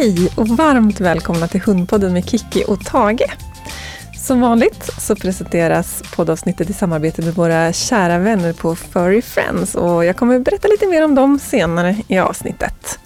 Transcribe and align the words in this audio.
Hej 0.00 0.30
och 0.36 0.48
varmt 0.48 1.00
välkomna 1.00 1.48
till 1.48 1.60
Hundpodden 1.60 2.12
med 2.12 2.30
Kiki 2.30 2.64
och 2.66 2.84
Tage. 2.84 3.36
Som 4.18 4.40
vanligt 4.40 4.90
så 5.00 5.16
presenteras 5.16 6.02
poddavsnittet 6.16 6.70
i 6.70 6.72
samarbete 6.72 7.22
med 7.22 7.34
våra 7.34 7.72
kära 7.72 8.18
vänner 8.18 8.52
på 8.52 8.76
Furry 8.76 9.22
Friends 9.22 9.74
och 9.74 10.04
jag 10.04 10.16
kommer 10.16 10.38
berätta 10.38 10.68
lite 10.68 10.86
mer 10.86 11.04
om 11.04 11.14
dem 11.14 11.38
senare 11.38 11.96
i 12.08 12.18
avsnittet. 12.18 12.98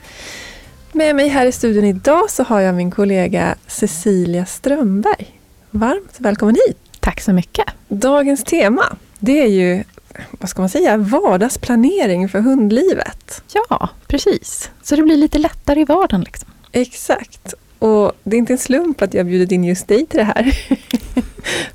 Med 0.92 1.16
mig 1.16 1.28
här 1.28 1.46
i 1.46 1.52
studion 1.52 1.84
idag 1.84 2.30
så 2.30 2.42
har 2.42 2.60
jag 2.60 2.74
min 2.74 2.90
kollega 2.90 3.54
Cecilia 3.66 4.46
Strömberg. 4.46 5.40
Varmt 5.70 6.16
välkommen 6.18 6.56
hit! 6.66 6.78
Tack 7.00 7.20
så 7.20 7.32
mycket! 7.32 7.66
Dagens 7.88 8.44
tema, 8.44 8.96
det 9.18 9.42
är 9.42 9.48
ju 9.48 9.84
vad 10.30 10.50
ska 10.50 10.62
man 10.62 10.68
säga, 10.68 10.96
vardagsplanering 10.96 12.28
för 12.28 12.40
hundlivet. 12.40 13.42
Ja, 13.52 13.88
precis. 14.06 14.70
Så 14.82 14.96
det 14.96 15.02
blir 15.02 15.16
lite 15.16 15.38
lättare 15.38 15.80
i 15.80 15.84
vardagen. 15.84 16.20
Liksom. 16.20 16.49
Exakt. 16.72 17.54
Och 17.78 18.12
det 18.24 18.36
är 18.36 18.38
inte 18.38 18.52
en 18.52 18.58
slump 18.58 19.02
att 19.02 19.14
jag 19.14 19.26
bjudit 19.26 19.52
in 19.52 19.64
just 19.64 19.88
dig 19.88 20.06
till 20.06 20.18
det 20.18 20.24
här. 20.24 20.58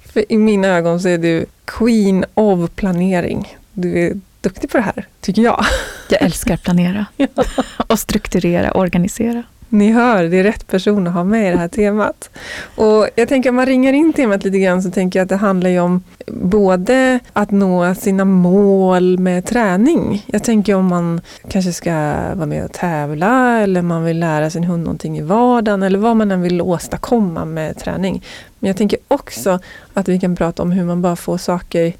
för 0.13 0.31
i 0.31 0.38
mina 0.38 0.67
ögon 0.67 0.99
så 0.99 1.08
är 1.08 1.17
du 1.17 1.45
Queen 1.66 2.26
of 2.34 2.70
planering. 2.76 3.58
Du 3.73 4.00
är 4.00 4.20
duktig 4.41 4.70
på 4.70 4.77
det 4.77 4.84
här, 4.84 5.08
tycker 5.22 5.41
jag. 5.41 5.66
Jag 6.09 6.22
älskar 6.22 6.53
att 6.53 6.63
planera. 6.63 7.05
och 7.88 8.00
strukturera, 8.00 8.72
organisera. 8.72 9.44
Ni 9.76 9.92
hör, 9.92 10.24
det 10.24 10.38
är 10.38 10.44
rätt 10.44 10.68
person 10.68 11.08
att 11.08 11.14
ha 11.14 11.24
med 11.24 11.48
i 11.48 11.52
det 11.52 11.58
här 11.58 11.68
temat. 11.68 12.30
Och 12.76 13.10
jag 13.16 13.28
tänker 13.28 13.50
om 13.50 13.56
man 13.56 13.66
ringar 13.66 13.94
in 13.94 14.14
temat 14.14 14.44
lite 14.44 14.60
grann 14.60 14.84
så 14.84 14.92
tänker 14.92 15.20
jag 15.20 15.24
att 15.24 15.30
det 15.30 15.36
handlar 15.36 15.70
ju 15.70 15.80
om 15.80 16.04
både 16.28 17.20
att 17.34 17.52
nå 17.52 17.96
sina 17.96 18.26
mål 18.26 19.20
med 19.20 19.45
träning. 19.45 20.26
Jag 20.28 20.44
tänker 20.44 20.76
om 20.76 20.86
man 20.86 21.22
kanske 21.50 21.73
ska 21.73 21.92
vara 22.34 22.45
med 22.45 22.66
och 22.66 22.72
tävla 22.72 23.59
eller 23.59 23.82
man 23.82 24.04
vill 24.04 24.20
lära 24.20 24.50
sin 24.50 24.64
hund 24.64 24.84
någonting 24.84 25.17
i 25.17 25.22
vardagen 25.22 25.84
eller 25.84 26.00
vad 26.00 26.16
man 26.16 26.32
än 26.32 26.42
vill 26.42 26.62
åstadkomma 26.62 27.45
med 27.45 27.78
träning. 27.78 28.23
Men 28.60 28.67
jag 28.67 28.78
tänker 28.78 29.00
också 29.08 29.60
att 29.94 30.08
vi 30.08 30.20
kan 30.20 30.36
prata 30.36 30.64
om 30.64 30.72
hur 30.72 30.86
man 30.86 31.02
bara 31.02 31.16
får 31.16 31.38
saker 31.38 31.94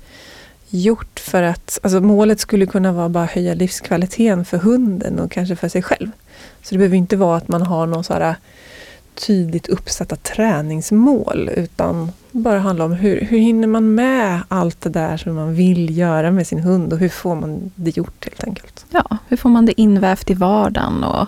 gjort 0.70 1.20
för 1.20 1.44
att, 1.44 1.80
alltså 1.84 2.02
målet 2.02 2.39
skulle 2.39 2.66
kunna 2.66 2.92
vara 2.92 3.10
bara 3.10 3.26
höja 3.26 3.54
livskvaliteten 3.54 4.45
för 4.45 4.58
hunden 4.58 5.20
och 5.20 5.32
kanske 5.32 5.56
för 5.56 5.70
sig 5.70 5.82
själv. 5.82 6.12
Så 6.66 6.75
det 6.75 6.77
behöver 6.77 6.97
inte 6.97 7.17
vara 7.17 7.38
att 7.38 7.47
man 7.47 7.61
har 7.61 7.85
någon 7.85 8.03
sådär 8.03 8.35
tydligt 9.16 9.67
uppsatta 9.67 10.16
träningsmål 10.16 11.49
utan 11.55 12.11
bara 12.31 12.59
handla 12.59 12.85
om 12.85 12.91
hur, 12.91 13.21
hur 13.21 13.38
hinner 13.38 13.67
man 13.67 13.95
med 13.95 14.41
allt 14.47 14.81
det 14.81 14.89
där 14.89 15.17
som 15.17 15.36
man 15.36 15.55
vill 15.55 15.97
göra 15.97 16.31
med 16.31 16.47
sin 16.47 16.59
hund 16.59 16.93
och 16.93 16.99
hur 16.99 17.09
får 17.09 17.36
man 17.36 17.71
det 17.75 17.97
gjort 17.97 18.25
helt 18.25 18.43
enkelt. 18.43 18.86
Ja, 18.89 19.17
hur 19.27 19.38
får 19.38 19.49
man 19.49 19.66
det 19.66 19.81
invävt 19.81 20.30
i 20.30 20.33
vardagen 20.33 21.03
och 21.03 21.27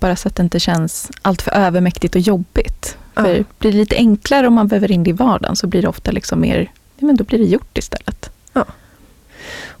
bara 0.00 0.16
så 0.16 0.28
att 0.28 0.36
det 0.36 0.42
inte 0.42 0.60
känns 0.60 1.10
alltför 1.22 1.50
övermäktigt 1.50 2.14
och 2.14 2.20
jobbigt. 2.20 2.96
Ja. 3.14 3.22
För 3.22 3.44
blir 3.58 3.72
det 3.72 3.78
lite 3.78 3.96
enklare 3.96 4.46
om 4.46 4.54
man 4.54 4.66
väver 4.66 4.90
in 4.90 5.04
det 5.04 5.10
i 5.10 5.12
vardagen 5.12 5.56
så 5.56 5.66
blir 5.66 5.82
det 5.82 5.88
ofta 5.88 6.10
liksom 6.10 6.40
mer, 6.40 6.72
men 6.98 7.16
då 7.16 7.24
blir 7.24 7.38
det 7.38 7.44
gjort 7.44 7.78
istället. 7.78 8.30
Ja. 8.52 8.64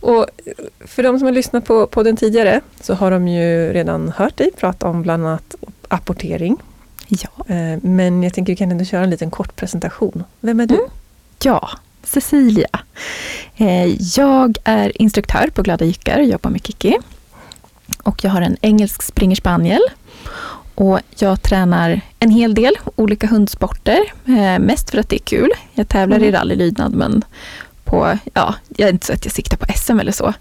Och 0.00 0.26
för 0.80 1.02
de 1.02 1.18
som 1.18 1.26
har 1.26 1.32
lyssnat 1.32 1.64
på 1.64 1.86
podden 1.86 2.16
tidigare 2.16 2.60
så 2.80 2.94
har 2.94 3.10
de 3.10 3.28
ju 3.28 3.72
redan 3.72 4.08
hört 4.08 4.36
dig 4.36 4.50
prata 4.56 4.88
om 4.88 5.02
bland 5.02 5.26
annat 5.26 5.54
apportering. 5.88 6.56
Ja. 7.08 7.54
Eh, 7.54 7.78
men 7.82 8.22
jag 8.22 8.34
tänker 8.34 8.52
att 8.52 8.54
vi 8.54 8.56
kan 8.56 8.70
ändå 8.70 8.84
köra 8.84 9.04
en 9.04 9.10
liten 9.10 9.30
kort 9.30 9.56
presentation. 9.56 10.24
Vem 10.40 10.60
är 10.60 10.66
du? 10.66 10.74
Mm. 10.74 10.90
Ja, 11.42 11.70
Cecilia. 12.02 12.80
Eh, 13.56 14.18
jag 14.18 14.56
är 14.64 15.02
instruktör 15.02 15.50
på 15.54 15.62
Glada 15.62 15.84
Jyckar 15.84 16.18
och 16.18 16.24
jobbar 16.24 16.50
med 16.50 16.66
Kiki. 16.66 16.98
Och 18.02 18.24
jag 18.24 18.30
har 18.30 18.42
en 18.42 18.56
engelsk 18.60 19.02
springer 19.02 19.36
spaniel. 19.36 19.82
Och 20.74 21.00
jag 21.18 21.42
tränar 21.42 22.00
en 22.18 22.30
hel 22.30 22.54
del 22.54 22.74
olika 22.96 23.26
hundsporter, 23.26 24.12
eh, 24.26 24.58
mest 24.58 24.90
för 24.90 24.98
att 24.98 25.08
det 25.08 25.16
är 25.16 25.24
kul. 25.24 25.50
Jag 25.74 25.88
tävlar 25.88 26.16
mm. 26.16 26.28
i 26.28 26.32
rallylydnad 26.32 26.94
men 26.94 27.24
på, 27.90 28.18
ja, 28.34 28.54
jag 28.68 28.88
är 28.88 28.92
inte 28.92 29.06
så 29.06 29.12
att 29.12 29.24
jag 29.24 29.32
siktar 29.32 29.56
på 29.56 29.66
SM 29.76 30.00
eller 30.00 30.12
så, 30.12 30.34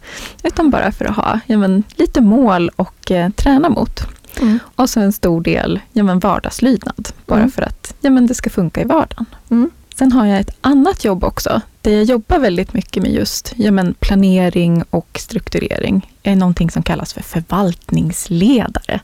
utan 0.44 0.70
bara 0.70 0.92
för 0.92 1.06
att 1.06 1.16
ha 1.16 1.40
ja, 1.46 1.58
men, 1.58 1.84
lite 1.96 2.22
mål 2.22 2.72
och 2.76 3.12
eh, 3.12 3.30
träna 3.30 3.70
mot. 3.70 4.02
Mm. 4.42 4.60
Och 4.76 4.90
så 4.90 5.00
en 5.00 5.14
stor 5.14 5.42
del 5.42 5.80
ja, 5.94 6.04
men, 6.04 6.20
vardagslydnad, 6.20 7.10
bara 7.26 7.40
mm. 7.40 7.52
för 7.52 7.62
att 7.62 7.96
ja, 8.02 8.10
men, 8.10 8.28
det 8.28 8.36
ska 8.36 8.50
funka 8.50 8.82
i 8.82 8.86
vardagen. 8.86 9.26
Mm. 9.50 9.70
Sen 10.00 10.12
har 10.12 10.26
jag 10.26 10.40
ett 10.40 10.58
annat 10.62 11.06
jobb 11.06 11.24
också, 11.24 11.62
där 11.82 11.92
jag 11.92 12.04
jobbar 12.04 12.40
väldigt 12.40 12.74
mycket 12.74 13.04
med 13.04 13.12
just 13.12 13.54
ja, 13.56 13.72
men 13.72 13.94
planering 13.94 14.84
och 14.90 15.20
strukturering. 15.20 16.14
Jag 16.24 16.32
är 16.32 16.36
någonting 16.36 16.72
som 16.72 16.84
kallas 16.84 17.14
för 17.14 17.22
förvaltningsledare. 17.22 19.00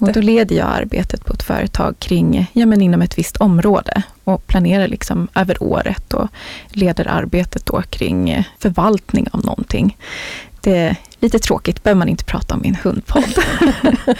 Och 0.00 0.12
då 0.12 0.20
leder 0.20 0.56
jag 0.56 0.68
arbetet 0.68 1.24
på 1.24 1.32
ett 1.32 1.42
företag 1.42 1.98
kring, 1.98 2.50
ja, 2.52 2.66
men 2.66 2.82
inom 2.82 3.02
ett 3.02 3.18
visst 3.18 3.36
område 3.36 4.02
och 4.24 4.46
planerar 4.46 4.88
liksom 4.88 5.28
över 5.34 5.62
året 5.62 6.14
och 6.14 6.28
leder 6.68 7.08
arbetet 7.08 7.66
då 7.66 7.82
kring 7.82 8.48
förvaltning 8.58 9.26
av 9.32 9.44
någonting. 9.44 9.96
Det 10.62 10.76
är 10.76 10.96
lite 11.20 11.38
tråkigt, 11.38 11.82
behöver 11.82 11.98
man 11.98 12.08
inte 12.08 12.24
prata 12.24 12.54
om 12.54 12.64
i 12.64 12.68
en 12.68 12.74
hundpodd. 12.74 13.34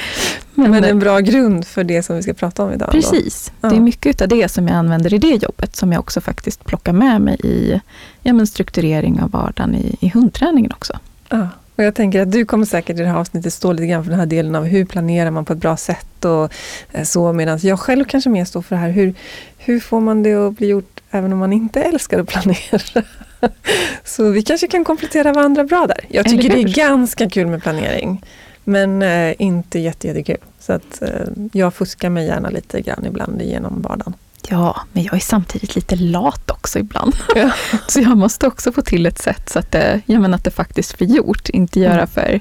Men, 0.54 0.70
Men 0.70 0.84
en 0.84 0.98
bra 0.98 1.20
grund 1.20 1.66
för 1.66 1.84
det 1.84 2.02
som 2.02 2.16
vi 2.16 2.22
ska 2.22 2.32
prata 2.32 2.64
om 2.64 2.72
idag. 2.72 2.90
Precis. 2.90 3.52
Ja. 3.60 3.68
Det 3.68 3.76
är 3.76 3.80
mycket 3.80 4.22
av 4.22 4.28
det 4.28 4.48
som 4.48 4.68
jag 4.68 4.76
använder 4.76 5.14
i 5.14 5.18
det 5.18 5.42
jobbet 5.42 5.76
som 5.76 5.92
jag 5.92 6.00
också 6.00 6.20
faktiskt 6.20 6.64
plockar 6.64 6.92
med 6.92 7.20
mig 7.20 7.36
i 7.44 7.80
ja, 8.22 8.32
men 8.32 8.46
strukturering 8.46 9.22
av 9.22 9.30
vardagen 9.30 9.74
i, 9.74 9.96
i 10.00 10.08
hundträningen 10.08 10.72
också. 10.72 10.98
Ja. 11.28 11.48
Och 11.76 11.84
jag 11.84 11.94
tänker 11.94 12.22
att 12.22 12.32
du 12.32 12.44
kommer 12.44 12.66
säkert 12.66 12.96
i 12.96 13.02
det 13.02 13.08
här 13.08 13.16
avsnittet 13.16 13.52
stå 13.52 13.72
lite 13.72 13.86
grann 13.86 14.04
för 14.04 14.10
den 14.10 14.20
här 14.20 14.26
delen 14.26 14.54
av 14.54 14.64
hur 14.64 14.84
planerar 14.84 15.30
man 15.30 15.44
på 15.44 15.52
ett 15.52 15.58
bra 15.58 15.76
sätt 15.76 16.24
och 16.24 16.52
eh, 16.92 17.04
så 17.04 17.32
medan 17.32 17.58
jag 17.62 17.80
själv 17.80 18.04
kanske 18.04 18.30
mer 18.30 18.44
står 18.44 18.62
för 18.62 18.76
det 18.76 18.80
här 18.82 18.90
hur, 18.90 19.14
hur 19.58 19.80
får 19.80 20.00
man 20.00 20.22
det 20.22 20.34
att 20.34 20.56
bli 20.56 20.66
gjort 20.66 21.00
även 21.10 21.32
om 21.32 21.38
man 21.38 21.52
inte 21.52 21.82
älskar 21.82 22.20
att 22.20 22.28
planera. 22.28 23.04
Så 24.04 24.30
vi 24.30 24.42
kanske 24.42 24.66
kan 24.66 24.84
komplettera 24.84 25.32
varandra 25.32 25.64
bra 25.64 25.86
där. 25.86 26.04
Jag 26.08 26.26
tycker 26.26 26.48
det 26.48 26.60
är 26.60 26.74
ganska 26.74 27.30
kul 27.30 27.46
med 27.46 27.62
planering. 27.62 28.24
Men 28.64 29.02
eh, 29.02 29.34
inte 29.38 29.78
jättekul. 29.78 30.36
Så 30.58 30.72
att 30.72 31.02
eh, 31.02 31.08
jag 31.52 31.74
fuskar 31.74 32.10
mig 32.10 32.26
gärna 32.26 32.50
lite 32.50 32.80
grann 32.80 33.06
ibland 33.06 33.42
genom 33.42 33.82
vardagen. 33.82 34.14
Ja, 34.48 34.80
men 34.92 35.04
jag 35.04 35.14
är 35.14 35.18
samtidigt 35.18 35.74
lite 35.74 35.96
lat 35.96 36.50
också 36.50 36.78
ibland. 36.78 37.14
Ja. 37.34 37.52
så 37.88 38.00
jag 38.00 38.16
måste 38.16 38.46
också 38.46 38.72
få 38.72 38.82
till 38.82 39.06
ett 39.06 39.18
sätt 39.18 39.48
så 39.48 39.58
att 39.58 39.72
det, 39.72 40.00
ja, 40.06 40.20
men 40.20 40.34
att 40.34 40.44
det 40.44 40.50
faktiskt 40.50 40.98
blir 40.98 41.08
gjort. 41.08 41.48
Inte 41.48 41.80
göra 41.80 41.92
mm. 41.92 42.06
för... 42.06 42.40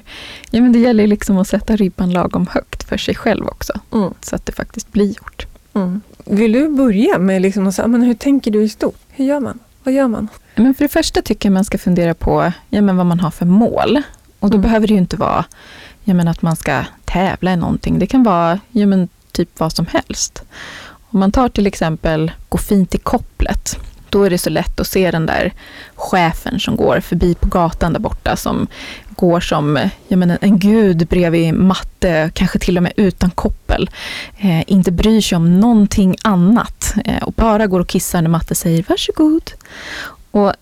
Ja, 0.50 0.60
men 0.60 0.72
det 0.72 0.78
gäller 0.78 1.06
liksom 1.06 1.38
att 1.38 1.48
sätta 1.48 1.76
ribban 1.76 2.12
lagom 2.12 2.46
högt 2.50 2.82
för 2.82 2.96
sig 2.96 3.14
själv 3.14 3.46
också. 3.46 3.72
Mm. 3.92 4.14
Så 4.20 4.36
att 4.36 4.46
det 4.46 4.52
faktiskt 4.52 4.92
blir 4.92 5.06
gjort. 5.06 5.46
Mm. 5.74 6.00
Vill 6.24 6.52
du 6.52 6.68
börja 6.68 7.18
med 7.18 7.42
liksom 7.42 7.66
att 7.66 7.74
säga, 7.74 7.88
men 7.88 8.02
hur 8.02 8.14
tänker 8.14 8.50
du 8.50 8.62
i 8.62 8.68
stort? 8.68 8.98
Hur 9.08 9.24
gör 9.24 9.40
man? 9.40 9.58
Vad 9.82 9.94
gör 9.94 10.08
man? 10.08 10.28
Men 10.54 10.74
för 10.74 10.84
det 10.84 10.88
första 10.88 11.22
tycker 11.22 11.48
jag 11.48 11.54
man 11.54 11.64
ska 11.64 11.78
fundera 11.78 12.14
på 12.14 12.52
ja, 12.68 12.82
men 12.82 12.96
vad 12.96 13.06
man 13.06 13.20
har 13.20 13.30
för 13.30 13.46
mål. 13.46 14.02
Och 14.38 14.50
då 14.50 14.56
mm. 14.56 14.62
behöver 14.62 14.86
det 14.86 14.92
ju 14.94 14.98
inte 14.98 15.16
vara 15.16 15.44
ja, 16.04 16.14
men 16.14 16.28
att 16.28 16.42
man 16.42 16.56
ska 16.56 16.84
tävla 17.04 17.52
i 17.52 17.56
någonting. 17.56 17.98
Det 17.98 18.06
kan 18.06 18.22
vara 18.22 18.60
ja, 18.70 18.86
men 18.86 19.08
typ 19.32 19.60
vad 19.60 19.72
som 19.72 19.86
helst. 19.86 20.42
Om 21.10 21.20
man 21.20 21.32
tar 21.32 21.48
till 21.48 21.66
exempel 21.66 22.32
gå 22.48 22.58
fint 22.58 22.94
i 22.94 22.98
kopplet 22.98 23.78
då 24.12 24.22
är 24.22 24.30
det 24.30 24.38
så 24.38 24.50
lätt 24.50 24.80
att 24.80 24.86
se 24.86 25.10
den 25.10 25.26
där 25.26 25.52
chefen 25.94 26.60
som 26.60 26.76
går 26.76 27.00
förbi 27.00 27.34
på 27.34 27.48
gatan 27.48 27.92
där 27.92 28.00
borta 28.00 28.36
som 28.36 28.66
går 29.16 29.40
som 29.40 29.88
jag 30.08 30.18
menar, 30.18 30.38
en 30.40 30.58
gud 30.58 31.06
bredvid 31.06 31.54
matte, 31.54 32.30
kanske 32.34 32.58
till 32.58 32.76
och 32.76 32.82
med 32.82 32.92
utan 32.96 33.30
koppel. 33.30 33.90
Eh, 34.38 34.70
inte 34.70 34.92
bryr 34.92 35.20
sig 35.20 35.36
om 35.36 35.60
någonting 35.60 36.16
annat 36.22 36.94
eh, 37.04 37.22
och 37.22 37.32
bara 37.32 37.66
går 37.66 37.80
och 37.80 37.88
kissar 37.88 38.22
när 38.22 38.30
matte 38.30 38.54
säger 38.54 38.84
varsågod. 38.88 39.50
Och 40.30 40.52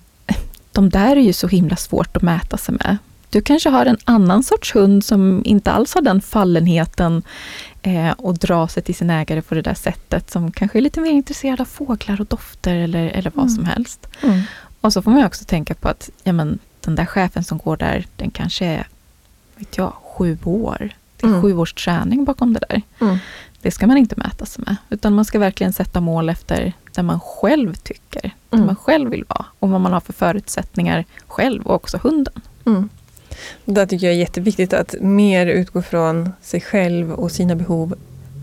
de 0.73 0.91
där 0.91 1.17
är 1.17 1.21
ju 1.21 1.33
så 1.33 1.49
himla 1.49 1.77
svårt 1.77 2.17
att 2.17 2.23
mäta 2.23 2.57
sig 2.57 2.75
med. 2.75 2.97
Du 3.31 3.41
kanske 3.41 3.71
har 3.71 3.87
en 3.87 3.99
annan 4.05 4.43
sorts 4.43 4.75
hund 4.75 5.05
som 5.05 5.43
inte 5.45 5.71
alls 5.71 5.95
har 5.95 6.03
den 6.03 6.21
fallenheten 6.21 7.23
eh, 7.83 8.11
och 8.11 8.39
dra 8.39 8.69
sig 8.69 8.83
till 8.83 8.95
sin 8.95 9.11
ägare 9.11 9.43
på 9.43 9.55
det 9.55 9.63
där 9.63 9.75
sättet, 9.75 10.31
som 10.31 10.53
kanske 10.53 10.79
är 10.79 10.83
lite 10.83 11.01
mer 11.01 11.11
intresserad 11.11 11.61
av 11.61 11.65
fåglar 11.65 12.21
och 12.21 12.27
dofter 12.27 12.77
eller, 12.77 13.09
eller 13.09 13.33
vad 13.35 13.45
mm. 13.45 13.57
som 13.57 13.65
helst. 13.65 14.07
Mm. 14.23 14.41
Och 14.81 14.93
så 14.93 15.03
får 15.03 15.11
man 15.11 15.25
också 15.25 15.45
tänka 15.45 15.75
på 15.75 15.89
att 15.89 16.11
ja, 16.23 16.33
men, 16.33 16.59
den 16.81 16.95
där 16.95 17.07
chefen 17.07 17.45
som 17.45 17.59
går 17.59 17.77
där, 17.77 18.07
den 18.17 18.31
kanske 18.31 18.65
är 18.65 18.87
vet 19.61 19.79
jag, 19.79 19.93
sju 19.93 20.39
år. 20.45 20.91
Det 21.17 21.27
är 21.27 21.29
mm. 21.29 21.43
sju 21.43 21.57
års 21.57 21.73
träning 21.73 22.25
bakom 22.25 22.53
det 22.53 22.61
där. 22.69 22.83
Mm. 23.01 23.19
Det 23.63 23.71
ska 23.71 23.87
man 23.87 23.97
inte 23.97 24.15
mäta 24.17 24.47
sig 24.47 24.65
med, 24.67 24.77
utan 24.91 25.15
man 25.15 25.25
ska 25.25 25.39
verkligen 25.39 25.73
sätta 25.73 26.01
mål 26.01 26.29
efter 26.29 26.73
där 26.95 27.03
man 27.03 27.21
själv 27.21 27.75
tycker, 27.75 28.23
där 28.23 28.57
mm. 28.57 28.67
man 28.67 28.77
själv 28.77 29.11
vill 29.11 29.25
vara 29.29 29.45
och 29.59 29.69
vad 29.69 29.81
man 29.81 29.93
har 29.93 30.01
för 30.01 30.13
förutsättningar 30.13 31.05
själv 31.27 31.67
och 31.67 31.75
också 31.75 31.99
hunden. 32.03 32.41
Mm. 32.67 32.89
Det 33.65 33.87
tycker 33.87 34.07
jag 34.07 34.15
är 34.15 34.19
jätteviktigt, 34.19 34.73
att 34.73 34.95
mer 35.01 35.47
utgå 35.47 35.83
från 35.83 36.33
sig 36.43 36.61
själv 36.61 37.13
och 37.13 37.33
sina 37.33 37.55
behov 37.55 37.95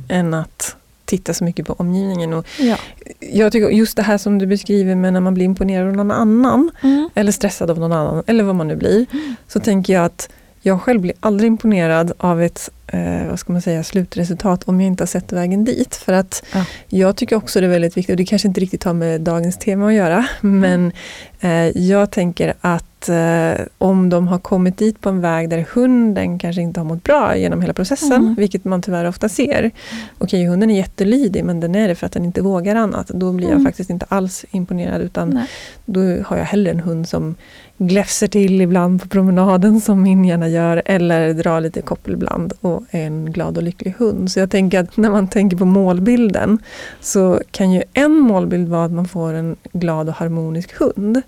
än 0.08 0.34
att 0.34 0.76
titta 1.08 1.34
så 1.34 1.44
mycket 1.44 1.68
på 1.68 1.74
omgivningen. 1.74 2.34
Och 2.34 2.46
ja. 2.60 2.78
Jag 3.20 3.52
tycker 3.52 3.70
just 3.70 3.98
det 3.98 4.04
här 4.04 4.18
som 4.18 4.40
du 4.40 4.46
beskriver 4.46 4.96
med 4.96 5.14
när 5.14 5.20
man 5.20 5.34
blir 5.34 5.46
imponerad 5.46 5.88
av 5.88 5.96
någon 5.96 6.12
annan, 6.12 6.72
mm. 6.84 7.10
eller 7.16 7.32
stressad 7.32 7.72
av 7.72 7.80
någon 7.80 7.92
annan, 7.92 8.24
eller 8.28 8.44
vad 8.44 8.56
man 8.56 8.68
nu 8.68 8.76
blir, 8.76 9.06
mm. 9.12 9.36
så 9.48 9.60
tänker 9.60 9.94
jag 9.94 10.06
att 10.06 10.30
jag 10.62 10.82
själv 10.82 11.02
blir 11.02 11.14
aldrig 11.20 11.48
imponerad 11.48 12.12
av 12.18 12.42
ett 12.42 12.70
eh, 12.88 13.28
vad 13.30 13.40
ska 13.40 13.54
man 13.54 13.62
säga, 13.62 13.84
slutresultat 13.84 14.64
om 14.64 14.82
jag 14.82 14.88
inte 14.88 15.02
har 15.02 15.08
sett 15.08 15.34
vägen 15.34 15.64
dit. 15.66 15.96
För 15.96 16.14
att 16.14 16.44
Ja. 16.54 16.66
jag 16.88 17.16
tycker 17.16 17.36
också 17.36 17.60
det 17.60 17.66
är 17.66 17.70
väldigt 17.72 17.98
viktigt, 17.98 18.14
och 18.14 18.18
det 18.18 18.26
kanske 18.26 18.48
inte 18.48 18.62
riktigt 18.62 18.84
har 18.84 18.94
med 18.94 19.22
dagens 19.22 19.58
tema 19.58 19.88
att 19.88 19.94
göra, 19.94 20.28
men 20.42 20.92
eh, 21.40 21.78
jag 21.78 22.12
tänker 22.12 22.54
att 22.62 22.84
eh, 23.10 23.66
om 23.78 24.10
de 24.10 24.28
har 24.28 24.40
kommit 24.40 24.78
dit 24.78 25.02
på 25.02 25.10
en 25.10 25.22
väg 25.22 25.50
där 25.50 25.66
hunden 25.74 26.40
kanske 26.40 26.62
inte 26.62 26.80
har 26.80 26.86
mått 26.86 27.04
bra 27.04 27.38
genom 27.38 27.62
hela 27.62 27.74
processen, 27.74 28.12
Mm. 28.12 28.36
vilket 28.36 28.66
man 28.66 28.82
tyvärr 28.82 29.06
ofta 29.06 29.30
ser. 29.30 29.72
Okej, 30.18 30.46
hunden 30.46 30.70
är 30.72 30.76
jättelydig, 30.78 31.44
men 31.46 31.60
den 31.60 31.76
är 31.76 31.88
det 31.88 31.96
för 31.96 32.06
att 32.06 32.12
den 32.12 32.26
inte 32.26 32.42
vågar 32.42 32.76
annat. 32.76 33.08
Då 33.08 33.32
blir 33.32 33.48
jag 33.48 33.54
Mm. 33.54 33.66
faktiskt 33.66 33.90
inte 33.90 34.06
alls 34.10 34.46
imponerad, 34.52 35.02
utan 35.02 35.30
Nej. 35.30 35.46
då 35.86 36.00
har 36.26 36.38
jag 36.38 36.46
hellre 36.46 36.72
en 36.72 36.80
hund 36.80 37.08
som 37.10 37.36
gläfser 37.78 38.28
till 38.28 38.62
ibland 38.62 39.02
på 39.02 39.08
promenaden 39.08 39.82
som 39.82 40.02
min 40.02 40.26
gärna 40.26 40.48
gör 40.50 40.82
eller 40.86 41.34
drar 41.34 41.62
lite 41.62 41.82
koppel 41.82 42.14
ibland 42.14 42.54
och 42.62 42.77
en 42.90 43.32
glad 43.32 43.58
och 43.58 43.64
lycklig 43.64 43.96
hund. 43.98 44.32
Så 44.32 44.40
jag 44.40 44.52
tänker 44.52 44.80
att 44.80 44.98
när 44.98 45.10
man 45.10 45.28
tänker 45.28 45.58
på 45.58 45.66
målbilden 45.66 46.60
så 47.02 47.42
kan 47.52 47.72
ju 47.72 47.84
en 47.94 48.12
målbild 48.20 48.68
vara 48.70 48.86
att 48.86 48.92
man 48.92 49.08
får 49.08 49.34
en 49.34 49.56
glad 49.74 50.10
och 50.10 50.16
harmonisk 50.16 50.74
hund. 50.80 51.22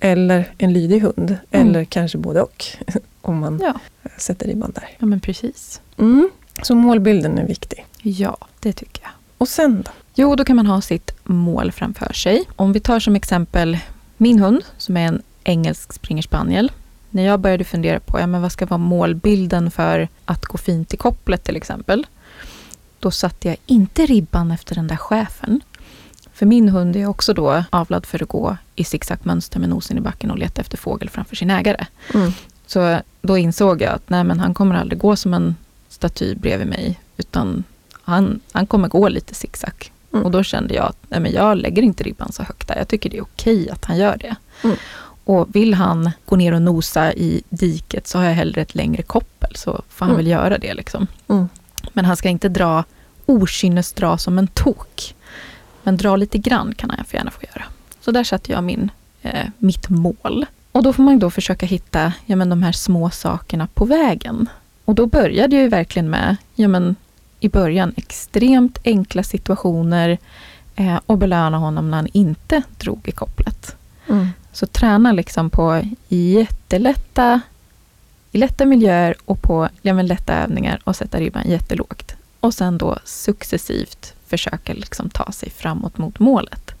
Eller 0.00 0.52
en 0.58 0.72
lydig 0.72 1.00
hund. 1.00 1.36
Mm. 1.50 1.68
Eller 1.68 1.84
kanske 1.84 2.18
både 2.18 2.42
och. 2.42 2.64
Om 3.22 3.38
man 3.38 3.60
Ja. 3.62 3.74
sätter 4.16 4.46
ribban 4.46 4.72
där. 4.74 4.88
ja, 4.98 5.06
men 5.06 5.20
precis. 5.20 5.80
Mm. 5.98 6.30
Så 6.62 6.74
målbilden 6.74 7.38
är 7.38 7.46
viktig. 7.46 7.86
Ja, 8.02 8.36
det 8.60 8.72
tycker 8.72 9.02
jag. 9.02 9.10
Och 9.38 9.48
sen 9.48 9.82
då? 9.82 9.90
Jo, 10.14 10.36
då 10.36 10.44
kan 10.44 10.56
man 10.56 10.66
ha 10.66 10.80
sitt 10.80 11.14
mål 11.24 11.72
framför 11.72 12.12
sig. 12.12 12.44
Om 12.56 12.72
vi 12.72 12.80
tar 12.80 13.00
som 13.00 13.16
exempel 13.16 13.78
min 14.16 14.38
hund 14.38 14.62
som 14.78 14.96
är 14.96 15.06
en 15.06 15.22
engelsk 15.44 15.92
springerspaniel. 15.92 16.72
När 17.14 17.22
jag 17.22 17.40
började 17.40 17.64
fundera 17.64 18.00
på 18.00 18.20
ja, 18.20 18.26
men 18.26 18.42
vad 18.42 18.52
ska 18.52 18.66
vara 18.66 18.78
målbilden 18.78 19.70
för 19.70 20.08
att 20.24 20.44
gå 20.46 20.58
fint 20.58 20.94
i 20.94 20.96
kopplet 20.96 21.44
till 21.44 21.56
exempel. 21.56 22.06
Då 22.98 23.10
satte 23.10 23.48
jag 23.48 23.56
inte 23.66 24.06
ribban 24.06 24.50
efter 24.50 24.74
den 24.74 24.86
där 24.86 24.96
chefen. 24.96 25.60
För 26.32 26.46
min 26.46 26.68
hund 26.68 26.96
är 26.96 27.06
också 27.06 27.34
då 27.34 27.64
avlad 27.70 28.06
för 28.06 28.22
att 28.22 28.28
gå 28.28 28.56
i 28.74 28.84
zigzagmönster 28.84 29.60
med 29.60 29.68
nosen 29.68 29.98
i 29.98 30.00
backen 30.00 30.30
och 30.30 30.38
leta 30.38 30.60
efter 30.60 30.76
fågel 30.76 31.10
framför 31.10 31.36
sin 31.36 31.50
ägare. 31.50 31.86
Mm. 32.14 32.32
Så 32.66 33.00
då 33.22 33.38
insåg 33.38 33.82
jag 33.82 33.92
att 33.92 34.10
nej, 34.10 34.24
men 34.24 34.40
han 34.40 34.54
kommer 34.54 34.74
aldrig 34.74 35.00
gå 35.00 35.16
som 35.16 35.34
en 35.34 35.56
staty 35.88 36.34
bredvid 36.34 36.66
mig, 36.66 37.00
utan 37.16 37.64
han, 38.02 38.40
han 38.52 38.66
kommer 38.66 38.88
gå 38.88 39.08
lite 39.08 39.34
zigzag. 39.34 39.92
Mm. 40.12 40.24
Och 40.24 40.30
då 40.30 40.42
kände 40.42 40.74
jag 40.74 40.84
att 40.84 40.98
nej, 41.08 41.20
men 41.20 41.32
jag 41.32 41.58
lägger 41.58 41.82
inte 41.82 42.04
ribban 42.04 42.32
så 42.32 42.42
högt 42.42 42.68
där. 42.68 42.76
Jag 42.76 42.88
tycker 42.88 43.10
det 43.10 43.16
är 43.16 43.22
okej 43.22 43.70
att 43.70 43.84
han 43.84 43.98
gör 43.98 44.16
det. 44.16 44.36
Mm. 44.64 44.76
Och 45.24 45.48
vill 45.56 45.74
han 45.74 46.10
gå 46.26 46.36
ner 46.36 46.52
och 46.54 46.62
nosa 46.62 47.12
i 47.12 47.42
diket 47.48 48.06
så 48.06 48.18
har 48.18 48.24
jag 48.24 48.32
hellre 48.34 48.60
ett 48.62 48.74
längre 48.74 49.02
koppel, 49.02 49.56
så 49.56 49.82
får 49.88 50.06
han 50.06 50.08
Mm. 50.08 50.16
väl 50.16 50.26
göra 50.26 50.58
det. 50.58 50.74
Liksom. 50.74 51.06
Mm. 51.28 51.48
Men 51.92 52.04
han 52.04 52.16
ska 52.16 52.28
inte 52.28 52.48
dra 52.48 52.84
okynnesdra 53.26 54.18
som 54.18 54.38
en 54.38 54.46
tok. 54.46 55.14
Men 55.82 55.96
dra 55.96 56.16
lite 56.16 56.38
grann 56.38 56.74
kan 56.74 56.90
han 56.90 57.04
för 57.04 57.16
gärna 57.16 57.30
få 57.30 57.40
göra. 57.42 57.64
Så 58.00 58.10
där 58.10 58.24
satte 58.24 58.52
jag 58.52 58.64
min, 58.64 58.90
eh, 59.22 59.46
mitt 59.58 59.88
mål. 59.88 60.46
Och 60.72 60.82
då 60.82 60.92
får 60.92 61.02
man 61.02 61.18
då 61.18 61.30
försöka 61.30 61.66
hitta 61.66 62.12
ja, 62.26 62.36
men 62.36 62.48
de 62.48 62.62
här 62.62 62.72
små 62.72 63.10
sakerna 63.10 63.68
på 63.74 63.84
vägen. 63.84 64.48
Och 64.84 64.94
då 64.94 65.06
började 65.06 65.56
jag 65.56 65.62
ju 65.62 65.68
verkligen 65.68 66.10
med, 66.10 66.36
ja, 66.54 66.68
men, 66.68 66.96
i 67.40 67.48
början, 67.48 67.92
extremt 67.96 68.78
enkla 68.84 69.22
situationer 69.22 70.18
eh, 70.76 71.00
och 71.06 71.18
belöna 71.18 71.58
honom 71.58 71.90
när 71.90 71.96
han 71.98 72.08
inte 72.12 72.62
drog 72.78 73.08
i 73.08 73.12
kopplet. 73.12 73.76
Mm. 74.08 74.28
Så 74.52 74.66
träna 74.66 75.12
liksom 75.12 75.50
på 75.50 75.82
jättelätta, 76.08 77.40
i 78.32 78.38
lätta 78.38 78.64
miljöer 78.64 79.14
och 79.24 79.42
på 79.42 79.68
ja, 79.82 79.94
men 79.94 80.06
lätta 80.06 80.34
övningar 80.34 80.80
och 80.84 80.96
sätta 80.96 81.20
ribban 81.20 81.50
jättelågt. 81.50 82.14
Och 82.40 82.54
sen 82.54 82.78
då 82.78 82.98
successivt 83.04 84.14
försöka 84.26 84.74
liksom 84.74 85.10
ta 85.10 85.32
sig 85.32 85.50
framåt 85.50 85.98
mot 85.98 86.18
målet. 86.18 86.74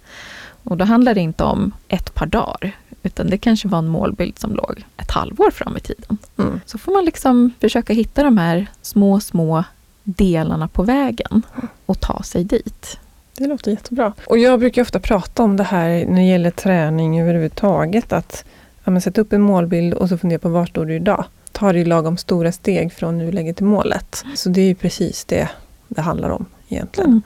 Och 0.64 0.76
då 0.76 0.84
handlar 0.84 1.14
det 1.14 1.20
inte 1.20 1.44
om 1.44 1.72
ett 1.88 2.14
par 2.14 2.26
dagar, 2.26 2.76
utan 3.02 3.26
det 3.30 3.38
kanske 3.38 3.68
var 3.68 3.78
en 3.78 3.88
målbild 3.88 4.38
som 4.38 4.54
låg 4.54 4.84
ett 4.96 5.10
halvår 5.10 5.50
fram 5.50 5.76
i 5.76 5.80
tiden. 5.80 6.18
Mm. 6.38 6.60
Så 6.66 6.78
får 6.78 6.92
man 6.92 7.04
liksom 7.04 7.50
försöka 7.60 7.92
hitta 7.92 8.22
de 8.22 8.38
här 8.38 8.66
små, 8.82 9.20
små 9.20 9.64
delarna 10.02 10.68
på 10.68 10.82
vägen 10.82 11.42
och 11.86 12.00
ta 12.00 12.22
sig 12.22 12.44
dit. 12.44 12.98
Det 13.42 13.48
låter 13.48 13.70
jättebra. 13.70 14.12
Och 14.26 14.38
jag 14.38 14.58
brukar 14.60 14.82
ofta 14.82 15.00
prata 15.00 15.42
om 15.42 15.56
det 15.56 15.62
här 15.64 15.88
när 16.06 16.16
det 16.20 16.26
gäller 16.26 16.50
träning 16.50 17.20
överhuvudtaget. 17.20 18.12
Att 18.12 18.44
ja, 18.84 19.00
sätta 19.00 19.20
upp 19.20 19.32
en 19.32 19.42
målbild 19.42 19.94
och 19.94 20.08
så 20.08 20.18
fundera 20.18 20.38
på 20.38 20.48
var 20.48 20.66
står 20.66 20.86
du 20.86 20.94
idag? 20.94 21.24
Ta 21.52 21.72
det 21.72 21.78
i 21.78 21.84
lagom 21.84 22.16
stora 22.16 22.52
steg 22.52 22.92
från 22.92 23.18
nuläget 23.18 23.56
till 23.56 23.66
målet. 23.66 24.24
Så 24.34 24.48
det 24.48 24.60
är 24.60 24.64
ju 24.66 24.74
precis 24.74 25.24
det 25.24 25.48
det 25.88 26.00
handlar 26.00 26.30
om 26.30 26.46
egentligen. 26.68 27.10
Mm. 27.10 27.22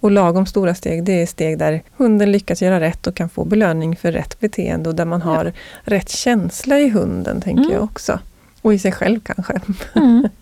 Och 0.00 0.10
lagom 0.10 0.46
stora 0.46 0.74
steg, 0.74 1.04
det 1.04 1.22
är 1.22 1.26
steg 1.26 1.58
där 1.58 1.82
hunden 1.96 2.32
lyckas 2.32 2.62
göra 2.62 2.80
rätt 2.80 3.06
och 3.06 3.14
kan 3.14 3.28
få 3.28 3.44
belöning 3.44 3.96
för 3.96 4.12
rätt 4.12 4.40
beteende 4.40 4.88
och 4.88 4.94
där 4.94 5.04
man 5.04 5.20
Ja. 5.24 5.26
har 5.26 5.52
rätt 5.84 6.08
känsla 6.08 6.78
i 6.80 6.88
hunden, 6.88 7.40
tänker 7.40 7.62
Mm. 7.62 7.74
jag 7.74 7.82
också. 7.82 8.18
Och 8.62 8.74
i 8.74 8.78
sig 8.78 8.92
själv 8.92 9.20
kanske. 9.20 9.60
Mm. 9.94 10.28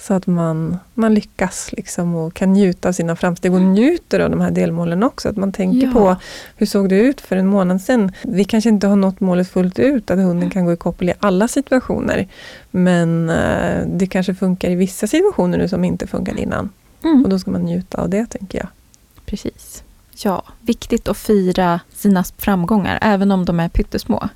Så 0.00 0.14
att 0.14 0.26
man, 0.26 0.78
man 0.94 1.14
lyckas 1.14 1.72
liksom 1.72 2.14
och 2.14 2.34
kan 2.34 2.52
njuta 2.52 2.88
av 2.88 2.92
sina 2.92 3.16
framsteg 3.16 3.54
och 3.54 3.60
njuter 3.60 4.20
av 4.20 4.30
de 4.30 4.40
här 4.40 4.50
delmålen 4.50 5.02
också. 5.02 5.28
Att 5.28 5.36
man 5.36 5.52
tänker 5.52 5.86
Ja. 5.86 5.92
på 5.92 6.16
hur 6.56 6.66
såg 6.66 6.88
det 6.88 6.98
ut 7.00 7.20
för 7.20 7.36
en 7.36 7.46
månad 7.46 7.80
sedan. 7.80 8.12
Vi 8.22 8.44
kanske 8.44 8.70
inte 8.70 8.86
har 8.86 8.96
nått 8.96 9.20
målet 9.20 9.48
fullt 9.48 9.78
ut, 9.78 10.10
att 10.10 10.18
hunden 10.18 10.50
kan 10.50 10.64
gå 10.64 10.72
i 10.72 10.76
koppel 10.76 11.08
i 11.08 11.14
alla 11.20 11.48
situationer. 11.48 12.28
Men 12.70 13.30
eh, 13.30 13.86
det 13.86 14.06
kanske 14.06 14.34
funkar 14.34 14.70
i 14.70 14.74
vissa 14.74 15.06
situationer 15.06 15.58
nu 15.58 15.68
som 15.68 15.84
inte 15.84 16.06
funkade 16.06 16.40
innan. 16.40 16.68
Mm. 17.04 17.24
Och 17.24 17.30
då 17.30 17.38
ska 17.38 17.50
man 17.50 17.62
njuta 17.62 18.02
av 18.02 18.08
det, 18.08 18.26
tänker 18.26 18.58
jag. 18.58 18.68
Precis. 19.26 19.82
Ja, 20.24 20.42
viktigt 20.60 21.08
att 21.08 21.16
fira 21.18 21.80
sina 21.94 22.24
framgångar, 22.38 22.98
även 23.02 23.30
om 23.32 23.44
de 23.44 23.60
är 23.60 23.68
pyttesmå. 23.68 24.28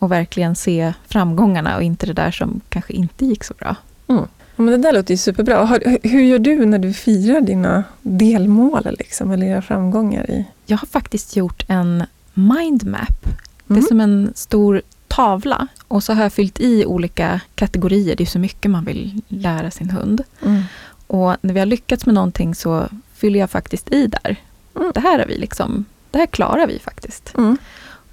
Och 0.00 0.10
verkligen 0.12 0.56
se 0.56 0.92
framgångarna 1.08 1.76
och 1.76 1.82
inte 1.82 2.06
det 2.06 2.12
där 2.12 2.30
som 2.30 2.60
kanske 2.68 2.92
inte 2.92 3.26
gick 3.26 3.44
så 3.44 3.54
bra. 3.54 3.76
Ja, 4.06 4.26
Men 4.56 4.66
det 4.66 4.76
där 4.76 4.92
låter 4.92 5.14
ju 5.14 5.18
superbra. 5.18 5.64
Har- 5.64 6.08
Hur 6.08 6.20
gör 6.22 6.38
du 6.38 6.66
när 6.66 6.78
du 6.78 6.92
firar 6.92 7.40
dina 7.40 7.84
delmål 8.02 8.96
liksom, 8.98 9.30
eller 9.30 9.46
dina 9.46 9.62
framgångar? 9.62 10.30
i? 10.30 10.44
Jag 10.66 10.76
har 10.78 10.86
faktiskt 10.86 11.36
gjort 11.36 11.64
en 11.68 12.04
mindmap. 12.34 13.24
Det 13.66 13.74
är 13.74 13.78
Mm. 13.78 13.88
som 13.88 14.00
en 14.00 14.32
stor 14.34 14.82
tavla. 15.08 15.66
Och 15.88 16.02
så 16.04 16.12
har 16.12 16.22
jag 16.22 16.32
fyllt 16.32 16.60
i 16.60 16.86
olika 16.86 17.40
kategorier. 17.54 18.16
Det 18.16 18.24
är 18.24 18.26
så 18.26 18.38
mycket 18.38 18.70
man 18.70 18.84
vill 18.84 19.22
lära 19.28 19.70
sin 19.70 19.90
hund. 19.90 20.22
Mm. 20.46 20.62
Och 21.06 21.36
när 21.40 21.54
vi 21.54 21.58
har 21.58 21.66
lyckats 21.66 22.06
med 22.06 22.14
någonting 22.14 22.54
så 22.54 22.88
fyller 23.14 23.40
jag 23.40 23.50
faktiskt 23.50 23.92
i 23.92 24.06
där. 24.06 24.36
Mm. 24.76 24.90
Det 24.94 25.00
här 25.00 25.18
har 25.18 25.26
vi 25.26 25.38
liksom, 25.38 25.84
det 26.10 26.18
här 26.18 26.26
klarar 26.26 26.66
vi 26.66 26.78
faktiskt. 26.78 27.32
Mm. 27.38 27.58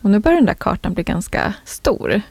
Och 0.02 0.10
nu 0.10 0.20
börjar 0.20 0.36
den 0.38 0.46
där 0.46 0.54
kartan 0.54 0.94
bli 0.94 1.04
ganska 1.04 1.54
stor. 1.66 2.22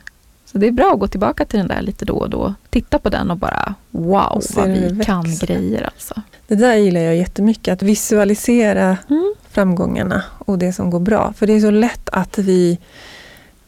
Så 0.45 0.59
det 0.59 0.67
är 0.67 0.71
bra 0.73 0.93
att 0.95 1.01
gå 1.01 1.07
tillbaka 1.09 1.45
till 1.45 1.59
den 1.59 1.69
där 1.69 1.83
lite 1.83 2.05
då 2.05 2.15
och 2.17 2.31
då. 2.31 2.55
Titta 2.71 2.99
på 2.99 3.09
den 3.09 3.31
och 3.31 3.37
bara 3.37 3.75
wow 3.91 4.33
Och 4.33 4.43
vad 4.55 4.69
vi 4.69 5.05
kan 5.05 5.23
växer. 5.23 5.47
grejer 5.47 5.83
alltså. 5.83 6.23
Det 6.47 6.55
där 6.55 6.75
gillar 6.75 7.01
jag 7.01 7.17
jättemycket, 7.17 7.73
att 7.73 7.83
visualisera 7.83 8.97
Mm. 9.11 9.35
framgångarna 9.51 10.23
och 10.39 10.59
det 10.59 10.73
som 10.73 10.91
går 10.91 11.01
bra. 11.01 11.33
För 11.37 11.47
det 11.47 11.53
är 11.53 11.61
så 11.61 11.71
lätt 11.71 12.09
att 12.13 12.39
vi 12.39 12.79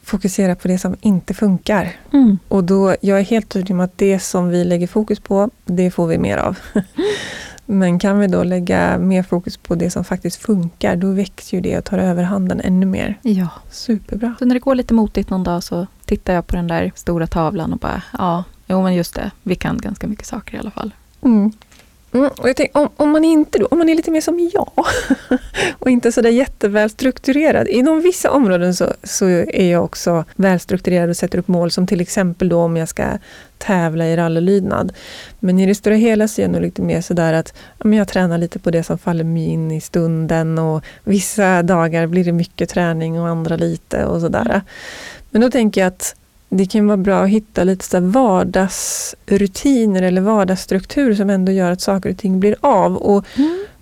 fokuserar 0.02 0.54
på 0.54 0.68
det 0.68 0.78
som 0.78 0.96
inte 1.00 1.34
funkar. 1.34 1.96
Mm. 2.12 2.38
Och 2.48 2.64
då, 2.64 2.96
jag 3.00 3.18
är 3.18 3.24
helt 3.24 3.48
tydlig 3.48 3.74
med 3.74 3.84
att 3.84 3.98
det 3.98 4.18
som 4.20 4.48
vi 4.48 4.64
lägger 4.64 4.86
fokus 4.86 5.20
på, 5.20 5.50
det 5.64 5.90
får 5.90 6.06
vi 6.06 6.18
mer 6.18 6.36
av. 6.38 6.58
Men 7.70 7.98
kan 7.98 8.18
vi 8.18 8.26
då 8.26 8.44
lägga 8.44 8.98
mer 8.98 9.22
fokus 9.22 9.56
på 9.56 9.74
det 9.74 9.90
som 9.90 10.04
faktiskt 10.04 10.36
funkar, 10.36 10.96
då 10.96 11.12
växer 11.12 11.56
ju 11.56 11.60
det 11.60 11.78
och 11.78 11.84
tar 11.84 11.98
överhanden 11.98 12.60
ännu 12.60 12.86
mer. 12.86 13.18
Ja. 13.22 13.48
Superbra. 13.70 14.34
Så 14.38 14.44
när 14.44 14.54
det 14.54 14.60
går 14.60 14.74
lite 14.74 14.94
motigt 14.94 15.30
någon 15.30 15.44
dag 15.44 15.62
så 15.62 15.86
tittar 16.04 16.34
jag 16.34 16.46
på 16.46 16.56
den 16.56 16.66
där 16.66 16.92
stora 16.94 17.26
tavlan 17.26 17.72
och 17.72 17.78
bara 17.78 18.02
ja, 18.18 18.44
jo 18.66 18.82
men 18.82 18.94
just 18.94 19.14
det, 19.14 19.30
vi 19.42 19.54
kan 19.54 19.78
ganska 19.78 20.06
mycket 20.06 20.26
saker 20.26 20.56
i 20.56 20.58
alla 20.58 20.70
fall. 20.70 20.90
Mm. 21.22 21.52
Mm, 22.12 22.30
och 22.38 22.48
jag 22.48 22.56
tänker, 22.56 22.80
om, 22.80 22.88
om 22.96 23.10
man 23.10 23.24
inte 23.24 23.58
då, 23.58 23.66
om 23.66 23.78
man 23.78 23.88
är 23.88 23.94
lite 23.94 24.10
mer 24.10 24.20
som 24.20 24.50
jag 24.52 24.70
och 25.78 25.90
inte 25.90 26.12
sådär 26.12 26.30
jätteväl 26.30 26.90
strukturerad. 26.90 27.68
Inom 27.68 28.00
vissa 28.00 28.30
områden 28.30 28.74
så, 28.74 28.92
så 29.02 29.26
är 29.26 29.72
jag 29.72 29.84
också 29.84 30.24
välstrukturerad 30.36 31.10
och 31.10 31.16
sätter 31.16 31.38
upp 31.38 31.48
mål 31.48 31.70
som 31.70 31.86
till 31.86 32.00
exempel 32.00 32.48
då 32.48 32.60
om 32.60 32.76
jag 32.76 32.88
ska 32.88 33.18
tävla 33.58 34.06
i 34.06 34.16
rallylydnad. 34.16 34.92
Men 35.40 35.60
i 35.60 35.66
det 35.66 35.74
stora 35.74 35.94
hela 35.94 36.28
så 36.28 36.40
är 36.40 36.44
jag 36.44 36.52
nog 36.52 36.62
lite 36.62 36.82
mer 36.82 37.00
sådär 37.00 37.32
att 37.32 37.54
men 37.78 37.92
jag 37.92 38.08
tränar 38.08 38.38
lite 38.38 38.58
på 38.58 38.70
det 38.70 38.82
som 38.82 38.98
faller 38.98 39.24
mig 39.24 39.46
in 39.46 39.70
i 39.70 39.80
stunden 39.80 40.58
och 40.58 40.84
vissa 41.04 41.62
dagar 41.62 42.06
blir 42.06 42.24
det 42.24 42.32
mycket 42.32 42.68
träning 42.68 43.20
och 43.20 43.28
andra 43.28 43.56
lite 43.56 44.04
och 44.04 44.20
sådär. 44.20 44.62
Men 45.30 45.40
då 45.40 45.50
tänker 45.50 45.80
jag 45.80 45.88
att 45.88 46.14
det 46.48 46.66
kan 46.66 46.86
vara 46.86 46.96
bra 46.96 47.22
att 47.22 47.28
hitta 47.28 47.64
lite 47.64 47.84
så 47.84 48.00
vardagsrutiner 48.00 50.02
eller 50.02 50.20
vardagsstruktur 50.20 51.14
som 51.14 51.30
ändå 51.30 51.52
gör 51.52 51.70
att 51.70 51.80
saker 51.80 52.10
och 52.10 52.16
ting 52.16 52.40
blir 52.40 52.56
av. 52.60 52.96
Och, 52.96 53.24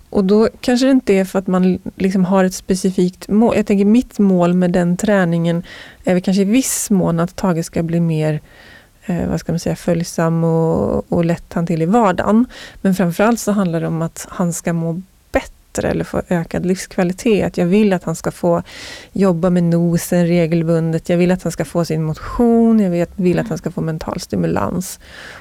och 0.09 0.25
då 0.25 0.49
kanske 0.61 0.85
det 0.85 0.91
inte 0.91 1.13
är 1.13 1.25
för 1.25 1.39
att 1.39 1.47
man 1.47 1.79
liksom 1.95 2.25
har 2.25 2.43
ett 2.43 2.53
specifikt 2.53 3.27
mål. 3.27 3.55
Jag 3.55 3.65
tänker 3.65 3.85
mitt 3.85 4.19
mål 4.19 4.53
med 4.53 4.71
den 4.71 4.97
träningen 4.97 5.63
är 6.03 6.13
väl 6.13 6.23
kanske 6.23 6.41
i 6.41 6.45
viss 6.45 6.89
mån 6.89 7.19
att 7.19 7.35
Tage 7.35 7.65
ska 7.65 7.83
bli 7.83 7.99
mer 7.99 8.41
eh, 9.05 9.29
vad 9.29 9.39
ska 9.39 9.51
man 9.51 9.59
säga, 9.59 9.75
följsam 9.75 10.43
och, 10.43 11.13
och 11.13 11.25
lätthanterlig 11.25 11.83
i 11.83 11.89
vardagen. 11.89 12.45
Men 12.81 12.95
framförallt 12.95 13.39
så 13.39 13.51
handlar 13.51 13.81
det 13.81 13.87
om 13.87 14.01
att 14.01 14.27
han 14.29 14.53
ska 14.53 14.73
må 14.73 15.01
bättre 15.77 15.89
eller 15.89 16.03
få 16.03 16.21
ökad 16.29 16.65
livskvalitet. 16.65 17.57
Jag 17.57 17.65
vill 17.65 17.93
att 17.93 18.03
han 18.03 18.15
ska 18.15 18.31
få 18.31 18.63
jobba 19.13 19.49
med 19.49 19.63
nosen 19.63 20.27
regelbundet. 20.27 21.09
Jag 21.09 21.17
vill 21.17 21.31
att 21.31 21.43
han 21.43 21.51
ska 21.51 21.65
få 21.65 21.85
sin 21.85 22.03
motion. 22.03 22.79
Jag 22.79 22.89
vill, 22.89 23.05
vill 23.15 23.39
att 23.39 23.49
han 23.49 23.57
ska 23.57 23.71
få 23.71 23.81
mental 23.81 24.19
stimulans. 24.19 24.99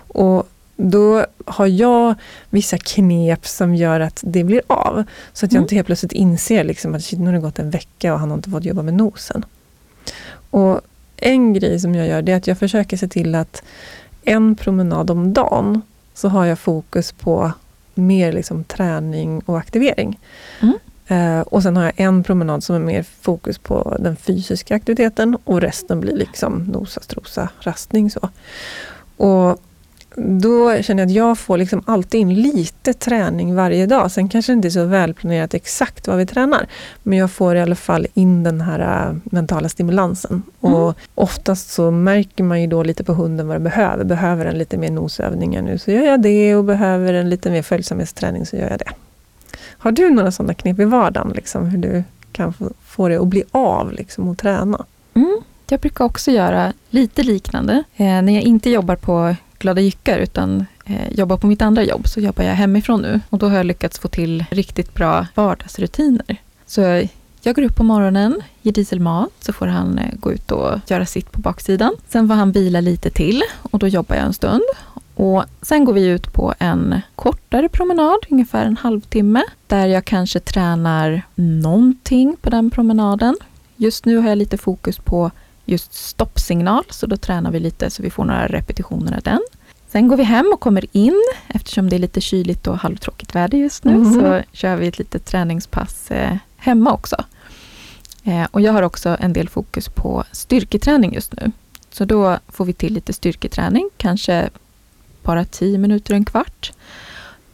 Och 0.09 0.49
då 0.77 1.25
har 1.47 1.67
jag 1.67 2.15
vissa 2.51 2.79
knep 2.79 3.47
som 3.47 3.75
gör 3.75 4.01
att 4.01 4.21
det 4.27 4.45
blir 4.45 4.63
av. 4.67 5.05
Så 5.33 5.47
att 5.47 5.53
jag 5.53 5.59
mm. 5.59 5.65
inte 5.65 5.75
helt 5.75 5.87
plötsligt 5.87 6.13
inser 6.13 6.65
liksom 6.65 6.95
att 6.95 7.05
shit, 7.05 7.19
nu 7.19 7.27
har 7.27 7.33
det 7.33 7.41
gått 7.41 7.59
en 7.59 7.71
vecka 7.71 8.13
och 8.13 8.21
han 8.21 8.31
har 8.31 8.37
inte 8.37 8.51
fått 8.51 8.65
jobba 8.65 8.83
med 8.83 8.95
nosen. 8.95 9.45
Och 10.51 10.81
en 11.17 11.53
grej 11.53 11.81
som 11.81 11.95
jag 11.95 12.07
gör 12.07 12.23
det 12.23 12.33
är 12.33 12.37
att 12.37 12.47
jag 12.47 12.59
försöker 12.59 12.97
se 12.97 13.09
till 13.09 13.35
att 13.35 13.63
en 14.25 14.57
promenad 14.57 15.11
om 15.11 15.33
dagen 15.33 15.83
så 16.15 16.29
har 16.29 16.45
jag 16.45 16.59
fokus 16.59 17.13
på 17.13 17.53
mer 17.97 18.33
liksom 18.33 18.65
träning 18.65 19.43
och 19.47 19.59
aktivering. 19.59 20.19
Mm. 20.61 20.75
Uh, 21.11 21.41
och 21.41 21.63
sen 21.63 21.77
har 21.77 21.85
jag 21.85 21.93
en 21.97 22.25
promenad 22.25 22.65
som 22.65 22.77
är 22.77 22.81
mer 22.81 23.03
fokus 23.21 23.59
på 23.59 23.97
den 24.01 24.17
fysiska 24.17 24.75
aktiviteten 24.75 25.37
och 25.45 25.61
resten 25.61 26.01
blir 26.01 26.17
liksom 26.17 26.59
nosa, 26.59 27.01
strosa, 27.01 27.49
rastning. 27.61 28.11
Så. 28.11 28.29
Och 29.17 29.63
då 30.17 30.83
känner 30.83 31.03
jag 31.03 31.07
att 31.07 31.15
jag 31.15 31.39
får 31.39 31.59
liksom 31.59 31.83
alltid 31.87 32.21
in 32.21 32.35
lite 32.35 32.93
träning 32.93 33.55
varje 33.55 33.87
dag. 33.87 34.11
Sen 34.11 34.29
kanske 34.29 34.53
det 34.53 34.55
inte 34.55 34.69
är 34.69 34.71
så 34.71 34.85
välplanerat 34.85 35.55
exakt 35.55 36.09
vad 36.09 36.17
vi 36.17 36.27
tränar. 36.27 36.67
Men 37.03 37.19
jag 37.19 37.31
får 37.31 37.57
i 37.57 37.61
alla 37.61 37.75
fall 37.75 38.07
in 38.15 38.43
den 38.43 38.61
här 38.61 39.09
äh, 39.09 39.17
mentala 39.25 39.69
stimulansen. 39.69 40.43
Mm. 40.63 40.75
Och 40.75 40.97
oftast 41.15 41.71
så 41.71 41.91
märker 41.91 42.45
man 42.45 42.61
ju 42.61 42.67
då 42.67 42.83
lite 42.83 43.05
på 43.05 43.13
hunden 43.13 43.49
vad 43.49 43.57
den 43.57 43.65
behöver. 43.65 44.05
Behöver 44.05 44.45
den 44.45 44.59
lite 44.59 44.77
mer 44.77 44.91
nosövningar 44.91 45.63
nu 45.63 45.79
så 45.79 45.91
gör 45.91 46.03
jag 46.03 46.23
det 46.23 46.57
och 46.57 46.65
behöver 46.65 47.13
den 47.13 47.31
lite 47.31 47.51
mer 47.51 47.63
följsamhetsträning 47.63 48.47
så 48.47 48.57
gör 48.57 48.71
jag 48.71 48.79
det. 48.79 48.93
Har 49.79 49.93
du 49.93 50.11
några 50.11 50.31
sådana 50.31 50.55
knep 50.55 50.79
i 50.79 50.85
vardagen? 50.85 51.33
Liksom, 51.35 51.67
hur 51.67 51.79
du 51.79 52.05
kan 52.33 52.53
få, 52.53 52.71
få 52.87 53.09
det 53.09 53.17
att 53.17 53.27
bli 53.27 53.45
av 53.51 53.93
liksom, 53.93 54.29
och 54.29 54.39
träna? 54.39 54.85
Mm. 55.15 55.41
Jag 55.69 55.81
brukar 55.81 56.05
också 56.05 56.31
göra 56.31 56.73
lite 56.91 57.23
liknande. 57.23 57.85
Eh, 57.97 58.23
när 58.23 58.33
jag 58.33 58.43
inte 58.43 58.71
jobbar 58.71 58.97
på 58.97 59.35
glada 59.67 59.81
jyckar 59.81 60.19
utan 60.19 60.67
eh, 60.85 61.13
jobbar 61.13 61.37
på 61.37 61.47
mitt 61.47 61.63
andra 61.63 61.85
jobb 61.85 62.09
så 62.09 62.21
jobbar 62.21 62.45
jag 62.45 62.55
hemifrån 62.55 63.03
nu 63.03 63.21
och 63.31 63.39
då 63.39 63.49
har 63.49 63.57
jag 63.57 63.67
lyckats 63.67 63.99
få 63.99 64.09
till 64.09 64.45
riktigt 64.51 64.95
bra 64.95 65.27
vardagsrutiner. 65.35 66.37
Så 66.67 66.81
jag 67.43 67.55
går 67.55 67.63
upp 67.63 67.77
på 67.77 67.85
morgonen, 67.85 68.43
ger 68.63 68.73
Diesel 68.73 69.01
mat, 69.01 69.33
så 69.41 69.53
får 69.53 69.67
han 69.67 69.99
eh, 69.99 70.15
gå 70.21 70.33
ut 70.33 70.53
och 70.53 70.79
göra 70.87 71.07
sitt 71.07 71.33
på 71.33 71.41
baksidan. 71.41 71.95
Sen 72.09 72.29
får 72.29 72.35
han 72.35 72.53
vila 72.53 72.81
lite 72.81 73.11
till 73.11 73.43
och 73.71 73.79
då 73.79 73.89
jobbar 73.89 74.17
jag 74.17 74.25
en 74.25 74.33
stund. 74.33 74.63
Och 75.15 75.45
sen 75.63 75.85
går 75.85 75.93
vi 75.93 76.07
ut 76.07 76.33
på 76.33 76.55
en 76.59 77.01
kortare 77.15 77.69
promenad, 77.69 78.19
ungefär 78.31 78.67
en 78.67 78.77
halvtimme, 78.77 79.43
där 79.67 79.87
jag 79.87 80.05
kanske 80.05 80.41
tränar 80.41 81.23
någonting 81.35 82.37
på 82.41 82.51
den 82.51 82.71
promenaden. 82.71 83.37
Just 83.77 84.05
nu 84.05 84.17
har 84.17 84.29
jag 84.29 84.39
lite 84.39 84.59
fokus 84.59 84.99
på 84.99 85.31
just 85.65 85.95
stoppsignal, 85.95 86.85
så 86.91 87.07
då 87.07 87.17
tränar 87.17 87.51
vi 87.51 87.61
lite 87.61 87.91
så 87.91 88.03
vi 88.03 88.11
får 88.11 88.25
några 88.25 88.47
repetitioner 88.47 89.17
av 89.17 89.23
den. 89.23 89.41
Sen 89.97 90.09
går 90.09 90.17
vi 90.17 90.23
hem 90.23 90.51
och 90.55 90.61
kommer 90.61 90.97
in, 90.97 91.23
eftersom 91.49 91.89
det 91.89 91.97
är 91.97 91.99
lite 91.99 92.21
kyligt 92.21 92.67
och 92.67 92.79
halvtråkigt 92.79 93.35
väder 93.35 93.59
just 93.59 93.85
nu, 93.85 93.93
mm. 93.93 94.15
så 94.15 94.43
kör 94.53 94.77
vi 94.77 94.87
ett 94.87 94.99
litet 94.99 95.25
träningspass 95.25 96.11
eh, 96.11 96.37
hemma 96.57 96.93
också. 96.93 97.25
Eh, 98.25 98.45
och 98.51 98.61
jag 98.61 98.73
har 98.73 98.83
också 98.83 99.17
en 99.21 99.33
del 99.33 99.49
fokus 99.49 99.89
på 99.89 100.25
styrketräning 100.33 101.15
just 101.15 101.33
nu. 101.33 101.53
Så 101.91 102.05
då 102.05 102.39
får 102.49 102.65
vi 102.65 102.73
till 102.73 102.95
lite 102.95 103.13
styrketräning, 103.13 103.91
kanske 103.97 104.49
bara 105.23 105.45
10 105.45 105.79
minuter, 105.79 106.15
en 106.15 106.25
kvart. 106.25 106.73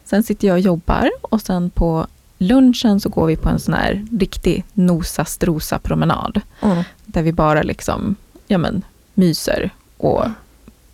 Sen 0.05 0.23
sitter 0.23 0.47
jag 0.47 0.55
och 0.55 0.59
jobbar 0.59 1.11
och 1.21 1.41
sen 1.41 1.69
på 1.69 2.07
lunchen 2.37 2.99
så 2.99 3.09
går 3.09 3.27
vi 3.27 3.35
på 3.35 3.49
en 3.49 3.59
sån 3.59 3.73
här 3.73 4.05
riktig 4.19 4.63
nosa-strosa-promenad. 4.73 6.41
Mm. 6.61 6.83
Där 7.05 7.21
vi 7.21 7.31
bara 7.31 7.63
liksom, 7.63 8.15
ja 8.47 8.57
men, 8.57 8.81
myser 9.13 9.69
och 9.97 10.25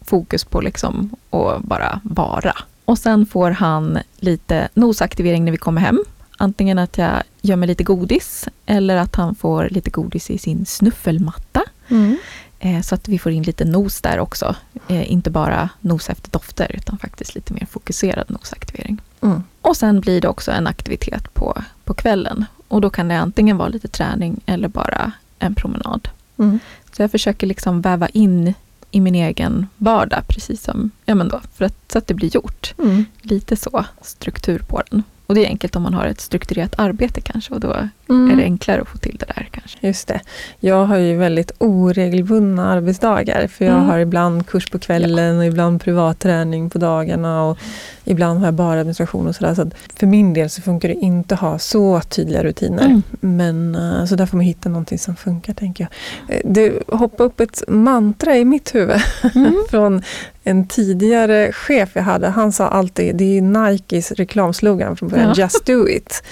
fokus 0.10 0.44
på 0.44 0.62
liksom 0.62 1.10
att 1.30 1.62
bara 1.62 2.02
vara. 2.04 2.56
Och 2.86 2.98
sen 2.98 3.26
får 3.26 3.52
han 3.52 4.00
lite 4.18 4.70
nosaktivering 4.74 5.46
när 5.46 5.52
vi 5.52 5.58
kommer 5.58 5.82
hem. 5.82 6.04
Antingen 6.38 6.80
att 6.80 6.98
jag 6.98 7.24
gör 7.42 7.56
mig 7.56 7.68
lite 7.68 7.84
godis 7.84 8.48
eller 8.66 8.98
att 8.98 9.16
han 9.16 9.36
får 9.36 9.70
lite 9.72 9.90
godis 9.90 10.30
i 10.30 10.38
sin 10.38 10.66
snuffelmatta. 10.66 11.64
Mm. 11.88 12.18
Eh, 12.60 12.82
så 12.82 12.96
att 12.96 13.08
vi 13.08 13.20
får 13.20 13.32
in 13.32 13.44
lite 13.44 13.66
nos 13.66 14.02
där 14.02 14.20
också. 14.20 14.56
Eh, 14.88 15.12
inte 15.12 15.30
bara 15.30 15.70
nos 15.80 16.10
efter 16.10 16.32
dofter 16.32 16.72
utan 16.76 16.98
faktiskt 16.98 17.36
lite 17.36 17.54
mer 17.54 17.66
fokuserad 17.66 18.30
nosaktivering. 18.30 19.02
Mm. 19.22 19.44
Och 19.62 19.78
sen 19.78 20.02
blir 20.02 20.22
det 20.22 20.28
också 20.28 20.52
en 20.52 20.68
aktivitet 20.68 21.34
på, 21.34 21.64
på 21.84 21.94
kvällen. 21.94 22.46
Och 22.68 22.82
då 22.82 22.90
kan 22.90 23.08
det 23.08 23.20
antingen 23.20 23.58
vara 23.58 23.70
lite 23.70 23.88
träning 23.88 24.42
eller 24.46 24.68
bara 24.68 25.12
en 25.40 25.56
promenad. 25.56 26.10
Mm. 26.38 26.60
Så 26.92 27.02
jag 27.02 27.12
försöker 27.12 27.48
liksom 27.48 27.82
väva 27.82 28.08
in 28.08 28.54
i 28.92 29.00
min 29.00 29.16
egen 29.16 29.68
vardag, 29.78 30.24
precis 30.28 30.64
som, 30.64 30.92
ja 31.06 31.16
men 31.16 31.28
då, 31.28 31.42
för 31.54 31.66
att, 31.66 31.76
så 31.92 31.98
att 31.98 32.08
det 32.08 32.14
blir 32.14 32.36
gjort. 32.36 32.74
Mm. 32.78 33.06
Lite 33.22 33.56
så 33.56 33.86
struktur 34.02 34.60
på 34.60 34.82
den. 34.90 35.04
Och 35.26 35.36
det 35.36 35.46
är 35.46 35.50
enkelt 35.50 35.76
om 35.76 35.84
man 35.84 35.94
har 35.94 36.06
ett 36.06 36.22
strukturerat 36.22 36.80
arbete 36.80 37.22
kanske 37.22 37.54
och 37.54 37.60
då 37.60 37.88
mm. 38.10 38.32
är 38.32 38.36
det 38.36 38.44
enklare 38.44 38.82
att 38.82 38.88
få 38.88 38.98
till 38.98 39.18
det 39.20 39.26
där 39.26 39.50
kanske. 39.52 39.78
Just 39.82 40.08
det. 40.08 40.22
Jag 40.60 40.86
har 40.86 40.98
ju 40.98 41.18
väldigt 41.18 41.52
oregelbundna 41.58 42.70
arbetsdagar 42.70 43.48
för 43.48 43.66
jag 43.66 43.74
mm. 43.74 43.86
har 43.86 44.00
ibland 44.00 44.48
kurs 44.48 44.70
på 44.70 44.80
kvällen 44.80 45.36
ja. 45.36 45.40
och 45.40 45.46
ibland 45.46 45.82
privatträning 45.82 46.70
på 46.70 46.78
dagarna 46.78 47.44
och 47.44 47.58
ibland 48.04 48.40
har 48.40 48.48
jag 48.48 48.54
bara 48.54 48.80
administration 48.80 49.28
och 49.28 49.36
sådär. 49.36 49.54
Så 49.54 49.72
för 49.96 50.08
min 50.08 50.34
del 50.34 50.50
så 50.50 50.62
funkar 50.62 50.90
det 50.90 50.96
inte 50.96 51.34
att 51.34 51.42
ha 51.42 51.60
så 51.60 52.02
tydliga 52.02 52.44
rutiner. 52.44 52.86
Mm. 52.86 53.04
Men 53.20 53.76
uh, 53.76 54.06
så 54.06 54.16
där 54.16 54.26
får 54.26 54.38
man 54.38 54.46
hitta 54.46 54.70
någonting 54.70 55.00
som 55.00 55.16
funkar 55.16 55.54
tänker 55.54 55.88
jag. 56.28 56.36
Eh, 56.36 56.42
det 56.46 56.84
hoppade 56.88 57.24
upp 57.24 57.40
ett 57.40 57.64
mantra 57.68 58.38
i 58.38 58.46
mitt 58.46 58.76
huvud 58.76 59.02
mm. 59.36 59.54
från 59.70 60.02
en 60.44 60.68
tidigare 60.68 61.52
chef 61.52 61.90
jag 61.94 62.04
hade, 62.04 62.28
han 62.28 62.52
sa 62.52 62.68
alltid, 62.68 63.16
det 63.16 63.38
är 63.38 63.42
Nikes 63.42 64.12
reklamslogan 64.12 64.98
från 64.98 65.10
början, 65.10 65.34
ja. 65.36 65.44
Just 65.44 65.66
do 65.66 65.88
it. 65.88 66.24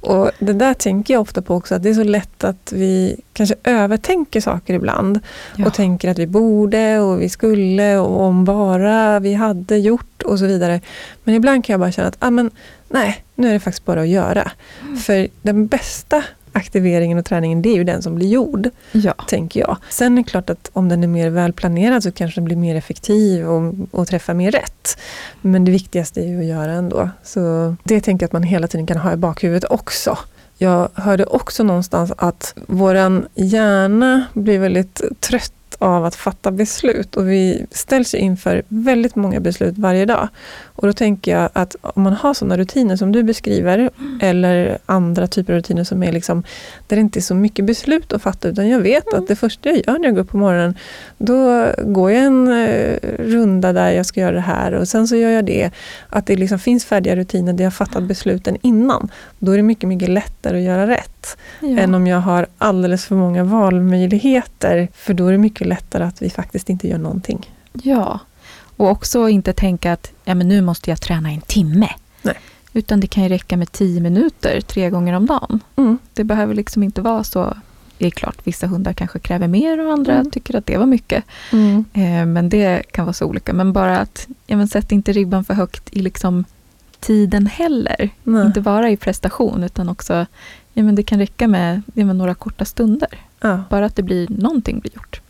Och 0.00 0.30
det 0.38 0.52
där 0.52 0.74
tänker 0.74 1.14
jag 1.14 1.20
ofta 1.26 1.42
på 1.42 1.54
också, 1.54 1.74
att 1.74 1.82
det 1.82 1.90
är 1.90 1.94
så 1.94 2.04
lätt 2.04 2.44
att 2.44 2.72
vi 2.72 3.16
kanske 3.32 3.54
övertänker 3.64 4.40
saker 4.40 4.74
ibland. 4.74 5.20
Ja. 5.56 5.66
Och 5.66 5.74
tänker 5.74 6.10
att 6.10 6.18
vi 6.18 6.26
borde 6.26 7.00
och 7.00 7.22
vi 7.22 7.28
skulle 7.28 7.98
och 7.98 8.20
om 8.20 8.44
bara 8.44 9.20
vi 9.20 9.34
hade 9.34 9.76
gjort 9.76 10.22
och 10.22 10.38
så 10.38 10.46
vidare. 10.46 10.80
Men 11.24 11.34
ibland 11.34 11.64
kan 11.64 11.72
jag 11.72 11.80
bara 11.80 11.92
känna 11.92 12.08
att, 12.08 12.16
ah, 12.18 12.30
men, 12.30 12.50
nej, 12.88 13.24
nu 13.34 13.48
är 13.48 13.52
det 13.52 13.60
faktiskt 13.60 13.84
bara 13.84 14.00
att 14.00 14.08
göra. 14.08 14.50
Mm. 14.82 14.96
För 14.96 15.28
den 15.42 15.66
bästa 15.66 16.24
aktiveringen 16.52 17.18
och 17.18 17.24
träningen, 17.24 17.62
det 17.62 17.68
är 17.68 17.74
ju 17.74 17.84
den 17.84 18.02
som 18.02 18.14
blir 18.14 18.28
gjord. 18.28 18.70
Ja. 18.92 19.14
Tänker 19.28 19.60
jag. 19.60 19.76
Sen 19.90 20.18
är 20.18 20.22
det 20.22 20.28
klart 20.28 20.50
att 20.50 20.70
om 20.72 20.88
den 20.88 21.04
är 21.04 21.08
mer 21.08 21.30
välplanerad 21.30 22.02
så 22.02 22.12
kanske 22.12 22.40
den 22.40 22.44
blir 22.44 22.56
mer 22.56 22.76
effektiv 22.76 23.48
och, 23.48 23.74
och 23.90 24.08
träffar 24.08 24.34
mer 24.34 24.50
rätt. 24.50 24.98
Men 25.40 25.64
det 25.64 25.72
viktigaste 25.72 26.20
är 26.20 26.26
ju 26.26 26.38
att 26.38 26.44
göra 26.44 26.72
ändå. 26.72 27.10
Så 27.22 27.76
det 27.84 28.00
tänker 28.00 28.24
jag 28.24 28.28
att 28.28 28.32
man 28.32 28.42
hela 28.42 28.68
tiden 28.68 28.86
kan 28.86 28.96
ha 28.96 29.12
i 29.12 29.16
bakhuvudet 29.16 29.64
också. 29.70 30.18
Jag 30.58 30.88
hörde 30.94 31.24
också 31.24 31.62
någonstans 31.64 32.12
att 32.16 32.54
våran 32.66 33.26
hjärna 33.34 34.24
blir 34.34 34.58
väldigt 34.58 35.02
trött 35.20 35.52
av 35.78 36.04
att 36.04 36.14
fatta 36.14 36.50
beslut 36.50 37.16
och 37.16 37.28
vi 37.28 37.66
ställs 37.70 38.14
inför 38.14 38.62
väldigt 38.68 39.16
många 39.16 39.40
beslut 39.40 39.78
varje 39.78 40.04
dag. 40.04 40.28
Och 40.76 40.86
då 40.86 40.92
tänker 40.92 41.38
jag 41.38 41.50
att 41.52 41.76
om 41.82 42.02
man 42.02 42.12
har 42.12 42.34
sådana 42.34 42.56
rutiner 42.56 42.96
som 42.96 43.12
du 43.12 43.22
beskriver 43.22 43.78
mm. 43.78 44.18
eller 44.22 44.78
andra 44.86 45.26
typer 45.26 45.52
av 45.52 45.58
rutiner 45.58 45.84
som 45.84 46.02
är 46.02 46.12
liksom, 46.12 46.42
där 46.86 46.96
det 46.96 47.00
inte 47.00 47.18
är 47.18 47.20
så 47.20 47.34
mycket 47.34 47.64
beslut 47.64 48.12
att 48.12 48.22
fatta 48.22 48.48
utan 48.48 48.68
jag 48.68 48.80
vet 48.80 49.06
mm. 49.06 49.22
att 49.22 49.28
det 49.28 49.36
första 49.36 49.68
jag 49.68 49.82
gör 49.86 49.98
när 49.98 50.04
jag 50.04 50.14
går 50.14 50.22
upp 50.22 50.30
på 50.30 50.36
morgonen 50.36 50.74
då 51.18 51.66
går 51.84 52.10
jag 52.12 52.24
en 52.24 52.48
uh, 52.48 52.96
runda 53.18 53.72
där 53.72 53.90
jag 53.90 54.06
ska 54.06 54.20
göra 54.20 54.34
det 54.34 54.40
här 54.40 54.72
och 54.72 54.88
sen 54.88 55.08
så 55.08 55.16
gör 55.16 55.30
jag 55.30 55.44
det. 55.44 55.70
Att 56.10 56.26
det 56.26 56.36
liksom 56.36 56.58
finns 56.58 56.84
färdiga 56.84 57.16
rutiner 57.16 57.52
där 57.52 57.64
jag 57.64 57.74
fattat 57.74 58.02
besluten 58.02 58.56
innan. 58.62 59.08
Då 59.38 59.52
är 59.52 59.56
det 59.56 59.62
mycket, 59.62 59.88
mycket 59.88 60.08
lättare 60.08 60.58
att 60.58 60.64
göra 60.64 60.86
rätt 60.86 61.36
ja. 61.60 61.78
än 61.78 61.94
om 61.94 62.06
jag 62.06 62.18
har 62.18 62.46
alldeles 62.58 63.06
för 63.06 63.14
många 63.14 63.44
valmöjligheter 63.44 64.88
för 64.94 65.14
då 65.14 65.26
är 65.26 65.32
det 65.32 65.38
mycket 65.38 65.65
lättare 65.66 66.04
att 66.04 66.22
vi 66.22 66.30
faktiskt 66.30 66.70
inte 66.70 66.88
gör 66.88 66.98
någonting. 66.98 67.50
Ja, 67.72 68.20
och 68.76 68.88
också 68.88 69.28
inte 69.28 69.52
tänka 69.52 69.92
att 69.92 70.12
ja, 70.24 70.34
men 70.34 70.48
nu 70.48 70.62
måste 70.62 70.90
jag 70.90 71.00
träna 71.00 71.30
en 71.30 71.40
timme. 71.40 71.88
Nej. 72.22 72.34
Utan 72.72 73.00
det 73.00 73.06
kan 73.06 73.22
ju 73.22 73.28
räcka 73.28 73.56
med 73.56 73.72
tio 73.72 74.00
minuter 74.00 74.60
tre 74.60 74.90
gånger 74.90 75.12
om 75.12 75.26
dagen. 75.26 75.60
Mm. 75.76 75.98
Det 76.14 76.24
behöver 76.24 76.54
liksom 76.54 76.82
inte 76.82 77.02
vara 77.02 77.24
så. 77.24 77.56
Det 77.98 78.06
är 78.06 78.10
klart, 78.10 78.36
vissa 78.44 78.66
hundar 78.66 78.92
kanske 78.92 79.18
kräver 79.18 79.48
mer 79.48 79.86
och 79.86 79.92
andra 79.92 80.12
mm. 80.12 80.30
tycker 80.30 80.56
att 80.56 80.66
det 80.66 80.78
var 80.78 80.86
mycket. 80.86 81.24
Mm. 81.52 81.84
Eh, 81.92 82.26
men 82.26 82.48
det 82.48 82.82
kan 82.92 83.04
vara 83.04 83.12
så 83.12 83.26
olika. 83.26 83.52
Men 83.52 83.72
bara 83.72 83.98
att, 83.98 84.28
ja, 84.46 84.56
men 84.56 84.68
sätt 84.68 84.92
inte 84.92 85.12
ribban 85.12 85.44
för 85.44 85.54
högt 85.54 85.88
i 85.92 86.02
liksom 86.02 86.44
tiden 87.00 87.46
heller. 87.46 88.10
Nej. 88.22 88.46
Inte 88.46 88.60
bara 88.60 88.90
i 88.90 88.96
prestation 88.96 89.62
utan 89.62 89.88
också, 89.88 90.26
ja, 90.72 90.82
men 90.82 90.94
det 90.94 91.02
kan 91.02 91.18
räcka 91.18 91.48
med 91.48 91.82
ja, 91.94 92.04
men 92.04 92.18
några 92.18 92.34
korta 92.34 92.64
stunder. 92.64 93.08
Ja. 93.40 93.62
Bara 93.70 93.86
att 93.86 93.96
det 93.96 94.02
blir 94.02 94.28
någonting 94.28 94.80
blir 94.80 94.94
gjort. 94.94 95.20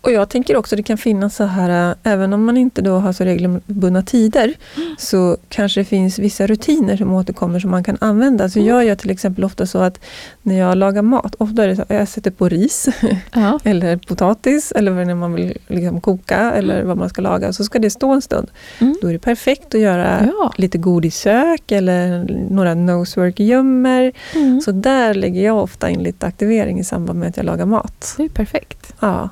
Och 0.00 0.12
jag 0.12 0.28
tänker 0.28 0.56
också 0.56 0.74
att 0.74 0.76
det 0.76 0.82
kan 0.82 0.98
finnas 0.98 1.36
så 1.36 1.44
här, 1.44 1.94
även 2.02 2.32
om 2.32 2.44
man 2.44 2.56
inte 2.56 2.82
då 2.82 2.98
har 2.98 3.12
så 3.12 3.24
regelbundna 3.24 4.02
tider, 4.02 4.54
mm. 4.76 4.96
så 4.98 5.36
kanske 5.48 5.80
det 5.80 5.84
finns 5.84 6.18
vissa 6.18 6.46
rutiner 6.46 6.96
som 6.96 7.12
återkommer 7.12 7.60
som 7.60 7.70
man 7.70 7.84
kan 7.84 7.96
använda. 8.00 8.48
Så 8.48 8.58
mm. 8.58 8.68
jag 8.68 8.84
gör 8.84 8.94
till 8.94 9.10
exempel 9.10 9.44
ofta 9.44 9.66
så 9.66 9.78
att 9.78 10.00
när 10.42 10.58
jag 10.58 10.76
lagar 10.78 11.02
mat, 11.02 11.34
ofta 11.38 11.64
är 11.64 11.68
det 11.68 11.76
så 11.76 11.82
att 11.82 11.90
jag 11.90 12.08
sätter 12.08 12.30
på 12.30 12.48
ris, 12.48 12.88
ja. 13.32 13.58
eller 13.64 13.96
potatis, 13.96 14.72
eller 14.72 15.04
när 15.04 15.14
man 15.14 15.32
vill 15.34 15.58
liksom 15.66 16.00
koka, 16.00 16.52
eller 16.52 16.82
vad 16.82 16.96
man 16.96 17.08
ska 17.08 17.22
laga, 17.22 17.52
så 17.52 17.64
ska 17.64 17.78
det 17.78 17.90
stå 17.90 18.12
en 18.12 18.22
stund. 18.22 18.50
Mm. 18.78 18.96
Då 19.02 19.08
är 19.08 19.12
det 19.12 19.18
perfekt 19.18 19.74
att 19.74 19.80
göra 19.80 20.28
ja. 20.38 20.52
lite 20.56 20.78
godissök, 20.78 21.72
eller 21.72 22.26
några 22.50 22.74
nosework-gömmor. 22.74 24.12
Mm. 24.34 24.60
Så 24.60 24.72
där 24.72 25.14
lägger 25.14 25.44
jag 25.44 25.62
ofta 25.62 25.90
in 25.90 26.02
lite 26.02 26.26
aktivering 26.26 26.78
i 26.78 26.84
samband 26.84 27.18
med 27.18 27.28
att 27.28 27.36
jag 27.36 27.46
lagar 27.46 27.66
mat. 27.66 28.14
Det 28.16 28.24
är 28.24 28.28
perfekt. 28.28 28.94
Ja. 29.00 29.28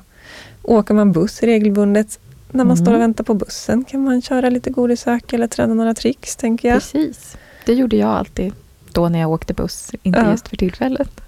Åker 0.67 0.93
man 0.93 1.11
buss 1.11 1.43
regelbundet, 1.43 2.19
när 2.51 2.63
man 2.63 2.77
mm. 2.77 2.85
står 2.85 2.93
och 2.93 3.01
väntar 3.01 3.23
på 3.23 3.33
bussen 3.33 3.83
kan 3.83 4.03
man 4.03 4.21
köra 4.21 4.49
lite 4.49 4.69
godisök 4.69 5.33
eller 5.33 5.47
träna 5.47 5.73
några 5.73 5.93
tricks, 5.93 6.35
tänker 6.35 6.67
jag. 6.69 6.77
Precis. 6.77 7.37
Det 7.65 7.73
gjorde 7.73 7.95
jag 7.95 8.09
alltid 8.09 8.53
då 8.95 9.09
när 9.09 9.19
jag 9.19 9.31
åkte 9.31 9.53
buss, 9.53 9.91
inte 10.03 10.19
ja. 10.19 10.31
just 10.31 10.47
för 10.47 10.57
tillfället. 10.57 11.21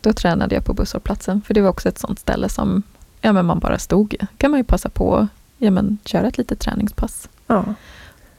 då 0.00 0.12
tränade 0.12 0.54
jag 0.54 0.64
på 0.64 0.74
busshållplatsen, 0.74 1.42
för 1.42 1.54
det 1.54 1.60
var 1.60 1.70
också 1.70 1.88
ett 1.88 1.98
sånt 1.98 2.18
ställe 2.18 2.48
som 2.48 2.82
ja, 3.20 3.32
men 3.32 3.46
man 3.46 3.58
bara 3.58 3.78
stod. 3.78 4.16
kan 4.36 4.50
man 4.50 4.60
ju 4.60 4.64
passa 4.64 4.88
på 4.88 5.28
ja, 5.58 5.70
men, 5.70 5.98
köra 6.04 6.28
ett 6.28 6.38
litet 6.38 6.60
träningspass. 6.60 7.28
Ja. 7.46 7.64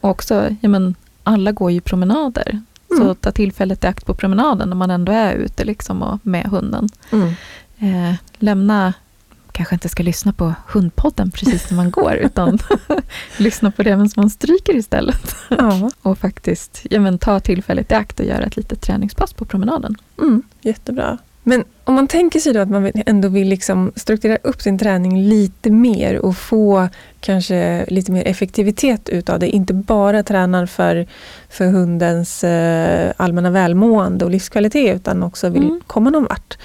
Och 0.01 0.09
också, 0.09 0.49
ja, 0.61 0.69
men, 0.69 0.95
alla 1.23 1.51
går 1.51 1.71
ju 1.71 1.81
promenader. 1.81 2.61
Mm. 2.91 3.07
Så 3.07 3.15
ta 3.15 3.31
tillfället 3.31 3.83
i 3.83 3.87
akt 3.87 4.05
på 4.05 4.13
promenaden 4.13 4.69
när 4.69 4.75
man 4.75 4.91
ändå 4.91 5.11
är 5.11 5.33
ute 5.33 5.63
liksom 5.63 6.03
och 6.03 6.19
med 6.23 6.45
hunden. 6.45 6.89
Mm. 7.11 7.33
Eh, 7.79 8.15
lämna, 8.37 8.93
kanske 9.53 9.75
inte 9.75 9.89
ska 9.89 10.03
lyssna 10.03 10.33
på 10.33 10.53
hundpodden 10.67 11.31
precis 11.31 11.69
när 11.69 11.77
man 11.77 11.91
går, 11.91 12.13
utan 12.21 12.59
lyssna 13.37 13.71
på 13.71 13.83
det 13.83 13.89
medan 13.89 14.09
man 14.15 14.29
stryker 14.29 14.75
istället. 14.75 15.35
Ja. 15.49 15.91
och 16.01 16.17
faktiskt 16.17 16.81
ja, 16.89 16.99
men, 16.99 17.17
ta 17.17 17.39
tillfället 17.39 17.91
i 17.91 17.95
akt 17.95 18.19
och 18.19 18.25
göra 18.25 18.43
ett 18.43 18.55
litet 18.55 18.81
träningspass 18.81 19.33
på 19.33 19.45
promenaden. 19.45 19.95
Mm, 20.17 20.43
jättebra. 20.61 21.17
Men 21.43 21.63
om 21.83 21.95
man 21.95 22.07
tänker 22.07 22.39
sig 22.39 22.53
då 22.53 22.59
att 22.59 22.69
man 22.69 22.91
ändå 23.05 23.27
vill 23.27 23.47
liksom 23.47 23.91
strukturera 23.95 24.37
upp 24.43 24.61
sin 24.61 24.79
träning 24.79 25.21
lite 25.21 25.71
mer 25.71 26.19
och 26.19 26.37
få 26.37 26.89
kanske 27.19 27.85
lite 27.87 28.11
mer 28.11 28.27
effektivitet 28.27 29.09
utav 29.09 29.39
det. 29.39 29.49
Inte 29.49 29.73
bara 29.73 30.23
tränar 30.23 30.65
för, 30.65 31.07
för 31.49 31.65
hundens 31.65 32.43
eh, 32.43 33.13
allmänna 33.17 33.49
välmående 33.49 34.25
och 34.25 34.31
livskvalitet 34.31 34.95
utan 34.95 35.23
också 35.23 35.49
vill 35.49 35.63
mm. 35.63 35.81
komma 35.87 36.09
någon 36.09 36.23
vart. 36.23 36.57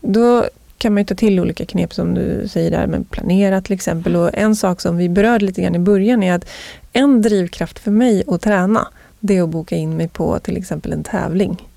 Då 0.00 0.44
kan 0.80 0.94
man 0.94 1.04
ta 1.04 1.14
till 1.14 1.40
olika 1.40 1.66
knep 1.66 1.94
som 1.94 2.14
du 2.14 2.48
säger 2.48 2.70
där 2.70 2.86
med 2.86 3.10
planera 3.10 3.60
till 3.60 3.74
exempel. 3.74 4.16
Och 4.16 4.30
en 4.34 4.56
sak 4.56 4.80
som 4.80 4.96
vi 4.96 5.08
berörde 5.08 5.44
lite 5.44 5.62
grann 5.62 5.74
i 5.74 5.78
början 5.78 6.22
är 6.22 6.34
att 6.34 6.48
en 6.92 7.22
drivkraft 7.22 7.78
för 7.78 7.90
mig 7.90 8.22
att 8.26 8.42
träna 8.42 8.88
det 9.20 9.36
är 9.36 9.42
att 9.42 9.48
boka 9.48 9.76
in 9.76 9.96
mig 9.96 10.08
på 10.08 10.38
till 10.38 10.56
exempel 10.56 10.92
en 10.92 11.02
tävling. 11.02 11.68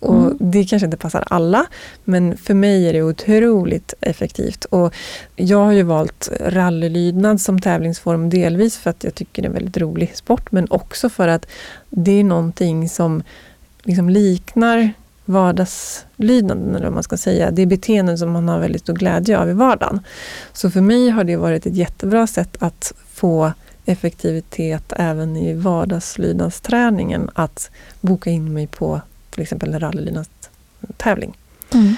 Och 0.00 0.14
mm. 0.14 0.36
Det 0.40 0.64
kanske 0.64 0.86
inte 0.86 0.96
passar 0.96 1.24
alla, 1.26 1.66
men 2.04 2.36
för 2.36 2.54
mig 2.54 2.88
är 2.88 2.92
det 2.92 3.02
otroligt 3.02 3.94
effektivt. 4.00 4.64
Och 4.64 4.94
jag 5.36 5.64
har 5.64 5.72
ju 5.72 5.82
valt 5.82 6.30
rallylydnad 6.40 7.40
som 7.40 7.60
tävlingsform 7.60 8.30
delvis 8.30 8.76
för 8.76 8.90
att 8.90 9.04
jag 9.04 9.14
tycker 9.14 9.42
det 9.42 9.46
är 9.46 9.50
en 9.50 9.54
väldigt 9.54 9.76
rolig 9.76 10.16
sport, 10.16 10.52
men 10.52 10.66
också 10.70 11.08
för 11.08 11.28
att 11.28 11.46
det 11.90 12.20
är 12.20 12.24
någonting 12.24 12.88
som 12.88 13.22
liksom 13.82 14.08
liknar 14.08 14.92
vardagslydnaden, 15.30 16.74
eller 16.74 16.86
vad 16.86 16.94
man 16.94 17.02
ska 17.02 17.16
säga. 17.16 17.50
Det 17.50 17.62
är 17.62 17.66
beteenden 17.66 18.18
som 18.18 18.30
man 18.30 18.48
har 18.48 18.58
väldigt 18.58 18.82
stor 18.82 18.94
glädje 18.94 19.38
av 19.38 19.50
i 19.50 19.52
vardagen. 19.52 20.00
Så 20.52 20.70
för 20.70 20.80
mig 20.80 21.10
har 21.10 21.24
det 21.24 21.36
varit 21.36 21.66
ett 21.66 21.76
jättebra 21.76 22.26
sätt 22.26 22.56
att 22.58 22.92
få 23.12 23.52
effektivitet 23.84 24.92
även 24.96 25.36
i 25.36 25.54
vardagslydnadsträningen, 25.54 27.30
att 27.34 27.70
boka 28.00 28.30
in 28.30 28.52
mig 28.52 28.66
på 28.66 29.00
till 29.30 29.42
exempel 29.42 29.74
en 29.74 29.80
rallylydnadstävling. 29.80 31.36
Mm. 31.74 31.96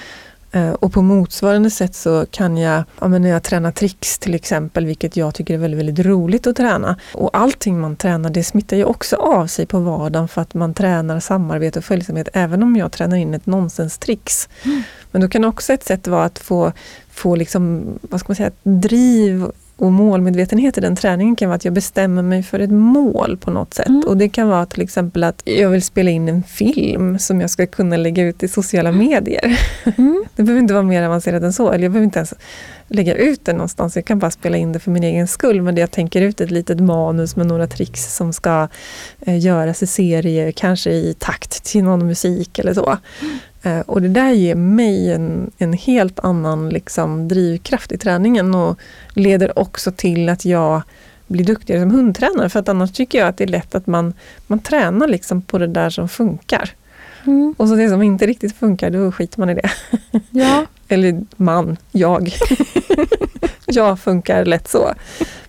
Uh, 0.55 0.71
och 0.71 0.93
på 0.93 1.01
motsvarande 1.01 1.69
sätt 1.69 1.95
så 1.95 2.25
kan 2.31 2.57
jag, 2.57 2.83
ja, 2.99 3.07
när 3.07 3.29
jag 3.29 3.43
tränar 3.43 3.71
tricks 3.71 4.19
till 4.19 4.35
exempel, 4.35 4.85
vilket 4.85 5.17
jag 5.17 5.35
tycker 5.35 5.53
är 5.53 5.57
väldigt, 5.57 5.79
väldigt 5.79 6.05
roligt 6.05 6.47
att 6.47 6.55
träna. 6.55 6.95
Och 7.13 7.29
allting 7.37 7.79
man 7.79 7.95
tränar 7.95 8.29
det 8.29 8.43
smittar 8.43 8.77
ju 8.77 8.83
också 8.83 9.15
av 9.15 9.47
sig 9.47 9.65
på 9.65 9.79
vardagen 9.79 10.27
för 10.27 10.41
att 10.41 10.53
man 10.53 10.73
tränar 10.73 11.19
samarbete 11.19 11.79
och 11.79 11.85
följsamhet 11.85 12.29
även 12.33 12.63
om 12.63 12.75
jag 12.75 12.91
tränar 12.91 13.17
in 13.17 13.33
ett 13.33 13.45
nonsenstricks. 13.45 14.49
Mm. 14.63 14.83
Men 15.11 15.21
då 15.21 15.27
kan 15.27 15.45
också 15.45 15.73
ett 15.73 15.83
sätt 15.83 16.07
vara 16.07 16.23
att 16.23 16.39
få, 16.39 16.71
få 17.11 17.35
liksom, 17.35 17.85
vad 18.01 18.19
ska 18.19 18.29
man 18.29 18.35
säga, 18.35 18.51
driv 18.63 19.51
och 19.77 19.91
målmedvetenhet 19.91 20.77
i 20.77 20.81
den 20.81 20.95
träningen 20.95 21.35
kan 21.35 21.49
vara 21.49 21.55
att 21.55 21.65
jag 21.65 21.73
bestämmer 21.73 22.21
mig 22.21 22.43
för 22.43 22.59
ett 22.59 22.71
mål 22.71 23.37
på 23.37 23.51
något 23.51 23.73
sätt. 23.73 23.87
Mm. 23.87 24.03
Och 24.07 24.17
det 24.17 24.29
kan 24.29 24.47
vara 24.47 24.65
till 24.65 24.81
exempel 24.81 25.23
att 25.23 25.41
jag 25.45 25.69
vill 25.69 25.81
spela 25.81 26.11
in 26.11 26.29
en 26.29 26.43
film 26.43 27.19
som 27.19 27.41
jag 27.41 27.49
ska 27.49 27.67
kunna 27.67 27.97
lägga 27.97 28.23
ut 28.23 28.43
i 28.43 28.47
sociala 28.47 28.91
medier. 28.91 29.59
Mm. 29.97 30.25
Det 30.35 30.43
behöver 30.43 30.61
inte 30.61 30.73
vara 30.73 30.83
mer 30.83 31.03
avancerat 31.03 31.43
än 31.43 31.53
så. 31.53 31.71
Eller 31.71 31.83
jag 31.83 31.91
behöver 31.91 32.05
inte 32.05 32.19
ens 32.19 32.33
lägga 32.87 33.15
ut 33.15 33.45
det 33.45 33.53
någonstans. 33.53 33.95
Jag 33.95 34.05
kan 34.05 34.19
bara 34.19 34.31
spela 34.31 34.57
in 34.57 34.71
det 34.71 34.79
för 34.79 34.91
min 34.91 35.03
egen 35.03 35.27
skull. 35.27 35.61
Men 35.61 35.77
jag 35.77 35.91
tänker 35.91 36.21
ut 36.21 36.41
ett 36.41 36.51
litet 36.51 36.79
manus 36.79 37.35
med 37.35 37.47
några 37.47 37.67
tricks 37.67 38.15
som 38.15 38.33
ska 38.33 38.67
eh, 39.21 39.39
göras 39.39 39.83
i 39.83 39.87
serie, 39.87 40.51
kanske 40.51 40.91
i 40.91 41.15
takt 41.19 41.63
till 41.63 41.83
någon 41.83 42.07
musik 42.07 42.59
eller 42.59 42.73
så. 42.73 42.97
Mm. 43.21 43.37
Eh, 43.63 43.79
och 43.79 44.01
det 44.01 44.07
där 44.07 44.31
ger 44.31 44.55
mig 44.55 45.11
en, 45.13 45.51
en 45.57 45.73
helt 45.73 46.19
annan 46.19 46.69
liksom, 46.69 47.27
drivkraft 47.27 47.91
i 47.91 47.97
träningen 47.97 48.55
och 48.55 48.79
leder 49.13 49.59
också 49.59 49.91
till 49.91 50.29
att 50.29 50.45
jag 50.45 50.81
blir 51.27 51.45
duktigare 51.45 51.81
som 51.81 51.91
hundtränare. 51.91 52.49
För 52.49 52.59
att 52.59 52.69
annars 52.69 52.91
tycker 52.91 53.19
jag 53.19 53.27
att 53.27 53.37
det 53.37 53.43
är 53.43 53.47
lätt 53.47 53.75
att 53.75 53.87
man, 53.87 54.13
man 54.47 54.59
tränar 54.59 55.07
liksom 55.07 55.41
på 55.41 55.57
det 55.57 55.67
där 55.67 55.89
som 55.89 56.09
funkar. 56.09 56.69
Mm. 57.25 57.55
Och 57.57 57.67
så 57.67 57.75
det 57.75 57.89
som 57.89 58.01
inte 58.01 58.27
riktigt 58.27 58.55
funkar, 58.55 58.89
då 58.89 59.11
skiter 59.11 59.39
man 59.39 59.49
i 59.49 59.53
det. 59.53 59.71
Ja. 60.31 60.65
Eller 60.87 61.25
man, 61.35 61.77
jag. 61.91 62.31
jag 63.65 63.99
funkar 63.99 64.45
lätt 64.45 64.67
så. 64.67 64.93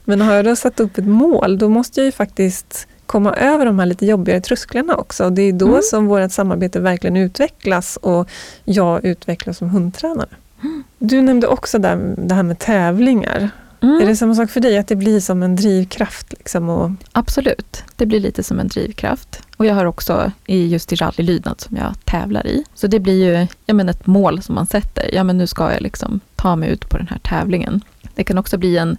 Men 0.05 0.21
har 0.21 0.35
jag 0.35 0.45
då 0.45 0.57
satt 0.57 0.81
upp 0.81 0.99
ett 0.99 1.07
mål, 1.07 1.59
då 1.59 1.69
måste 1.69 2.01
jag 2.01 2.05
ju 2.05 2.13
faktiskt 2.13 2.89
komma 3.07 3.35
över 3.35 3.67
de 3.67 3.79
här 3.79 3.87
lite 3.87 4.07
jobbigare 4.07 4.41
trösklarna 4.41 4.97
också. 4.97 5.31
Det 5.31 5.43
är 5.43 5.53
då 5.53 5.69
mm. 5.69 5.83
som 5.83 6.07
vårt 6.07 6.33
samarbete 6.33 6.81
verkligen 6.81 7.17
utvecklas 7.17 7.97
och 7.97 8.31
jag 8.65 9.05
utvecklas 9.05 9.59
som 9.59 9.71
hundtränare. 9.71 10.29
Mm. 10.63 10.85
Du 10.99 11.23
nämnde 11.23 11.47
också 11.47 11.79
där, 11.79 12.15
det 12.19 12.35
här 12.35 12.43
med 12.43 12.59
tävlingar. 12.59 13.51
Mm. 13.83 14.03
Är 14.03 14.07
det 14.07 14.17
samma 14.17 14.35
sak 14.35 14.51
för 14.51 14.61
dig, 14.61 14.79
att 14.79 14.89
det 14.89 14.97
blir 14.97 15.21
som 15.21 15.43
en 15.43 15.57
drivkraft? 15.57 16.33
Liksom 16.33 16.69
och... 16.69 16.91
Absolut, 17.13 17.85
det 17.97 18.07
blir 18.07 18.21
lite 18.21 18.43
som 18.43 18.61
en 18.61 18.69
drivkraft. 18.69 19.43
Och 19.57 19.67
jag 19.67 19.75
har 19.75 19.85
också 19.85 20.33
just 20.47 20.93
i 20.93 20.97
rallylydnad 20.97 21.61
som 21.61 21.77
jag 21.77 21.95
tävlar 22.05 22.47
i. 22.47 22.65
Så 22.75 22.87
det 22.87 23.01
blir 23.01 23.25
ju 23.25 23.47
ja, 23.67 23.75
men 23.75 23.89
ett 23.89 24.07
mål 24.07 24.43
som 24.43 24.55
man 24.55 24.67
sätter. 24.67 25.15
Ja, 25.15 25.25
men 25.25 25.39
nu 25.39 25.47
ska 25.47 25.73
jag 25.73 25.83
liksom 25.83 26.21
ta 26.37 26.57
mig 26.57 26.71
ut 26.71 26.89
på 26.89 26.97
den 26.97 27.09
här 27.09 27.19
tävlingen. 27.19 27.81
Det 28.15 28.25
kan 28.25 28.39
också 28.39 28.59
bli 28.59 28.77
en, 28.77 28.97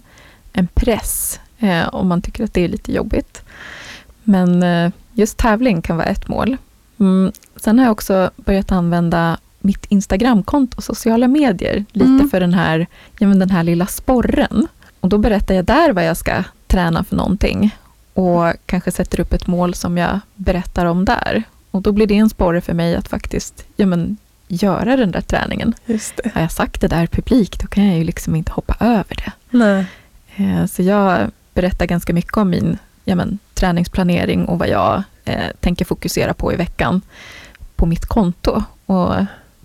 en 0.52 0.66
press 0.74 1.40
eh, 1.58 1.94
om 1.94 2.08
man 2.08 2.22
tycker 2.22 2.44
att 2.44 2.54
det 2.54 2.64
är 2.64 2.68
lite 2.68 2.92
jobbigt. 2.92 3.42
Men 4.26 4.62
eh, 4.62 4.92
just 5.12 5.38
tävling 5.38 5.82
kan 5.82 5.96
vara 5.96 6.06
ett 6.06 6.28
mål. 6.28 6.56
Mm. 7.00 7.32
Sen 7.56 7.78
har 7.78 7.86
jag 7.86 7.92
också 7.92 8.30
börjat 8.36 8.72
använda 8.72 9.38
mitt 9.60 9.86
Instagramkonto 9.88 10.76
och 10.76 10.84
sociala 10.84 11.28
medier 11.28 11.84
lite 11.92 12.10
mm. 12.10 12.30
för 12.30 12.40
den 12.40 12.54
här, 12.54 12.86
ja, 13.18 13.28
men 13.28 13.38
den 13.38 13.50
här 13.50 13.62
lilla 13.62 13.86
sporren. 13.86 14.68
Och 15.00 15.08
då 15.08 15.18
berättar 15.18 15.54
jag 15.54 15.64
där 15.64 15.92
vad 15.92 16.04
jag 16.06 16.16
ska 16.16 16.44
träna 16.66 17.04
för 17.04 17.16
någonting 17.16 17.76
och 18.14 18.52
kanske 18.66 18.90
sätter 18.90 19.20
upp 19.20 19.32
ett 19.32 19.46
mål 19.46 19.74
som 19.74 19.98
jag 19.98 20.20
berättar 20.34 20.86
om 20.86 21.04
där. 21.04 21.42
Och 21.70 21.82
då 21.82 21.92
blir 21.92 22.06
det 22.06 22.16
en 22.16 22.30
sporre 22.30 22.60
för 22.60 22.74
mig 22.74 22.96
att 22.96 23.08
faktiskt 23.08 23.64
ja, 23.76 23.86
men, 23.86 24.16
göra 24.48 24.96
den 24.96 25.10
där 25.10 25.20
träningen. 25.20 25.74
Just 25.86 26.16
det. 26.16 26.30
Har 26.34 26.40
jag 26.40 26.52
sagt 26.52 26.80
det 26.80 26.88
där 26.88 27.06
publikt, 27.06 27.60
då 27.60 27.66
kan 27.66 27.86
jag 27.86 27.98
ju 27.98 28.04
liksom 28.04 28.36
inte 28.36 28.52
hoppa 28.52 28.76
över 28.80 29.16
det. 29.24 29.32
Nej. 29.50 29.86
Eh, 30.36 30.66
så 30.66 30.82
jag 30.82 31.30
berättar 31.54 31.86
ganska 31.86 32.12
mycket 32.12 32.36
om 32.36 32.50
min 32.50 32.78
ja, 33.06 33.14
men, 33.14 33.38
träningsplanering 33.54 34.44
och 34.44 34.58
vad 34.58 34.68
jag 34.68 35.02
eh, 35.24 35.50
tänker 35.60 35.84
fokusera 35.84 36.34
på 36.34 36.52
i 36.52 36.56
veckan 36.56 37.02
på 37.76 37.86
mitt 37.86 38.06
konto. 38.06 38.62
Och 38.86 39.14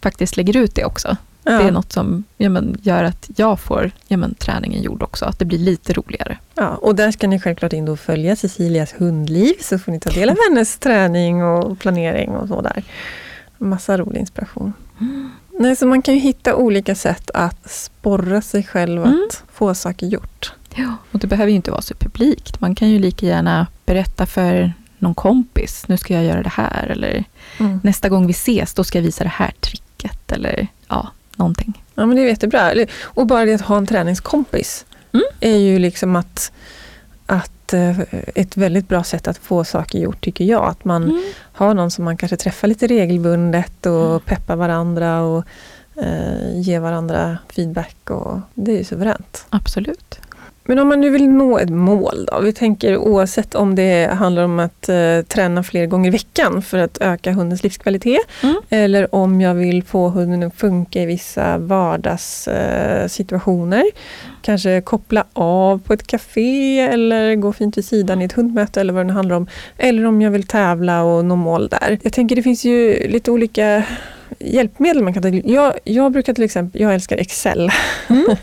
faktiskt 0.01 0.37
lägger 0.37 0.57
ut 0.57 0.75
det 0.75 0.85
också. 0.85 1.17
Ja. 1.43 1.51
Det 1.51 1.67
är 1.67 1.71
något 1.71 1.91
som 1.91 2.23
ja, 2.37 2.49
men, 2.49 2.77
gör 2.81 3.03
att 3.03 3.29
jag 3.35 3.59
får 3.59 3.91
ja, 4.07 4.17
men, 4.17 4.35
träningen 4.35 4.81
gjord 4.81 5.03
också, 5.03 5.25
att 5.25 5.39
det 5.39 5.45
blir 5.45 5.59
lite 5.59 5.93
roligare. 5.93 6.37
Ja, 6.55 6.75
och 6.75 6.95
där 6.95 7.11
ska 7.11 7.27
ni 7.27 7.39
självklart 7.39 7.73
in 7.73 7.87
och 7.87 7.99
följa 7.99 8.35
Cecilias 8.35 8.93
hundliv, 8.97 9.53
så 9.61 9.79
får 9.79 9.91
ni 9.91 9.99
ta 9.99 10.09
del 10.09 10.29
av 10.29 10.37
hennes 10.49 10.77
träning 10.77 11.43
och 11.43 11.79
planering 11.79 12.29
och 12.29 12.47
så 12.47 12.61
där. 12.61 12.83
Massa 13.57 13.97
rolig 13.97 14.19
inspiration. 14.19 14.73
Mm. 14.99 15.31
Nej, 15.59 15.75
så 15.75 15.87
man 15.87 16.01
kan 16.01 16.13
ju 16.13 16.19
hitta 16.19 16.55
olika 16.55 16.95
sätt 16.95 17.31
att 17.33 17.71
sporra 17.71 18.41
sig 18.41 18.63
själv 18.63 19.05
mm. 19.05 19.27
att 19.29 19.43
få 19.53 19.73
saker 19.73 20.07
gjort. 20.07 20.53
Ja, 20.75 20.95
och 21.11 21.19
det 21.19 21.27
behöver 21.27 21.49
ju 21.49 21.55
inte 21.55 21.71
vara 21.71 21.81
så 21.81 21.93
publikt. 21.93 22.61
Man 22.61 22.75
kan 22.75 22.89
ju 22.89 22.99
lika 22.99 23.25
gärna 23.25 23.67
berätta 23.85 24.25
för 24.25 24.73
någon 24.97 25.15
kompis, 25.15 25.83
nu 25.87 25.97
ska 25.97 26.13
jag 26.13 26.23
göra 26.23 26.43
det 26.43 26.49
här. 26.49 26.87
Eller 26.87 27.23
mm. 27.59 27.79
nästa 27.83 28.09
gång 28.09 28.27
vi 28.27 28.31
ses, 28.31 28.73
då 28.73 28.83
ska 28.83 28.97
jag 28.97 29.03
visa 29.03 29.23
det 29.23 29.29
här 29.29 29.51
tricket. 29.59 30.31
Eller 30.31 30.67
ja, 30.87 31.07
någonting. 31.35 31.83
Ja 31.95 32.05
men 32.05 32.15
det 32.15 32.21
är 32.21 32.27
jättebra. 32.27 32.71
Och 33.01 33.27
bara 33.27 33.45
det 33.45 33.53
att 33.53 33.61
ha 33.61 33.77
en 33.77 33.87
träningskompis 33.87 34.85
Mm. 35.13 35.23
är 35.39 35.57
ju 35.57 35.79
liksom 35.79 36.15
att, 36.15 36.51
att 37.25 37.73
eh, 37.73 37.99
ett 38.35 38.57
väldigt 38.57 38.87
bra 38.87 39.03
sätt 39.03 39.27
att 39.27 39.37
få 39.37 39.63
saker 39.63 39.99
gjort 39.99 40.21
tycker 40.21 40.45
jag. 40.45 40.63
Att 40.65 40.85
man 40.85 41.03
Mm. 41.03 41.23
har 41.35 41.73
någon 41.73 41.91
som 41.91 42.05
man 42.05 42.17
kanske 42.17 42.37
träffar 42.37 42.67
lite 42.67 42.87
regelbundet 42.87 43.85
och 43.85 44.05
Mm. 44.09 44.19
peppar 44.19 44.55
varandra 44.55 45.21
och 45.21 45.43
eh, 46.03 46.59
ger 46.61 46.79
varandra 46.79 47.37
feedback. 47.49 48.09
Och 48.09 48.39
det 48.53 48.71
är 48.71 48.77
ju 48.77 48.83
suveränt. 48.83 49.45
Absolut. 49.49 50.19
Men 50.63 50.79
om 50.79 50.87
man 50.87 51.01
nu 51.01 51.09
vill 51.09 51.29
nå 51.29 51.57
ett 51.57 51.69
mål 51.69 52.27
då? 52.31 52.39
Vi 52.39 52.53
tänker 52.53 52.97
oavsett 52.97 53.55
om 53.55 53.75
det 53.75 54.09
handlar 54.13 54.43
om 54.43 54.59
att 54.59 54.89
eh, 54.89 55.21
träna 55.27 55.63
fler 55.63 55.85
gånger 55.85 56.07
i 56.07 56.11
veckan 56.11 56.61
för 56.61 56.77
att 56.77 56.97
öka 57.01 57.31
hundens 57.31 57.63
livskvalitet. 57.63 58.21
Mm. 58.43 58.55
Eller 58.69 59.15
om 59.15 59.41
jag 59.41 59.53
vill 59.53 59.83
få 59.83 60.09
hunden 60.09 60.43
att 60.43 60.55
funka 60.55 61.01
i 61.01 61.05
vissa 61.05 61.57
vardagssituationer. 61.57 63.77
Eh. 63.77 63.83
Kanske 64.41 64.81
koppla 64.81 65.25
av 65.33 65.79
på 65.79 65.93
ett 65.93 66.07
café 66.07 66.79
eller 66.79 67.35
gå 67.35 67.53
fint 67.53 67.77
vid 67.77 67.85
sidan 67.85 68.21
i 68.21 68.25
ett 68.25 68.33
hundmöte 68.33 68.81
eller 68.81 68.93
vad 68.93 69.05
det 69.05 69.07
nu 69.07 69.13
handlar 69.13 69.35
om. 69.35 69.47
Eller 69.77 70.05
om 70.05 70.21
jag 70.21 70.31
vill 70.31 70.47
tävla 70.47 71.03
och 71.03 71.25
nå 71.25 71.35
mål 71.35 71.67
där. 71.67 71.99
Jag 72.01 72.13
tänker 72.13 72.35
det 72.35 72.43
finns 72.43 72.65
ju 72.65 73.07
lite 73.07 73.31
olika 73.31 73.83
hjälpmedel 74.39 75.03
man 75.03 75.13
kan 75.13 75.23
ta. 75.23 75.29
Jag, 75.29 75.73
jag 75.83 76.11
brukar 76.11 76.33
till 76.33 76.43
exempel, 76.43 76.81
jag 76.81 76.93
älskar 76.93 77.17
Excel. 77.17 77.71
Mm. 78.09 78.25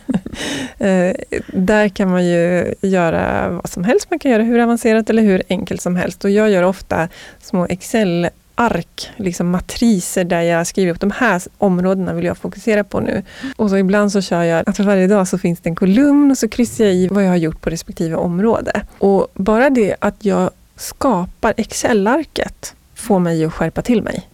Eh, 0.79 1.14
där 1.46 1.88
kan 1.88 2.11
man 2.11 2.27
ju 2.27 2.74
göra 2.81 3.48
vad 3.48 3.70
som 3.70 3.85
helst. 3.85 4.11
Man 4.11 4.18
kan 4.18 4.31
göra 4.31 4.42
hur 4.42 4.59
avancerat 4.59 5.11
eller 5.11 5.22
hur 5.22 5.42
enkelt 5.48 5.83
som 5.83 5.96
helst. 5.96 6.24
Och 6.24 6.31
jag 6.31 6.51
gör 6.51 6.62
ofta 6.62 7.09
små 7.40 7.66
Excel-ark, 7.66 9.11
liksom 9.16 9.51
matriser 9.51 10.24
där 10.24 10.42
jag 10.42 10.66
skriver 10.66 10.92
upp 10.92 11.01
de 11.01 11.11
här 11.11 11.42
områdena 11.59 12.12
vill 12.12 12.24
jag 12.24 12.38
fokusera 12.38 12.85
på 12.85 13.01
nu. 13.01 13.22
Och 13.57 13.70
så 13.70 13.77
ibland 13.77 14.12
så 14.12 14.20
kör 14.20 14.42
jag 14.42 14.68
att 14.68 14.77
för 14.77 14.85
varje 14.85 15.07
dag 15.07 15.29
så 15.29 15.38
finns 15.38 15.61
det 15.61 15.68
en 15.68 15.77
kolumn 15.77 16.31
och 16.31 16.38
så 16.38 16.48
kryssar 16.48 16.85
jag 16.85 16.94
i 16.94 17.09
vad 17.09 17.24
jag 17.24 17.31
har 17.31 17.37
gjort 17.37 17.61
på 17.61 17.70
respektive 17.70 18.16
område. 18.16 18.83
Och 18.98 19.29
bara 19.35 19.70
det 19.70 19.96
att 19.98 20.24
jag 20.24 20.51
skapar 20.77 21.55
Excel-arket 21.57 22.74
får 22.94 23.18
mig 23.18 23.44
att 23.44 23.53
skärpa 23.53 23.83
till 23.83 24.03
mig. 24.03 24.29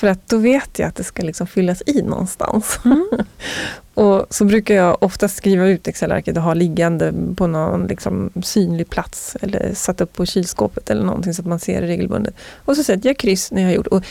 För 0.00 0.06
att 0.06 0.28
då 0.28 0.38
vet 0.38 0.78
jag 0.78 0.88
att 0.88 0.94
det 0.96 1.04
ska 1.04 1.22
liksom 1.22 1.46
fyllas 1.46 1.82
i 1.86 2.02
någonstans. 2.02 2.80
Mm. 2.84 3.08
och 3.94 4.26
så 4.30 4.44
brukar 4.44 4.74
jag 4.74 5.02
ofta 5.02 5.28
skriva 5.28 5.66
ut 5.66 5.88
Excel-arket 5.88 6.36
och 6.36 6.42
ha 6.42 6.54
liggande 6.54 7.12
på 7.36 7.46
någon 7.46 7.86
liksom 7.86 8.30
synlig 8.42 8.90
plats 8.90 9.36
eller 9.40 9.74
satt 9.74 10.00
upp 10.00 10.12
på 10.12 10.26
kylskåpet 10.26 10.90
eller 10.90 11.02
någonting 11.02 11.34
så 11.34 11.42
att 11.42 11.46
man 11.46 11.58
ser 11.58 11.80
det 11.80 11.86
regelbundet. 11.86 12.34
Och 12.64 12.76
så 12.76 12.84
sätter 12.84 13.08
jag 13.08 13.16
kryss 13.16 13.52
när 13.52 13.62
jag 13.62 13.68
har 13.68 13.74
gjort. 13.74 13.86
Och 13.86 14.04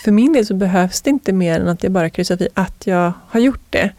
för 0.00 0.12
min 0.12 0.32
del 0.32 0.46
så 0.46 0.54
behövs 0.54 1.00
det 1.02 1.10
inte 1.10 1.32
mer 1.32 1.60
än 1.60 1.68
att 1.68 1.82
jag 1.82 1.92
bara 1.92 2.10
kryssar 2.10 2.42
i 2.42 2.48
att 2.54 2.86
jag 2.86 3.12
har 3.28 3.40
gjort 3.40 3.60
det. 3.70 3.90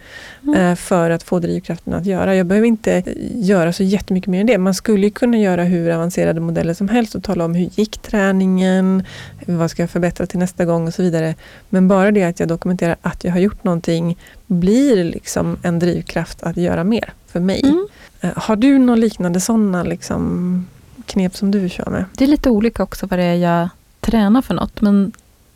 Mm. 0.43 0.55
eh, 0.55 0.75
För 0.75 1.09
att 1.09 1.23
få 1.23 1.39
drivkraften 1.39 1.93
att 1.93 2.05
göra. 2.05 2.35
Jag 2.35 2.45
behöver 2.45 2.67
inte 2.67 3.03
göra 3.35 3.73
så 3.73 3.83
jättemycket 3.83 4.29
mer 4.29 4.39
än 4.41 4.47
det. 4.47 4.57
Man 4.57 4.73
skulle 4.73 5.05
ju 5.05 5.11
kunna 5.11 5.37
göra 5.37 5.63
hur 5.63 5.89
avancerade 5.91 6.39
modeller 6.39 6.73
som 6.73 6.89
helst 6.89 7.15
och 7.15 7.23
tala 7.23 7.45
om 7.45 7.55
hur 7.55 7.69
gick 7.73 7.97
träningen, 7.97 9.03
vad 9.45 9.71
ska 9.71 9.83
jag 9.83 9.89
förbättra 9.89 10.25
till 10.25 10.39
nästa 10.39 10.65
gång 10.65 10.87
och 10.87 10.93
så 10.93 11.01
vidare. 11.01 11.35
Men 11.69 11.87
bara 11.87 12.11
det 12.11 12.23
att 12.23 12.39
jag 12.39 12.49
dokumenterar 12.49 12.95
att 13.01 13.23
jag 13.23 13.31
har 13.31 13.39
gjort 13.39 13.63
någonting 13.63 14.17
blir 14.47 15.03
liksom 15.03 15.57
en 15.61 15.79
drivkraft 15.79 16.43
att 16.43 16.57
göra 16.57 16.83
mer 16.83 17.13
för 17.27 17.39
mig. 17.39 17.61
Mm. 17.63 17.87
Eh, 18.21 18.31
Har 18.35 18.55
du 18.55 18.77
några 18.77 18.99
liknande 18.99 19.39
sådana 19.39 19.83
liksom 19.83 20.65
knep 21.05 21.35
som 21.35 21.51
du 21.51 21.69
kör 21.69 21.89
med? 21.89 22.05
Det 22.17 22.23
är 22.23 22.27
lite 22.27 22.49
olika 22.49 22.83
också 22.83 23.05
vad 23.07 23.19
det 23.19 23.25
är 23.25 23.35
jag 23.35 23.69
tränar 23.99 24.41
för 24.41 24.53
något. 24.53 24.81
Men 24.81 25.11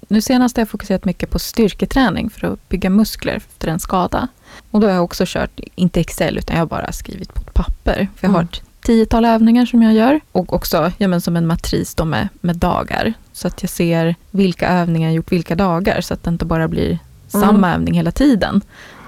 nu 0.07 0.21
senast 0.21 0.57
har 0.57 0.61
jag 0.61 0.69
fokuserat 0.69 1.05
mycket 1.05 1.29
på 1.29 1.39
styrketräning 1.39 2.29
för 2.29 2.47
att 2.53 2.69
bygga 2.69 2.89
muskler 2.89 3.33
efter 3.35 3.67
en 3.67 3.79
skada. 3.79 4.27
Och 4.71 4.79
då 4.79 4.87
har 4.87 4.93
jag 4.93 5.03
också 5.03 5.23
kört, 5.27 5.59
inte 5.75 5.99
Excel, 5.99 6.37
utan 6.37 6.55
jag 6.55 6.61
har 6.61 6.67
bara 6.67 6.91
skrivit 6.91 7.33
på 7.33 7.41
ett 7.41 7.53
papper. 7.53 8.07
För 8.15 8.27
jag 8.27 8.31
har 8.31 8.39
Mm. 8.39 8.49
ett 8.53 8.61
tiotal 8.85 9.25
övningar 9.25 9.65
som 9.65 9.83
jag 9.83 9.93
gör. 9.93 10.19
Och 10.31 10.53
också 10.53 10.91
ja, 10.97 11.07
men 11.07 11.21
som 11.21 11.35
en 11.35 11.47
matris 11.47 11.95
då 11.95 12.05
med, 12.05 12.27
med 12.41 12.55
dagar. 12.55 13.13
Så 13.33 13.47
att 13.47 13.63
jag 13.63 13.69
ser 13.69 14.15
vilka 14.31 14.67
övningar 14.69 15.09
jag 15.09 15.15
gjort 15.15 15.31
vilka 15.31 15.55
dagar. 15.55 16.01
Så 16.01 16.13
att 16.13 16.23
det 16.23 16.29
inte 16.29 16.45
bara 16.45 16.67
blir 16.67 16.99
samma 17.27 17.49
Mm. 17.49 17.63
övning 17.63 17.93
hela 17.93 18.11
tiden. 18.11 18.61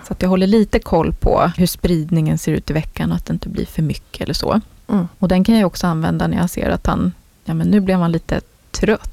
Så 0.08 0.14
att 0.14 0.22
jag 0.22 0.30
håller 0.30 0.48
lite 0.48 0.80
koll 0.80 1.14
på 1.14 1.52
hur 1.58 1.68
spridningen 1.68 2.38
ser 2.38 2.52
ut 2.52 2.70
i 2.70 2.74
veckan 2.74 3.12
och 3.12 3.18
att 3.18 3.26
det 3.26 3.34
inte 3.34 3.50
blir 3.50 3.66
för 3.66 3.82
mycket 3.82 4.22
eller 4.22 4.34
så. 4.34 4.62
Mm. 4.90 5.08
Och 5.20 5.28
den 5.28 5.44
kan 5.44 5.56
jag 5.58 5.68
också 5.68 5.88
använda 5.88 6.28
när 6.28 6.38
jag 6.38 6.50
ser 6.50 6.70
att 6.70 6.88
han, 6.88 7.12
ja 7.46 7.54
men 7.54 7.68
nu 7.68 7.80
blev 7.80 8.00
han 8.00 8.12
lite 8.12 8.42
trött. 8.72 9.12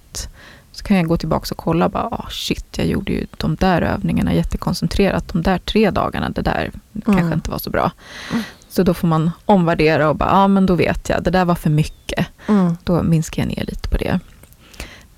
Så 0.73 0.85
kan 0.85 0.97
jag 0.97 1.07
gå 1.07 1.17
tillbaka 1.17 1.47
och 1.51 1.57
kolla 1.57 1.89
bara, 1.89 2.05
ah, 2.05 2.27
shit, 2.31 2.65
jag 2.77 2.87
gjorde 2.87 3.13
ju 3.13 3.27
de 3.37 3.57
där 3.57 3.83
övningarna 3.83 4.35
jättekoncentrerat 4.35 5.29
de 5.29 5.43
där 5.43 5.59
tre 5.59 5.91
dagarna. 5.91 6.31
Det 6.31 6.43
där 6.43 6.71
kanske 7.05 7.35
inte 7.35 7.51
var 7.51 7.59
så 7.59 7.71
bra. 7.71 7.91
Mm. 8.33 8.43
Så 8.69 8.83
då 8.83 8.95
får 8.95 9.09
man 9.09 9.31
omvärdera 9.45 10.09
och 10.09 10.17
bara, 10.17 10.31
ja 10.31 10.37
ah, 10.37 10.49
men 10.49 10.67
då 10.67 10.75
vet 10.75 11.09
jag, 11.09 11.23
det 11.23 11.31
där 11.31 11.45
var 11.45 11.55
för 11.55 11.71
mycket. 11.71 12.27
Mm. 12.49 12.77
Då 12.85 13.03
minskar 13.03 13.43
jag 13.43 13.49
ner 13.49 13.65
lite 13.67 13.89
på 13.89 13.97
det. 13.97 14.21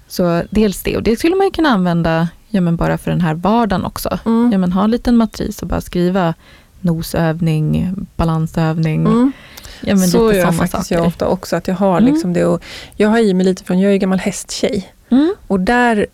Så 0.08 0.42
dels 0.50 0.82
det, 0.82 0.96
och 0.96 1.02
det 1.02 1.16
skulle 1.16 1.36
man 1.36 1.46
ju 1.46 1.50
kunna 1.50 1.68
använda 1.68 2.28
ja, 2.48 2.60
men 2.60 2.76
bara 2.76 2.98
för 2.98 3.10
den 3.10 3.20
här 3.20 3.34
vardagen 3.34 3.84
också. 3.84 4.18
Mm. 4.26 4.52
Ja, 4.52 4.58
men 4.58 4.72
ha 4.72 4.84
en 4.84 4.90
liten 4.90 5.16
matris 5.16 5.62
och 5.62 5.68
bara 5.68 5.80
skriva 5.80 6.34
nosövning, 6.80 7.94
balansövning. 8.16 9.00
Mm. 9.06 9.32
Ja, 9.80 9.94
men 9.96 10.08
så 10.08 10.26
lite 10.26 10.38
gör 10.38 10.44
sådana 10.46 10.66
faktiskt 10.66 10.90
jag 10.90 11.06
ofta 11.06 11.26
också. 11.26 11.56
Att 11.56 11.68
jag 11.68 11.74
har 11.74 11.98
Mm. 11.98 12.12
liksom 12.12 12.32
det 12.32 12.44
och 12.44 12.62
jag 12.96 13.08
har 13.08 13.18
i 13.18 13.34
mig 13.34 13.46
lite 13.46 13.64
från, 13.64 13.80
jag 13.80 13.88
är 13.88 13.92
ju 13.92 13.98
gammal 13.98 14.18
hästtjej. 14.18 14.93
Mm. 15.10 15.34
Och 15.46 15.60
där 15.60 16.06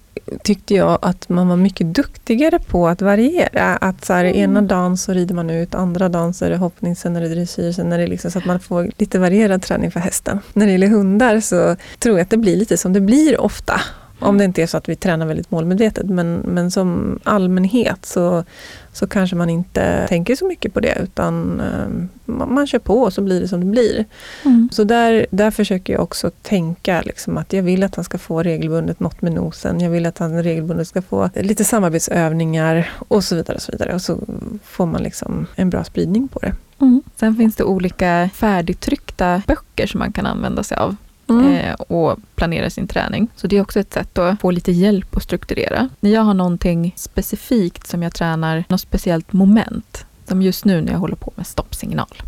tyckte 0.42 0.74
jag 0.74 0.98
att 1.02 1.28
man 1.28 1.48
var 1.48 1.56
mycket 1.56 1.94
duktigare 1.94 2.58
på 2.58 2.88
att 2.88 3.02
variera. 3.02 3.76
Att 3.76 4.04
så 4.04 4.12
här, 4.12 4.24
Mm. 4.24 4.36
ena 4.36 4.62
dagen 4.62 4.96
så 4.96 5.12
rider 5.12 5.34
man 5.34 5.50
ut, 5.50 5.74
andra 5.74 6.08
dagen 6.08 6.34
så 6.34 6.44
är 6.44 6.50
det 6.50 6.56
hoppning, 6.56 6.96
sen 6.96 7.16
är 7.16 7.20
det 7.20 7.28
dressyr, 7.28 7.72
sen 7.72 7.92
är 7.92 7.98
det 7.98 8.06
liksom 8.06 8.30
så 8.30 8.38
att 8.38 8.44
man 8.44 8.60
får 8.60 8.90
lite 8.98 9.18
varierad 9.18 9.62
träning 9.62 9.90
för 9.90 10.00
hästen. 10.00 10.40
När 10.52 10.66
det 10.66 10.72
gäller 10.72 10.88
hundar 10.88 11.40
så 11.40 11.76
tror 11.98 12.18
jag 12.18 12.24
att 12.24 12.30
det 12.30 12.36
blir 12.36 12.56
lite 12.56 12.76
som 12.76 12.92
det 12.92 13.00
blir 13.00 13.40
ofta. 13.40 13.80
Om 14.20 14.38
det 14.38 14.44
inte 14.44 14.62
är 14.62 14.66
så 14.66 14.76
att 14.76 14.88
vi 14.88 14.96
tränar 14.96 15.26
väldigt 15.26 15.50
målmedvetet. 15.50 16.06
Men, 16.06 16.34
men 16.36 16.70
som 16.70 17.18
allmänhet 17.24 18.06
så, 18.06 18.44
så 18.92 19.06
kanske 19.06 19.36
man 19.36 19.50
inte 19.50 20.06
tänker 20.08 20.36
så 20.36 20.46
mycket 20.46 20.74
på 20.74 20.80
det. 20.80 20.98
Utan 21.02 21.60
eh, 21.60 22.08
man, 22.24 22.54
man 22.54 22.66
kör 22.66 22.78
på 22.78 23.02
och 23.02 23.12
så 23.12 23.22
blir 23.22 23.40
det 23.40 23.48
som 23.48 23.60
det 23.60 23.66
blir. 23.66 24.04
Mm. 24.44 24.68
Så 24.72 24.84
där, 24.84 25.26
där 25.30 25.50
försöker 25.50 25.92
jag 25.92 26.02
också 26.02 26.30
tänka 26.42 27.02
liksom 27.04 27.36
att 27.36 27.52
jag 27.52 27.62
vill 27.62 27.82
att 27.82 27.94
han 27.94 28.04
ska 28.04 28.18
få 28.18 28.42
regelbundet 28.42 29.00
något 29.00 29.22
med 29.22 29.32
nosen. 29.32 29.80
Jag 29.80 29.90
vill 29.90 30.06
att 30.06 30.18
han 30.18 30.42
regelbundet 30.42 30.88
ska 30.88 31.02
få 31.02 31.30
lite 31.34 31.64
samarbetsövningar 31.64 32.90
och 33.08 33.24
så 33.24 33.36
vidare. 33.36 33.56
Och 33.56 33.62
så 33.62 33.72
vidare. 33.72 33.94
Och 33.94 34.02
så 34.02 34.18
får 34.64 34.86
man 34.86 35.02
liksom 35.02 35.46
en 35.56 35.70
bra 35.70 35.84
spridning 35.84 36.28
på 36.28 36.38
det. 36.38 36.54
Mm. 36.80 37.02
Sen 37.16 37.36
finns 37.36 37.56
det 37.56 37.64
olika 37.64 38.30
färdigtryckta 38.34 39.42
böcker 39.46 39.86
som 39.86 39.98
man 39.98 40.12
kan 40.12 40.26
använda 40.26 40.62
sig 40.62 40.76
av 40.76 40.96
eh, 41.30 41.74
och 41.74 42.18
planera 42.34 42.70
sin 42.70 42.88
träning. 42.88 43.28
Så 43.36 43.46
det 43.46 43.56
är 43.56 43.62
också 43.62 43.80
ett 43.80 43.92
sätt 43.92 44.18
att 44.18 44.40
få 44.40 44.50
lite 44.50 44.72
hjälp 44.72 45.16
att 45.16 45.22
strukturera. 45.22 45.88
När 46.00 46.10
jag 46.10 46.22
har 46.22 46.34
någonting 46.34 46.92
specifikt 46.96 47.86
som 47.86 48.02
jag 48.02 48.14
tränar, 48.14 48.64
något 48.68 48.80
speciellt 48.80 49.32
moment, 49.32 50.04
som 50.28 50.42
just 50.42 50.64
nu 50.64 50.80
när 50.80 50.92
jag 50.92 50.98
håller 50.98 51.16
på 51.16 51.32
med 51.36 51.46
stoppsignal, 51.46 52.22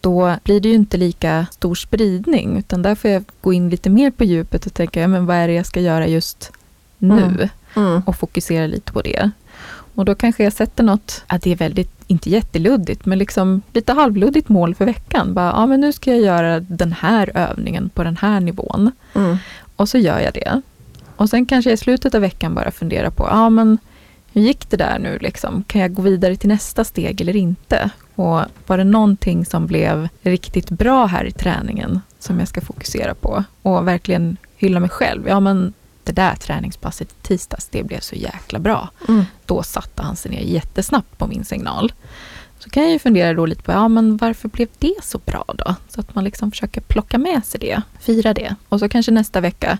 då 0.00 0.36
blir 0.44 0.60
det 0.60 0.68
ju 0.68 0.74
inte 0.74 0.96
lika 0.96 1.46
stor 1.50 1.74
spridning, 1.74 2.58
utan 2.58 2.82
där 2.82 2.94
får 2.94 3.10
jag 3.10 3.24
gå 3.40 3.52
in 3.52 3.70
lite 3.70 3.90
mer 3.90 4.10
på 4.10 4.24
djupet 4.24 4.66
och 4.66 4.74
tänka, 4.74 5.00
ja, 5.00 5.08
men 5.08 5.26
vad 5.26 5.36
är 5.36 5.48
det 5.48 5.54
jag 5.54 5.66
ska 5.66 5.80
göra 5.80 6.06
just 6.06 6.52
nu? 6.98 7.22
Mm. 7.22 7.48
Mm. 7.76 8.02
och 8.06 8.16
fokusera 8.16 8.66
lite 8.66 8.92
på 8.92 9.02
det. 9.02 9.30
Och 9.94 10.04
då 10.04 10.14
kanske 10.14 10.44
jag 10.44 10.52
sätter 10.52 10.84
något, 10.84 11.24
ja, 11.28 11.38
det 11.42 11.50
är 11.50 11.56
väldigt, 11.56 12.01
inte 12.12 12.30
jätteluddigt, 12.30 13.06
men 13.06 13.18
liksom 13.18 13.62
lite 13.72 13.92
halvluddigt 13.92 14.48
mål 14.48 14.74
för 14.74 14.84
veckan. 14.84 15.34
Bara, 15.34 15.50
ja 15.50 15.66
men 15.66 15.80
nu 15.80 15.92
ska 15.92 16.10
jag 16.10 16.20
göra 16.20 16.60
den 16.60 16.92
här 16.92 17.30
övningen 17.34 17.90
på 17.94 18.04
den 18.04 18.16
här 18.16 18.40
nivån. 18.40 18.92
Mm. 19.14 19.36
Och 19.76 19.88
så 19.88 19.98
gör 19.98 20.20
jag 20.20 20.34
det. 20.34 20.62
Och 21.16 21.30
sen 21.30 21.46
kanske 21.46 21.72
i 21.72 21.76
slutet 21.76 22.14
av 22.14 22.20
veckan 22.20 22.54
bara 22.54 22.70
funderar 22.70 23.10
på, 23.10 23.26
ja 23.30 23.50
men 23.50 23.78
hur 24.32 24.42
gick 24.42 24.70
det 24.70 24.76
där 24.76 24.98
nu 24.98 25.18
liksom? 25.18 25.64
Kan 25.66 25.80
jag 25.80 25.94
gå 25.94 26.02
vidare 26.02 26.36
till 26.36 26.48
nästa 26.48 26.84
steg 26.84 27.20
eller 27.20 27.36
inte? 27.36 27.90
Och 28.14 28.40
var 28.66 28.78
det 28.78 28.84
någonting 28.84 29.44
som 29.44 29.66
blev 29.66 30.08
riktigt 30.22 30.70
bra 30.70 31.06
här 31.06 31.24
i 31.24 31.32
träningen 31.32 32.00
som 32.18 32.38
jag 32.38 32.48
ska 32.48 32.60
fokusera 32.60 33.14
på 33.14 33.44
och 33.62 33.88
verkligen 33.88 34.36
hylla 34.56 34.80
mig 34.80 34.90
själv? 34.90 35.28
Ja 35.28 35.40
men 35.40 35.72
det 36.04 36.12
där 36.12 36.34
träningspasset 36.34 37.08
i 37.10 37.14
tisdags, 37.22 37.68
det 37.70 37.82
blev 37.82 38.00
så 38.00 38.14
jäkla 38.14 38.58
bra. 38.58 38.88
Mm. 39.08 39.24
Då 39.46 39.62
satte 39.62 40.02
han 40.02 40.16
sig 40.16 40.30
ner 40.30 40.40
jättesnabbt 40.40 41.18
på 41.18 41.26
min 41.26 41.44
signal. 41.44 41.92
Så 42.58 42.70
kan 42.70 42.82
jag 42.82 42.92
ju 42.92 42.98
fundera 42.98 43.34
då 43.34 43.46
lite 43.46 43.62
på, 43.62 43.72
ja 43.72 43.88
men 43.88 44.16
varför 44.16 44.48
blev 44.48 44.68
det 44.78 44.94
så 45.02 45.18
bra 45.18 45.44
då? 45.58 45.74
Så 45.88 46.00
att 46.00 46.14
man 46.14 46.24
liksom 46.24 46.50
försöker 46.50 46.80
plocka 46.80 47.18
med 47.18 47.44
sig 47.44 47.60
det, 47.60 47.82
fira 48.00 48.34
det. 48.34 48.54
Och 48.68 48.78
så 48.78 48.88
kanske 48.88 49.12
nästa 49.12 49.40
vecka 49.40 49.78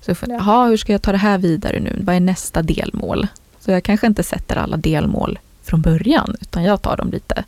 så 0.00 0.14
funderar 0.14 0.40
jag, 0.40 0.46
jaha, 0.46 0.68
hur 0.68 0.76
ska 0.76 0.92
jag 0.92 1.02
ta 1.02 1.12
det 1.12 1.18
här 1.18 1.38
vidare 1.38 1.80
nu? 1.80 1.98
Vad 2.00 2.16
är 2.16 2.20
nästa 2.20 2.62
delmål? 2.62 3.26
Så 3.60 3.70
jag 3.70 3.84
kanske 3.84 4.06
inte 4.06 4.22
sätter 4.22 4.56
alla 4.56 4.76
delmål 4.76 5.38
från 5.62 5.80
början, 5.82 6.36
utan 6.40 6.64
jag 6.64 6.82
tar 6.82 6.96
dem 6.96 7.10
lite 7.10 7.44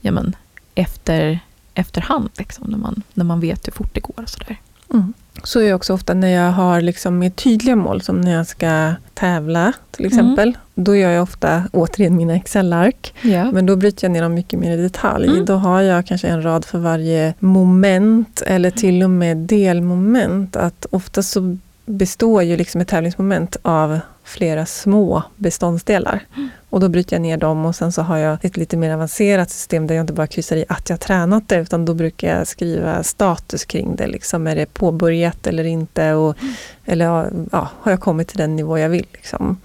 ja, 0.00 0.12
men, 0.12 0.36
efter, 0.74 1.40
efterhand, 1.74 2.30
liksom, 2.34 2.70
när, 2.70 2.78
man, 2.78 3.02
när 3.14 3.24
man 3.24 3.40
vet 3.40 3.66
hur 3.66 3.72
fort 3.72 3.94
det 3.94 4.00
går 4.00 4.22
och 4.22 4.28
sådär. 4.28 4.56
Mm. 4.92 5.12
Så 5.44 5.60
är 5.60 5.68
jag 5.68 5.76
också 5.76 5.94
ofta 5.94 6.14
när 6.14 6.28
jag 6.28 6.52
har 6.52 6.80
liksom 6.80 7.18
mer 7.18 7.30
tydliga 7.30 7.76
mål, 7.76 8.02
som 8.02 8.20
när 8.20 8.32
jag 8.32 8.46
ska 8.46 8.94
tävla 9.14 9.72
till 9.90 10.06
exempel. 10.06 10.48
Mm. 10.48 10.60
Då 10.74 10.96
gör 10.96 11.10
jag 11.10 11.22
ofta 11.22 11.62
återigen 11.72 12.16
mina 12.16 12.36
Excel-ark. 12.36 13.14
Ja. 13.22 13.52
Men 13.52 13.66
då 13.66 13.76
bryter 13.76 14.04
jag 14.04 14.12
ner 14.12 14.22
dem 14.22 14.34
mycket 14.34 14.58
mer 14.58 14.78
i 14.78 14.82
detalj. 14.82 15.28
Mm. 15.28 15.44
Då 15.44 15.54
har 15.54 15.80
jag 15.80 16.06
kanske 16.06 16.28
en 16.28 16.42
rad 16.42 16.64
för 16.64 16.78
varje 16.78 17.34
moment 17.38 18.42
eller 18.46 18.70
till 18.70 19.02
och 19.02 19.10
med 19.10 19.36
delmoment. 19.36 20.56
Att 20.56 20.86
ofta 20.90 21.22
så 21.22 21.56
består 21.92 22.42
ju 22.42 22.56
liksom 22.56 22.80
ett 22.80 22.88
tävlingsmoment 22.88 23.56
av 23.62 24.00
flera 24.24 24.66
små 24.66 25.22
beståndsdelar. 25.36 26.26
Mm. 26.36 26.48
Och 26.70 26.80
då 26.80 26.88
bryter 26.88 27.16
jag 27.16 27.22
ner 27.22 27.36
dem 27.36 27.66
och 27.66 27.76
sen 27.76 27.92
så 27.92 28.02
har 28.02 28.16
jag 28.16 28.44
ett 28.44 28.56
lite 28.56 28.76
mer 28.76 28.90
avancerat 28.90 29.50
system 29.50 29.86
där 29.86 29.94
jag 29.94 30.02
inte 30.02 30.12
bara 30.12 30.26
kryssar 30.26 30.56
i 30.56 30.64
att 30.68 30.90
jag 30.90 31.00
tränat 31.00 31.48
det 31.48 31.56
utan 31.56 31.84
då 31.84 31.94
brukar 31.94 32.38
jag 32.38 32.46
skriva 32.46 33.02
status 33.02 33.64
kring 33.64 33.96
det. 33.96 34.06
Liksom, 34.06 34.46
är 34.46 34.56
det 34.56 34.74
påbörjat 34.74 35.46
eller 35.46 35.64
inte? 35.64 36.12
Och, 36.12 36.42
mm. 36.42 36.54
Eller 36.84 37.04
ja, 37.52 37.68
har 37.80 37.92
jag 37.92 38.00
kommit 38.00 38.28
till 38.28 38.38
den 38.38 38.56
nivå 38.56 38.78
jag 38.78 38.88
vill? 38.88 39.06
Liksom. 39.12 39.60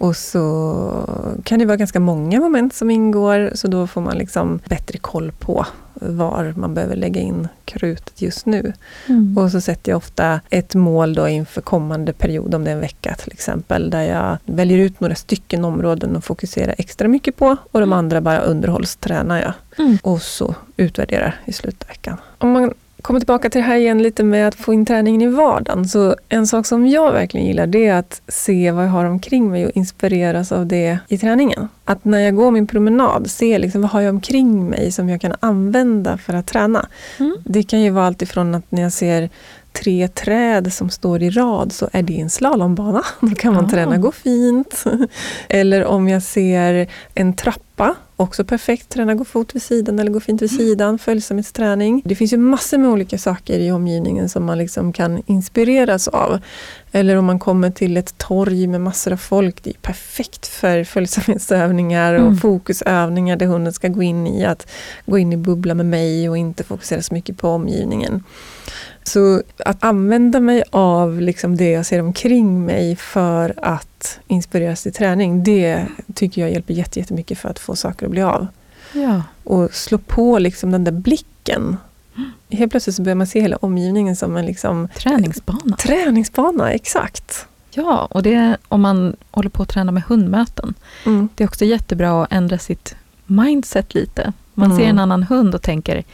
Och 0.00 0.16
så 0.16 1.40
kan 1.44 1.58
det 1.58 1.64
vara 1.64 1.76
ganska 1.76 2.00
många 2.00 2.40
moment 2.40 2.74
som 2.74 2.90
ingår 2.90 3.50
så 3.54 3.68
då 3.68 3.86
får 3.86 4.00
man 4.00 4.18
liksom 4.18 4.60
bättre 4.68 4.98
koll 4.98 5.32
på 5.32 5.66
var 5.94 6.54
man 6.56 6.74
behöver 6.74 6.96
lägga 6.96 7.20
in 7.20 7.48
krutet 7.64 8.22
just 8.22 8.46
nu. 8.46 8.72
Mm. 9.06 9.38
Och 9.38 9.50
så 9.50 9.60
sätter 9.60 9.92
jag 9.92 9.96
ofta 9.96 10.40
ett 10.50 10.74
mål 10.74 11.14
då 11.14 11.28
inför 11.28 11.60
kommande 11.60 12.12
period, 12.12 12.54
om 12.54 12.64
det 12.64 12.70
är 12.70 12.74
en 12.74 12.80
vecka 12.80 13.14
till 13.14 13.32
exempel, 13.32 13.90
där 13.90 14.02
jag 14.02 14.36
väljer 14.44 14.78
ut 14.78 15.00
några 15.00 15.14
stycken 15.14 15.64
områden 15.64 16.16
och 16.16 16.24
fokuserar 16.24 16.74
extra 16.78 17.08
mycket 17.08 17.36
på 17.36 17.56
och 17.70 17.80
de 17.80 17.82
mm. 17.82 17.92
andra 17.92 18.20
bara 18.20 18.40
underhållstränar 18.40 19.40
jag. 19.40 19.52
Mm. 19.86 19.98
Och 20.02 20.22
så 20.22 20.54
utvärderar 20.76 21.40
i 21.44 21.52
slutet 21.52 21.82
av 21.82 21.88
veckan. 21.88 22.16
Om 22.38 22.50
man 22.50 22.74
kommer 23.02 23.20
tillbaka 23.20 23.50
till 23.50 23.60
det 23.60 23.66
här 23.66 23.76
igen 23.76 24.02
lite 24.02 24.24
med 24.24 24.48
att 24.48 24.54
få 24.54 24.74
in 24.74 24.86
träningen 24.86 25.22
i 25.22 25.26
vardagen. 25.26 25.88
Så 25.88 26.16
en 26.28 26.46
sak 26.46 26.66
som 26.66 26.86
jag 26.86 27.12
verkligen 27.12 27.46
gillar 27.46 27.66
det 27.66 27.86
är 27.86 27.94
att 27.94 28.22
se 28.28 28.70
vad 28.70 28.84
jag 28.84 28.90
har 28.90 29.04
omkring 29.04 29.50
mig 29.50 29.66
och 29.66 29.72
inspireras 29.74 30.52
av 30.52 30.66
det 30.66 30.98
i 31.08 31.18
träningen. 31.18 31.68
Att 31.84 32.04
när 32.04 32.18
jag 32.18 32.34
går 32.34 32.50
min 32.50 32.66
promenad, 32.66 33.30
se 33.30 33.58
liksom, 33.58 33.80
vad 33.82 33.90
har 33.90 34.00
jag 34.00 34.14
omkring 34.14 34.70
mig 34.70 34.92
som 34.92 35.08
jag 35.08 35.20
kan 35.20 35.34
använda 35.40 36.18
för 36.18 36.34
att 36.34 36.46
träna. 36.46 36.88
Mm. 37.18 37.36
Det 37.44 37.62
kan 37.62 37.80
ju 37.80 37.90
vara 37.90 38.06
allt 38.06 38.22
ifrån 38.22 38.54
att 38.54 38.70
när 38.70 38.82
jag 38.82 38.92
ser 38.92 39.30
tre 39.72 40.08
träd 40.08 40.72
som 40.72 40.90
står 40.90 41.22
i 41.22 41.30
rad 41.30 41.72
så 41.72 41.88
är 41.92 42.02
det 42.02 42.20
en 42.20 42.30
slalombana. 42.30 43.02
Då 43.20 43.34
kan 43.34 43.54
man 43.54 43.64
ah. 43.64 43.68
träna 43.68 43.96
gå 43.96 44.12
fint. 44.12 44.84
Eller 45.48 45.84
om 45.84 46.08
jag 46.08 46.22
ser 46.22 46.88
en 47.14 47.36
trappa, 47.36 47.94
också 48.20 48.44
perfekt. 48.44 48.88
Träna 48.88 49.14
gå 49.14 49.24
fot 49.24 49.54
vid 49.54 49.62
sidan 49.62 49.98
eller 49.98 50.10
gå 50.10 50.20
fint 50.20 50.42
vid 50.42 50.50
sidan. 50.50 50.98
Följsamhetsträning. 50.98 52.02
Det 52.04 52.14
finns 52.14 52.32
ju 52.32 52.36
massor 52.36 52.78
med 52.78 52.90
olika 52.90 53.18
saker 53.18 53.58
i 53.58 53.72
omgivningen 53.72 54.28
som 54.28 54.44
man 54.44 54.58
liksom 54.58 54.92
kan 54.92 55.22
inspireras 55.26 56.08
av. 56.08 56.38
Eller 56.92 57.16
om 57.16 57.24
man 57.24 57.38
kommer 57.38 57.70
till 57.70 57.96
ett 57.96 58.18
torg 58.18 58.66
med 58.66 58.80
massor 58.80 59.12
av 59.12 59.16
folk. 59.16 59.64
Det 59.64 59.70
är 59.70 59.74
perfekt 59.74 60.46
för 60.46 60.84
följsamhetsövningar 60.84 62.14
och 62.14 62.20
mm. 62.20 62.36
fokusövningar 62.36 63.36
där 63.36 63.46
hunden 63.46 63.72
ska 63.72 63.88
gå 63.88 64.02
in 64.02 64.26
i 64.26 64.44
att 64.44 64.70
gå 65.06 65.18
in 65.18 65.32
i 65.32 65.36
bubbla 65.36 65.74
med 65.74 65.86
mig 65.86 66.28
och 66.28 66.38
inte 66.38 66.64
fokusera 66.64 67.02
så 67.02 67.14
mycket 67.14 67.38
på 67.38 67.48
omgivningen. 67.48 68.24
Så 69.02 69.42
att 69.58 69.84
använda 69.84 70.40
mig 70.40 70.62
av 70.70 71.20
liksom 71.20 71.56
det 71.56 71.70
jag 71.70 71.86
ser 71.86 72.00
omkring 72.00 72.64
mig 72.64 72.96
för 72.96 73.54
att 73.56 74.20
inspireras 74.26 74.82
till 74.82 74.92
träning, 74.92 75.44
det 75.44 75.86
tycker 76.14 76.40
jag 76.40 76.50
hjälper 76.50 76.74
jättemycket 76.74 77.38
för 77.38 77.48
att 77.48 77.58
få 77.58 77.76
saker 77.76 78.06
att 78.06 78.12
bli 78.12 78.22
av. 78.22 78.46
Ja. 78.92 79.22
Och 79.44 79.74
slå 79.74 79.98
på 79.98 80.38
liksom 80.38 80.70
den 80.70 80.84
där 80.84 80.92
blicken. 80.92 81.76
Helt 82.50 82.70
plötsligt 82.70 82.96
så 82.96 83.02
börjar 83.02 83.16
man 83.16 83.26
se 83.26 83.40
hela 83.40 83.56
omgivningen 83.56 84.16
som 84.16 84.36
en 84.36 84.46
liksom, 84.46 84.88
träningsbana. 84.88 85.76
Träningsbana, 85.76 86.72
exakt. 86.72 87.46
Ja, 87.70 88.08
och 88.10 88.22
det 88.22 88.56
om 88.68 88.80
man 88.80 89.16
håller 89.30 89.50
på 89.50 89.62
att 89.62 89.68
träna 89.68 89.92
med 89.92 90.02
hundmöten. 90.02 90.74
Mm. 91.06 91.28
Det 91.34 91.44
är 91.44 91.48
också 91.48 91.64
jättebra 91.64 92.22
att 92.22 92.32
ändra 92.32 92.58
sitt 92.58 92.96
mindset 93.26 93.94
lite. 93.94 94.32
Man 94.54 94.66
mm. 94.66 94.78
ser 94.78 94.86
en 94.86 94.98
annan 94.98 95.22
hund 95.22 95.54
och 95.54 95.62
tänker, 95.62 96.04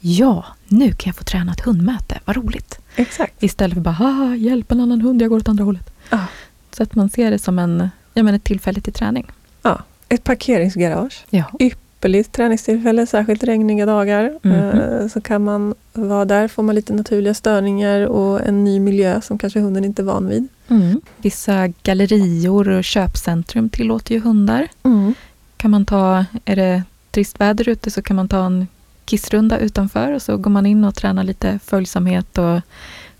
ja, 0.00 0.44
nu 0.68 0.92
kan 0.92 1.10
jag 1.10 1.16
få 1.16 1.24
träna 1.24 1.52
ett 1.52 1.60
hundmöte, 1.60 2.20
vad 2.24 2.36
roligt. 2.36 2.78
Exakt. 2.96 3.42
Istället 3.42 3.74
för 3.74 3.80
bara, 3.80 4.36
hjälp 4.36 4.72
en 4.72 4.80
annan 4.80 5.00
hund, 5.00 5.22
jag 5.22 5.28
går 5.28 5.36
åt 5.36 5.48
andra 5.48 5.64
hållet. 5.64 5.90
Ah. 6.10 6.26
Så 6.70 6.82
att 6.82 6.94
man 6.94 7.10
ser 7.10 7.30
det 7.30 7.38
som 7.38 7.58
en, 7.58 7.88
ja, 8.14 8.22
men 8.22 8.34
ett 8.34 8.44
tillfälle 8.44 8.80
till 8.80 8.92
träning. 8.92 9.26
Ja, 9.62 9.82
ett 10.08 10.24
parkeringsgarage. 10.24 11.24
Ja. 11.30 11.44
Ypperligt 11.60 12.32
träningstillfälle, 12.32 13.06
särskilt 13.06 13.44
regniga 13.44 13.86
dagar. 13.86 14.38
Mm 14.42 14.56
-hmm. 14.60 15.08
Så 15.08 15.20
kan 15.20 15.44
man 15.44 15.74
vara 15.92 16.24
där, 16.24 16.48
får 16.48 16.62
man 16.62 16.74
lite 16.74 16.92
naturliga 16.92 17.34
störningar 17.34 18.06
och 18.06 18.46
en 18.46 18.64
ny 18.64 18.80
miljö 18.80 19.20
som 19.20 19.38
kanske 19.38 19.60
hunden 19.60 19.84
inte 19.84 20.02
är 20.02 20.04
van 20.04 20.28
vid. 20.28 20.48
Mm. 20.68 21.00
Vissa 21.16 21.68
gallerior 21.82 22.68
och 22.68 22.84
köpcentrum 22.84 23.68
tillåter 23.68 24.14
ju 24.14 24.20
hundar. 24.20 24.68
Mm. 24.82 25.14
Kan 25.56 25.70
man 25.70 25.84
ta, 25.84 26.24
är 26.44 26.56
det 26.56 26.82
trist 27.10 27.40
väder 27.40 27.68
ute 27.68 27.90
så 27.90 28.02
kan 28.02 28.16
man 28.16 28.28
ta 28.28 28.46
en 28.46 28.66
kissrunda 29.06 29.58
utanför 29.58 30.12
och 30.12 30.22
så 30.22 30.36
går 30.36 30.50
man 30.50 30.66
in 30.66 30.84
och 30.84 30.94
tränar 30.94 31.24
lite 31.24 31.58
följsamhet 31.64 32.38
och 32.38 32.60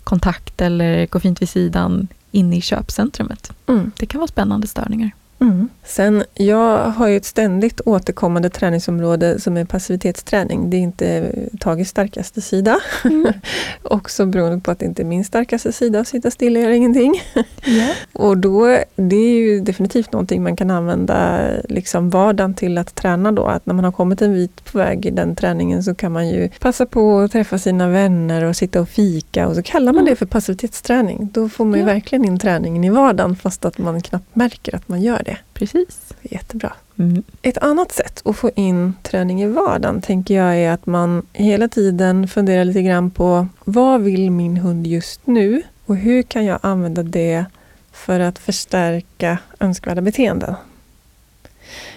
kontakt 0.03 0.61
eller 0.61 1.07
går 1.07 1.19
fint 1.19 1.41
vid 1.41 1.49
sidan 1.49 2.07
inne 2.31 2.57
i 2.57 2.61
köpcentrumet. 2.61 3.51
Mm. 3.67 3.91
Det 3.97 4.05
kan 4.05 4.19
vara 4.19 4.27
spännande 4.27 4.67
störningar. 4.67 5.11
Mm. 5.39 5.69
Sen, 5.83 6.23
jag 6.33 6.77
har 6.77 7.07
ju 7.07 7.17
ett 7.17 7.25
ständigt 7.25 7.81
återkommande 7.85 8.49
träningsområde 8.49 9.39
som 9.39 9.57
är 9.57 9.65
passivitetsträning. 9.65 10.69
Det 10.69 10.77
är 10.77 10.81
inte 10.81 11.31
Tages 11.59 11.89
starkaste 11.89 12.41
sida. 12.41 12.79
Mm. 13.05 13.33
Också 13.83 14.25
beroende 14.25 14.59
på 14.59 14.71
att 14.71 14.79
det 14.79 14.85
inte 14.85 15.01
är 15.01 15.05
min 15.05 15.25
starkaste 15.25 15.71
sida 15.71 15.99
att 15.99 16.07
sitta 16.07 16.31
still 16.31 16.55
och 16.57 16.63
göra 16.63 16.75
ingenting. 16.75 17.21
Yeah. 17.67 17.91
och 18.13 18.37
då, 18.37 18.79
det 18.95 19.15
är 19.15 19.33
ju 19.33 19.59
definitivt 19.59 20.11
någonting 20.11 20.43
man 20.43 20.55
kan 20.55 20.71
använda 20.71 21.39
liksom 21.69 22.09
vardagen 22.09 22.53
till 22.53 22.77
att 22.77 22.95
träna 22.95 23.31
då. 23.31 23.45
Att 23.45 23.65
när 23.65 23.73
man 23.73 23.85
har 23.85 23.91
kommit 23.91 24.21
en 24.21 24.33
bit 24.33 24.65
på 24.71 24.77
väg 24.77 25.05
i 25.05 25.09
den 25.09 25.35
träningen 25.35 25.83
så 25.83 25.95
kan 25.95 26.11
man 26.11 26.29
ju 26.29 26.49
passa 26.59 26.85
på 26.85 27.19
att 27.19 27.31
träffa 27.31 27.57
sina 27.57 27.87
vänner 27.87 28.43
och 28.43 28.55
sitta 28.55 28.81
och 28.81 28.89
fika 28.89 29.47
och 29.47 29.55
så 29.55 29.63
kallar 29.63 29.93
man 29.93 30.01
mm. 30.01 30.05
det 30.05 30.15
för 30.15 30.25
passivitetsträning. 30.25 31.29
Då 31.33 31.49
får 31.49 31.65
man 31.65 31.73
ju 31.73 31.79
ja. 31.79 31.93
verkligen 31.93 32.25
in 32.25 32.39
träningen 32.39 32.83
i 32.83 32.89
vardagen 32.89 33.35
fast 33.35 33.65
att 33.65 33.77
man 33.77 34.01
knappt 34.01 34.35
märker 34.35 34.75
att 34.75 34.87
man 34.87 35.01
gör 35.01 35.21
det 35.25 35.26
det. 35.27 35.37
Precis. 35.53 36.13
Jättebra. 36.21 36.73
Mm. 36.99 37.23
Ett 37.41 37.57
annat 37.57 37.91
sätt 37.91 38.21
att 38.25 38.35
få 38.35 38.51
in 38.55 38.93
träning 39.03 39.41
i 39.41 39.47
vardagen 39.47 40.01
tänker 40.01 40.35
jag 40.35 40.57
är 40.57 40.71
att 40.71 40.85
man 40.85 41.25
hela 41.33 41.67
tiden 41.67 42.27
funderar 42.27 42.65
lite 42.65 42.81
grann 42.81 43.11
på 43.11 43.47
vad 43.63 44.01
vill 44.01 44.31
min 44.31 44.57
hund 44.57 44.87
just 44.87 45.27
nu 45.27 45.61
och 45.85 45.95
hur 45.95 46.23
kan 46.23 46.45
jag 46.45 46.59
använda 46.61 47.03
det 47.03 47.45
för 47.91 48.19
att 48.19 48.39
förstärka 48.39 49.37
önskvärda 49.59 50.01
beteenden. 50.01 50.55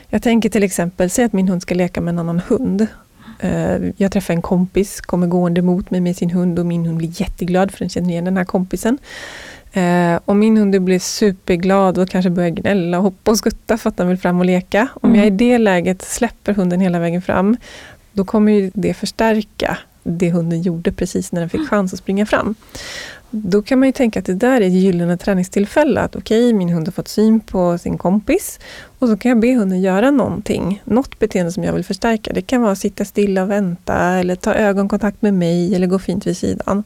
Jag 0.08 0.22
tänker 0.22 0.48
till 0.48 0.62
exempel, 0.62 1.10
säg 1.10 1.24
att 1.24 1.32
min 1.32 1.48
hund 1.48 1.62
ska 1.62 1.74
leka 1.74 2.00
med 2.00 2.12
en 2.12 2.18
annan 2.18 2.40
hund. 2.48 2.86
Eh, 3.40 3.76
jag 3.96 4.12
träffar 4.12 4.34
en 4.34 4.42
kompis, 4.42 5.00
kommer 5.00 5.26
gående 5.26 5.62
mot 5.62 5.90
mig 5.90 6.00
med 6.00 6.16
sin 6.16 6.30
hund 6.30 6.58
och 6.58 6.66
min 6.66 6.86
hund 6.86 6.98
blir 6.98 7.20
jätteglad 7.20 7.70
för 7.70 7.78
den 7.78 7.88
känner 7.88 8.10
igen 8.10 8.24
den 8.24 8.36
här 8.36 8.44
kompisen. 8.44 8.98
Eh, 9.72 10.20
och 10.24 10.36
min 10.36 10.56
hund 10.56 10.82
blir 10.82 10.98
superglad 10.98 11.98
och 11.98 12.08
kanske 12.08 12.30
börjar 12.30 12.50
gnälla, 12.50 12.98
och 12.98 13.04
hoppa 13.04 13.30
och 13.30 13.38
skutta 13.38 13.78
för 13.78 13.88
att 13.88 13.96
den 13.96 14.08
vill 14.08 14.18
fram 14.18 14.38
och 14.38 14.44
leka. 14.44 14.88
Om 14.94 15.10
mm. 15.10 15.18
jag 15.18 15.26
i 15.26 15.30
det 15.30 15.58
läget 15.58 16.02
släpper 16.02 16.54
hunden 16.54 16.80
hela 16.80 16.98
vägen 16.98 17.22
fram, 17.22 17.56
då 18.12 18.24
kommer 18.24 18.70
det 18.74 18.94
förstärka 18.94 19.78
det 20.02 20.30
hunden 20.30 20.62
gjorde 20.62 20.92
precis 20.92 21.32
när 21.32 21.40
den 21.40 21.50
fick 21.50 21.58
mm. 21.58 21.68
chans 21.68 21.92
att 21.92 21.98
springa 21.98 22.26
fram. 22.26 22.54
Då 23.30 23.62
kan 23.62 23.78
man 23.78 23.88
ju 23.88 23.92
tänka 23.92 24.18
att 24.18 24.26
det 24.26 24.34
där 24.34 24.60
är 24.60 24.66
ett 24.66 24.72
gyllene 24.72 25.16
träningstillfälle. 25.16 26.00
Att 26.00 26.16
okej, 26.16 26.44
okay, 26.46 26.58
min 26.58 26.68
hund 26.68 26.86
har 26.86 26.92
fått 26.92 27.08
syn 27.08 27.40
på 27.40 27.78
sin 27.78 27.98
kompis 27.98 28.58
och 28.98 29.08
så 29.08 29.16
kan 29.16 29.28
jag 29.28 29.40
be 29.40 29.54
hunden 29.54 29.80
göra 29.80 30.10
någonting. 30.10 30.82
Något 30.84 31.18
beteende 31.18 31.52
som 31.52 31.64
jag 31.64 31.72
vill 31.72 31.84
förstärka. 31.84 32.32
Det 32.32 32.42
kan 32.42 32.62
vara 32.62 32.72
att 32.72 32.78
sitta 32.78 33.04
stilla 33.04 33.42
och 33.42 33.50
vänta 33.50 33.94
eller 33.96 34.34
ta 34.36 34.54
ögonkontakt 34.54 35.22
med 35.22 35.34
mig 35.34 35.74
eller 35.74 35.86
gå 35.86 35.98
fint 35.98 36.26
vid 36.26 36.36
sidan. 36.36 36.84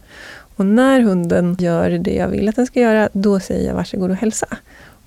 Och 0.57 0.67
när 0.67 1.01
hunden 1.01 1.57
gör 1.59 1.91
det 1.91 2.15
jag 2.15 2.29
vill 2.29 2.49
att 2.49 2.57
den 2.57 2.67
ska 2.67 2.81
göra, 2.81 3.09
då 3.13 3.41
säger 3.41 3.69
jag 3.69 3.75
varsågod 3.75 4.11
och 4.11 4.17
hälsa. 4.17 4.47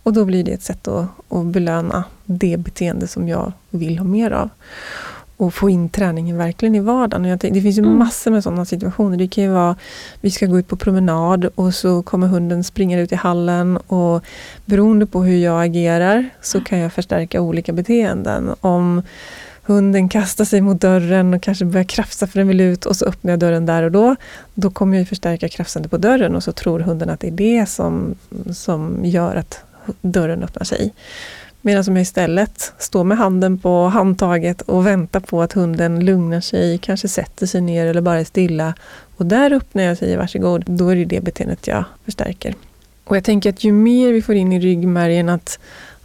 Och 0.04 0.14
då 0.14 0.26
blir 0.26 0.44
det 0.44 0.52
ett 0.52 0.64
sätt 0.64 0.88
att, 0.88 1.10
att 1.30 1.46
belöna 1.46 2.04
det 2.26 2.58
beteende 2.58 3.08
som 3.08 3.28
jag 3.28 3.52
vill 3.70 3.98
ha 3.98 4.06
mer 4.06 4.32
av. 4.32 4.50
Och 5.38 5.54
få 5.54 5.70
in 5.70 5.90
träningen 5.90 6.38
verkligen 6.38 6.76
i 6.76 6.80
vardagen. 6.80 7.26
Och 7.26 7.32
jag 7.32 7.40
tänkte, 7.40 7.60
det 7.60 7.64
finns 7.64 7.78
ju 7.78 7.84
mm. 7.84 7.98
massor 7.98 8.32
med 8.32 8.44
sådana 8.44 8.66
situationer. 8.66 9.18
Det 9.18 9.28
kan 9.28 9.44
ju 9.44 9.50
vara, 9.50 9.76
vi 10.22 10.32
ska 10.32 10.46
gå 10.46 10.60
ut 10.60 10.68
på 10.68 10.76
promenad 10.76 11.46
och 11.56 11.74
så 11.74 12.04
kommer 12.04 12.28
hunden 12.28 12.64
springa 12.64 13.00
ut 13.00 13.12
i 13.12 13.16
hallen 13.16 13.78
och 13.78 14.24
beroende 14.66 15.06
på 15.06 15.24
hur 15.24 15.38
jag 15.38 15.64
agerar 15.64 16.30
så 16.42 16.62
kan 16.62 16.80
jag 16.80 16.94
förstärka 16.94 17.42
olika 17.42 17.74
beteenden. 17.74 18.56
Om 18.62 19.02
hunden 19.68 20.10
kastar 20.10 20.46
sig 20.46 20.62
mot 20.62 20.82
dörren 20.82 21.34
och 21.34 21.42
kanske 21.42 21.66
börjar 21.66 21.84
krafsa 21.84 22.28
för 22.28 22.40
den 22.40 22.48
vill 22.48 22.62
ut 22.62 22.86
och 22.86 22.96
så 22.96 23.06
öppnar 23.06 23.32
jag 23.32 23.40
dörren 23.40 23.66
där 23.66 23.84
och 23.84 23.92
då. 23.92 24.16
Då 24.54 24.72
kommer 24.72 24.98
jag 24.98 25.08
förstärka 25.08 25.50
krafsandet 25.50 25.92
på 25.92 25.98
dörren 25.98 26.36
och 26.36 26.44
så 26.44 26.52
tror 26.52 26.80
hunden 26.80 27.10
att 27.10 27.20
det 27.20 27.28
är 27.28 27.32
det 27.32 27.70
som, 27.70 28.16
som 28.54 29.06
gör 29.06 29.36
att 29.36 29.60
dörren 30.02 30.44
öppnar 30.44 30.64
sig. 30.64 30.94
Medan 31.62 31.84
om 31.88 31.96
jag 31.96 32.02
istället 32.02 32.74
står 32.78 33.04
med 33.04 33.18
handen 33.18 33.60
på 33.60 33.88
handtaget 33.88 34.62
och 34.62 34.88
väntar 34.88 35.20
på 35.20 35.42
att 35.42 35.54
hunden 35.54 36.06
lugnar 36.06 36.42
sig, 36.42 36.78
kanske 36.78 37.08
sätter 37.08 37.46
sig 37.46 37.62
ner 37.62 37.86
eller 37.86 38.02
bara 38.02 38.20
är 38.20 38.24
stilla. 38.24 38.74
Och 39.18 39.26
där 39.26 39.54
öppnar 39.54 39.84
jag 39.84 39.92
och 39.92 39.98
säger 39.98 40.18
varsågod, 40.18 40.64
då 40.66 40.90
är 40.90 40.96
det 40.96 41.06
det 41.06 41.24
beteendet 41.24 41.68
jag 41.68 41.84
förstärker. 42.06 42.56
Och 43.04 43.16
jag 43.16 43.24
tänker 43.24 43.50
att 43.50 43.64
ju 43.64 43.72
mer 43.72 44.14
vi 44.14 44.22
får 44.22 44.36
in 44.36 44.54
i 44.54 44.60
ryggmärgen 44.60 45.30
att, 45.30 45.60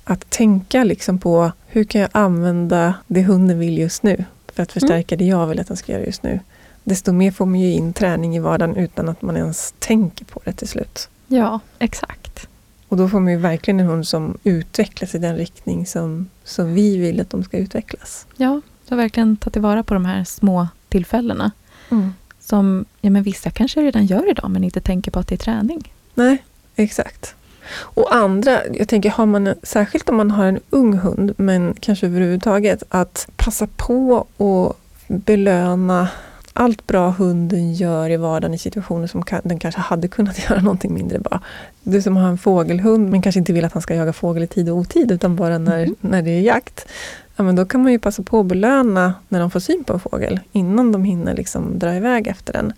att 0.05 0.31
tänka 0.31 0.85
liksom 0.85 1.19
på 1.19 1.53
hur 1.73 1.85
kan 1.85 2.01
jag 2.01 2.11
använda 2.13 2.95
det 3.07 3.23
hunden 3.23 3.59
vill 3.59 3.79
just 3.79 4.03
nu 4.03 4.25
för 4.55 4.63
att 4.63 4.73
förstärka 4.73 5.15
mm. 5.15 5.27
det 5.27 5.31
jag 5.31 5.47
vill 5.47 5.61
att 5.61 5.69
den 5.69 5.77
ska 5.77 5.93
göra 5.93 6.05
just 6.05 6.23
nu. 6.23 6.41
Desto 6.85 7.13
mer 7.13 7.31
får 7.31 7.47
man 7.47 7.61
ju 7.61 7.73
in 7.73 7.93
träning 7.93 8.37
i 8.37 8.39
vardagen 8.39 8.77
utan 8.77 9.09
att 9.09 9.23
man 9.23 9.37
ens 9.37 9.75
tänker 9.79 10.25
på 10.25 10.41
det 10.45 10.53
till 10.53 10.69
slut. 10.69 11.09
Ja, 11.27 11.61
exakt. 11.79 12.49
Och 12.89 12.97
då 12.97 13.09
får 13.09 13.21
man 13.21 13.33
ju 13.33 13.39
verkligen 13.39 13.81
en 13.81 13.87
hund 13.87 14.07
som 14.07 14.39
utvecklas 14.45 15.15
i 15.15 15.19
den 15.19 15.37
riktning 15.37 15.87
som, 15.87 16.29
som 16.45 16.75
vi 16.75 16.97
vill 16.97 17.21
att 17.21 17.31
de 17.31 17.45
ska 17.45 17.59
utvecklas. 17.59 18.27
Ja, 18.37 18.61
har 18.93 18.97
verkligen 18.97 19.37
tagit 19.37 19.53
tillvara 19.53 19.83
på 19.83 19.95
de 19.95 20.05
här 20.05 20.25
små 20.25 20.69
tillfällena. 20.89 21.51
Mm. 21.91 22.15
Som 22.41 22.85
ja, 23.01 23.11
men 23.11 23.23
vissa 23.23 23.51
kanske 23.51 23.81
redan 23.83 24.07
gör 24.07 24.31
idag 24.31 24.51
men 24.51 24.65
inte 24.65 24.81
tänker 24.81 25.11
på 25.11 25.19
att 25.19 25.29
det 25.29 25.35
är 25.35 25.37
träning. 25.37 25.93
Nej, 26.15 26.45
exakt. 26.77 27.35
Och 27.71 28.15
andra, 28.15 28.61
jag 28.73 28.89
tänker 28.89 29.11
har 29.11 29.27
man, 29.27 29.55
särskilt 29.63 30.09
om 30.09 30.17
man 30.17 30.31
har 30.31 30.45
en 30.45 30.61
ung 30.71 30.93
hund, 30.93 31.35
men 31.37 31.75
kanske 31.81 32.07
överhuvudtaget, 32.07 32.83
att 32.89 33.29
passa 33.37 33.67
på 33.77 34.27
och 34.37 34.79
belöna 35.07 36.09
allt 36.53 36.87
bra 36.87 37.11
hunden 37.11 37.75
gör 37.75 38.11
i 38.11 38.17
vardagen 38.17 38.55
i 38.55 38.59
situationer 38.59 39.07
som 39.07 39.25
den 39.45 39.59
kanske 39.59 39.81
hade 39.81 40.09
kunnat 40.09 40.39
göra 40.51 40.61
någonting 40.61 40.95
mindre 40.95 41.19
bra. 41.19 41.41
Du 41.83 42.03
som 42.03 42.17
har 42.17 42.29
en 42.29 42.39
fågelhund 42.39 43.11
men 43.11 43.23
kanske 43.23 43.39
inte 43.39 43.53
vill 43.53 43.65
att 43.65 43.73
han 43.73 43.83
ska 43.83 43.95
jaga 43.95 44.13
fågel 44.13 44.43
i 44.43 44.47
tid 44.47 44.69
och 44.69 44.77
otid 44.77 45.13
utan 45.13 45.37
bara 45.37 45.59
när, 45.59 45.83
mm. 45.83 45.97
när 46.01 46.23
det 46.23 46.31
är 46.31 46.41
jakt. 46.41 46.87
Ja, 47.37 47.45
men 47.45 47.57
då 47.57 47.65
kan 47.65 47.83
man 47.83 47.93
ju 47.93 47.99
passa 47.99 48.23
på 48.23 48.41
att 48.41 48.47
belöna 48.47 49.15
när 49.29 49.41
de 49.41 49.51
får 49.51 49.61
syn 49.61 49.85
på 49.85 49.93
en 49.93 50.01
fågel 50.01 50.41
innan 50.53 50.93
de 50.93 51.05
hinner 51.05 51.35
liksom 51.35 51.79
dra 51.79 51.95
iväg 51.95 52.27
efter 52.27 52.53
den. 52.53 52.73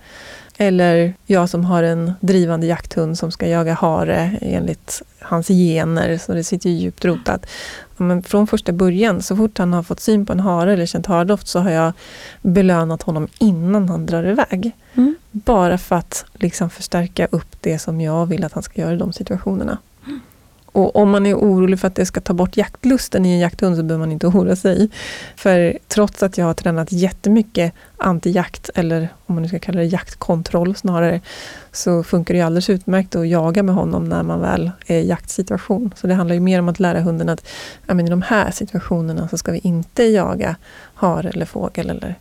Eller 0.59 1.15
jag 1.27 1.49
som 1.49 1.65
har 1.65 1.83
en 1.83 2.13
drivande 2.21 2.67
jakthund 2.67 3.19
som 3.19 3.31
ska 3.31 3.49
jaga 3.49 3.75
hare 3.75 4.39
enligt 4.41 5.03
hans 5.21 5.49
gener, 5.49 6.19
så 6.19 6.33
det 6.33 6.45
sitter 6.45 6.71
ju 6.71 6.77
djupt 6.77 7.05
rotat. 7.05 7.47
Men 7.97 8.23
från 8.23 8.47
första 8.47 8.73
början, 8.73 9.23
så 9.23 9.37
fort 9.37 9.59
han 9.59 9.73
har 9.73 9.83
fått 9.83 10.01
syn 10.01 10.27
på 10.27 10.33
en 10.33 10.41
hare 10.41 10.73
eller 10.73 10.87
känt 10.87 11.07
hardoft 11.07 11.49
så 11.49 11.59
har 11.59 11.71
jag 11.71 11.93
belönat 12.43 13.03
honom 13.03 13.29
innan 13.39 13.89
han 13.89 14.07
drar 14.07 14.25
iväg. 14.27 14.73
Mm. 14.95 15.15
Bara 15.31 15.79
för 15.79 15.97
att 15.97 16.25
liksom 16.35 16.71
förstärka 16.71 17.27
upp 17.31 17.57
det 17.61 17.79
som 17.79 18.01
jag 18.01 18.27
vill 18.27 18.45
att 18.45 18.53
han 18.53 18.63
ska 18.63 18.81
göra 18.81 18.95
i 18.95 18.97
de 18.97 19.13
situationerna. 19.13 19.79
Och 20.75 20.97
om 20.97 21.11
man 21.11 21.27
är 21.27 21.35
orolig 21.35 21.81
för 21.81 21.89
att 21.89 21.95
det 21.95 22.07
ska 22.07 22.21
ta 22.21 22.33
bort 22.33 22.57
jaktlusten 22.57 23.27
i 23.27 23.33
en 23.33 23.39
jakthund 23.39 23.77
så 23.77 23.83
behöver 23.83 24.07
man 24.07 24.13
inte 24.13 24.27
oroa 24.37 24.57
sig. 24.57 24.91
För 25.37 25.79
trots 25.89 26.23
att 26.23 26.39
jag 26.39 26.47
har 26.47 26.55
tränat 26.55 26.93
jättemycket 26.93 27.73
anti-jakt, 27.97 28.71
eller 28.75 29.09
om 29.27 29.35
man 29.35 29.43
nu 29.43 29.49
ska 29.49 29.59
kalla 29.59 29.81
det 29.81 29.87
jaktkontroll 29.87 30.77
snarare, 30.77 31.21
så 31.73 32.03
funkar 32.03 32.35
det 32.35 32.41
alldeles 32.41 32.71
utmärkt 32.71 33.17
att 33.17 33.29
jaga 33.29 33.63
med 33.63 33.75
honom 33.75 34.09
när 34.09 34.23
man 34.23 34.41
väl 34.41 34.71
är 34.87 34.99
i 34.99 35.09
jaktsituation. 35.09 35.95
Så 35.97 36.07
det 36.07 36.15
handlar 36.15 36.35
ju 36.35 36.41
mer 36.41 36.59
om 36.59 36.69
att 36.69 36.81
lära 36.81 37.01
hunden 37.01 37.29
att 37.29 37.47
ja, 37.87 37.95
men 37.95 38.07
i 38.07 38.11
de 38.11 38.23
här 38.23 38.51
situationerna 38.51 39.29
så 39.29 39.39
ska 39.39 39.53
vi 39.53 39.59
inte 39.59 40.05
jaga 40.05 40.57
hare 40.95 41.29
eller 41.29 41.47
fågel 41.47 41.91
eller 41.91 42.15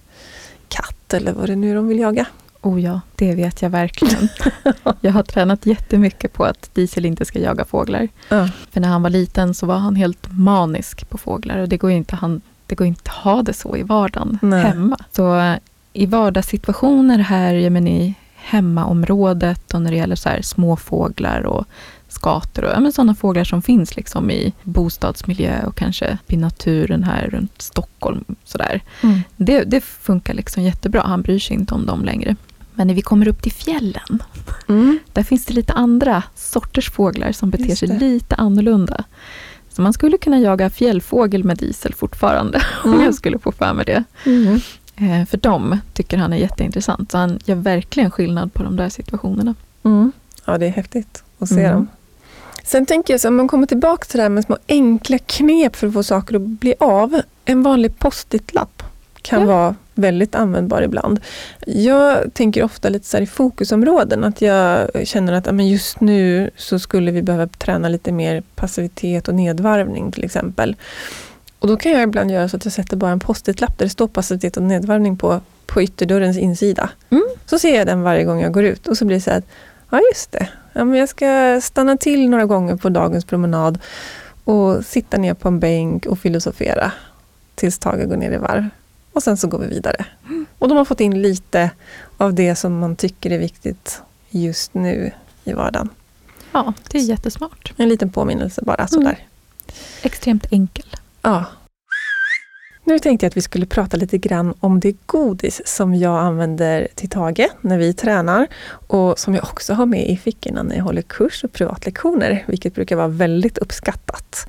katt 0.68 1.14
eller 1.14 1.34
vad 1.34 1.50
det 1.50 1.56
nu 1.56 1.72
är 1.72 1.76
de 1.76 1.88
vill 1.88 2.00
jaga. 2.00 2.26
Oh 2.64 2.82
ja, 2.82 3.02
det 3.16 3.36
vet 3.36 3.62
jag 3.62 3.70
verkligen. 3.70 4.30
jag 5.02 5.12
har 5.12 5.24
tränat 5.24 5.66
jättemycket 5.66 6.34
på 6.34 6.46
att 6.46 6.70
Diesel 6.74 7.06
inte 7.06 7.26
ska 7.26 7.40
jaga 7.40 7.66
fåglar. 7.66 8.08
Ja. 8.30 8.50
För 8.72 8.82
när 8.82 8.88
han 8.88 9.04
var 9.04 9.10
liten 9.10 9.54
så 9.54 9.66
var 9.66 9.78
han 9.78 9.96
helt 9.96 10.28
manisk 10.32 11.10
på 11.10 11.18
fåglar 11.18 11.58
och 11.58 11.70
det 11.70 11.78
går 11.78 11.92
inte, 11.92 12.16
han, 12.16 12.42
det 12.68 12.76
går 12.76 12.88
inte 12.88 13.02
att 13.04 13.16
ha 13.16 13.42
det 13.42 13.54
så 13.54 13.78
i 13.78 13.84
vardagen 13.84 14.40
Nej. 14.42 14.64
hemma. 14.64 14.98
Så 15.12 15.56
i 15.94 16.06
vardagssituationer 16.06 17.18
här 17.20 17.54
ja, 17.54 17.70
men 17.70 17.88
i 17.88 18.16
hemmaområdet 18.36 19.74
och 19.74 19.82
när 19.82 19.92
det 19.92 19.98
gäller 19.98 20.16
så 20.16 20.30
här 20.30 20.42
små 20.42 20.76
fåglar 20.78 21.46
och 21.46 21.66
skator 22.08 22.64
och 22.64 22.72
ja, 22.86 22.92
sådana 22.92 23.16
fåglar 23.16 23.44
som 23.44 23.62
finns 23.62 23.96
liksom 23.96 24.32
i 24.32 24.54
bostadsmiljö 24.64 25.66
och 25.66 25.76
kanske 25.76 26.18
i 26.28 26.38
naturen 26.38 27.04
här 27.04 27.28
runt 27.28 27.62
Stockholm. 27.62 28.24
Sådär. 28.44 28.82
Mm. 29.02 29.20
Det, 29.38 29.64
det 29.64 29.82
funkar 29.82 30.34
liksom 30.34 30.64
jättebra. 30.64 31.02
Han 31.02 31.22
bryr 31.22 31.40
sig 31.40 31.56
inte 31.56 31.74
om 31.74 31.86
dem 31.86 32.06
längre. 32.06 32.36
Men 32.76 32.88
när 32.88 32.94
vi 32.94 33.02
kommer 33.02 33.28
upp 33.28 33.42
till 33.42 33.52
fjällen, 33.52 34.24
mm. 34.70 35.00
där 35.14 35.24
finns 35.24 35.46
det 35.46 35.54
lite 35.54 35.74
andra 35.74 36.24
sorters 36.36 36.92
fåglar 36.92 37.32
som 37.32 37.50
beter 37.50 37.76
sig 37.76 37.88
lite 37.88 38.36
annorlunda. 38.36 39.04
Så 39.70 39.82
man 39.82 39.94
skulle 39.94 40.18
kunna 40.18 40.40
jaga 40.40 40.70
fjällfågel 40.70 41.44
med 41.44 41.58
diesel 41.58 41.94
fortfarande, 41.94 42.62
mm. 42.86 42.96
om 42.96 43.04
jag 43.06 43.16
skulle 43.16 43.40
få 43.40 43.52
för 43.52 43.74
mig 43.74 43.86
det. 43.86 44.04
Mm. 44.26 44.60
Eh, 44.96 45.26
för 45.26 45.38
dem 45.38 45.80
tycker 45.94 46.18
han 46.18 46.34
är 46.34 46.38
jätteintressant. 46.38 47.12
Så 47.12 47.18
han 47.18 47.40
gör 47.46 47.56
verkligen 47.56 48.12
skillnad 48.12 48.54
på 48.54 48.64
de 48.64 48.76
där 48.76 48.90
situationerna. 48.90 49.56
Mm. 49.84 50.12
Ja, 50.46 50.58
det 50.58 50.66
är 50.66 50.70
häftigt 50.70 51.24
att 51.40 51.50
se 51.50 51.60
mm. 51.60 51.74
dem. 51.74 51.88
Sen 52.64 52.86
tänker 52.86 53.14
jag 53.14 53.22
så 53.22 53.28
om 53.28 53.36
man 53.36 53.48
kommer 53.48 53.68
tillbaka 53.68 54.06
till 54.06 54.18
det 54.18 54.24
här 54.24 54.30
med 54.30 54.44
små 54.44 54.58
enkla 54.68 55.18
knep 55.18 55.76
för 55.76 55.88
att 55.88 55.94
få 55.94 56.04
saker 56.04 56.36
att 56.36 56.42
bli 56.42 56.76
av. 56.80 57.22
En 57.46 57.64
vanlig 57.64 58.00
post-it-lapp 58.00 58.84
kan 59.22 59.42
ja. 59.42 59.48
vara 59.48 59.76
väldigt 59.96 60.36
användbar 60.36 60.82
ibland. 60.82 61.20
Jag 61.66 62.34
tänker 62.34 62.64
ofta 62.64 62.90
lite 62.90 63.08
så 63.08 63.18
i 63.18 63.26
fokusområden, 63.26 64.24
att 64.24 64.42
jag 64.42 64.90
känner 65.04 65.34
att 65.34 65.56
men 65.56 65.68
just 65.68 66.02
nu 66.02 66.50
så 66.56 66.80
skulle 66.80 67.12
vi 67.12 67.22
behöva 67.22 67.48
träna 67.48 67.90
lite 67.90 68.12
mer 68.12 68.44
passivitet 68.56 69.28
och 69.28 69.36
nedvarvning 69.36 70.12
till 70.12 70.24
exempel. 70.24 70.76
Och 71.60 71.68
då 71.68 71.78
kan 71.78 71.92
jag 71.92 72.04
ibland 72.04 72.32
göra 72.32 72.50
så 72.50 72.58
att 72.58 72.66
jag 72.66 72.74
sätter 72.74 72.98
bara 72.98 73.12
en 73.12 73.20
post-it-lapp 73.20 73.78
där 73.78 73.86
det 73.86 73.90
står 73.90 74.08
passivitet 74.08 74.58
och 74.58 74.64
nedvarvning 74.64 75.18
på, 75.18 75.42
på 75.66 75.82
ytterdörrens 75.82 76.38
insida. 76.38 76.90
Mm. 77.10 77.24
Så 77.46 77.60
ser 77.60 77.78
jag 77.78 77.88
den 77.88 78.02
varje 78.02 78.24
gång 78.24 78.42
jag 78.42 78.54
går 78.54 78.64
ut 78.64 78.88
och 78.88 78.98
så 78.98 79.06
blir 79.06 79.18
det 79.18 79.22
så 79.22 79.32
att, 79.32 79.46
ja 79.90 80.02
just 80.14 80.32
det, 80.32 80.48
ja, 80.74 80.86
men 80.86 81.00
jag 81.00 81.10
ska 81.10 81.60
stanna 81.64 81.98
till 81.98 82.30
några 82.30 82.46
gånger 82.46 82.76
på 82.76 82.90
dagens 82.90 83.26
promenad 83.26 83.80
och 84.44 84.86
sitta 84.86 85.18
ner 85.18 85.34
på 85.34 85.48
en 85.48 85.60
bänk 85.60 86.06
och 86.06 86.20
filosofera 86.20 86.92
tills 87.56 87.80
Tage 87.80 88.08
går 88.08 88.18
ner 88.18 88.32
i 88.32 88.38
varv. 88.38 88.70
Och 89.14 89.24
sen 89.24 89.38
så 89.38 89.48
går 89.48 89.60
vi 89.60 89.68
vidare. 89.68 90.06
Och 90.60 90.68
de 90.68 90.78
har 90.78 90.86
fått 90.86 91.00
in 91.00 91.22
lite 91.22 91.72
av 92.18 92.34
det 92.34 92.56
som 92.56 92.80
man 92.80 92.96
tycker 92.96 93.32
är 93.32 93.38
viktigt 93.38 94.02
just 94.30 94.74
nu 94.74 95.12
i 95.44 95.54
vardagen. 95.54 95.90
Ja, 96.52 96.74
det 96.90 96.98
är 96.98 97.02
jättesmart. 97.02 97.74
En 97.78 97.90
liten 97.90 98.10
påminnelse 98.10 98.62
bara 98.62 98.88
sådär. 98.88 99.06
Mm. 99.06 99.76
Extremt 100.02 100.46
enkel. 100.52 100.86
Ja. 101.22 101.46
Nu 102.86 103.00
tänkte 103.00 103.26
jag 103.26 103.30
att 103.30 103.38
vi 103.38 103.42
skulle 103.42 103.66
prata 103.66 103.98
lite 103.98 104.18
grann 104.18 104.54
om 104.60 104.80
det 104.80 104.96
godis 105.06 105.62
som 105.66 105.96
jag 105.96 106.20
använder 106.20 106.88
till 106.96 107.10
Tage 107.10 107.50
när 107.62 107.78
vi 107.78 107.94
tränar 107.94 108.48
och 108.88 109.20
som 109.20 109.36
jag 109.36 109.44
också 109.44 109.74
har 109.74 109.86
med 109.86 110.10
i 110.10 110.18
fickorna 110.18 110.64
när 110.64 110.76
jag 110.76 110.84
håller 110.84 111.02
kurs 111.02 111.44
och 111.44 111.54
privatlektioner, 111.54 112.44
vilket 112.48 112.76
brukar 112.76 112.96
vara 112.96 113.08
väldigt 113.08 113.58
uppskattat. 113.58 114.48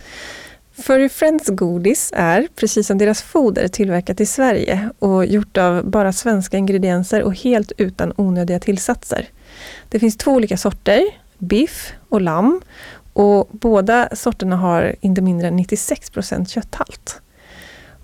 Furry 0.82 1.08
Friends 1.08 1.48
godis 1.48 2.10
är, 2.14 2.48
precis 2.54 2.86
som 2.86 2.98
deras 2.98 3.22
foder, 3.22 3.68
tillverkat 3.68 4.20
i 4.20 4.26
Sverige 4.26 4.90
och 4.98 5.26
gjort 5.26 5.56
av 5.56 5.90
bara 5.90 6.12
svenska 6.12 6.56
ingredienser 6.56 7.22
och 7.22 7.34
helt 7.34 7.72
utan 7.78 8.12
onödiga 8.16 8.60
tillsatser. 8.60 9.28
Det 9.88 9.98
finns 9.98 10.16
två 10.16 10.30
olika 10.30 10.56
sorter, 10.56 11.02
biff 11.38 11.92
och 12.08 12.20
lamm 12.20 12.60
och 13.12 13.48
båda 13.52 14.08
sorterna 14.12 14.56
har 14.56 14.96
inte 15.00 15.22
mindre 15.22 15.48
än 15.48 15.58
96% 15.58 16.48
kötthalt. 16.48 17.20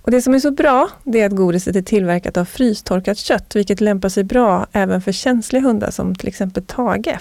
Och 0.03 0.11
det 0.11 0.23
som 0.23 0.35
är 0.35 0.39
så 0.39 0.51
bra, 0.51 0.89
det 1.05 1.21
är 1.21 1.27
att 1.27 1.37
godiset 1.37 1.77
är 1.77 1.83
tillverkat 1.83 2.37
av 2.37 2.45
frystorkat 2.45 3.19
kött, 3.19 3.57
vilket 3.57 3.81
lämpar 3.81 4.09
sig 4.09 4.25
bra 4.25 4.67
även 4.73 5.03
för 5.03 5.13
känsliga 5.13 5.63
hundar 5.63 5.91
som 5.91 6.15
till 6.15 6.29
exempel 6.29 6.65
Tage. 6.67 7.19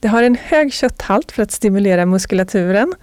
Det 0.00 0.08
har 0.08 0.22
en 0.22 0.36
hög 0.42 0.72
kötthalt 0.72 1.32
för 1.32 1.42
att 1.42 1.52
stimulera 1.52 2.06
muskulaturen, 2.06 2.94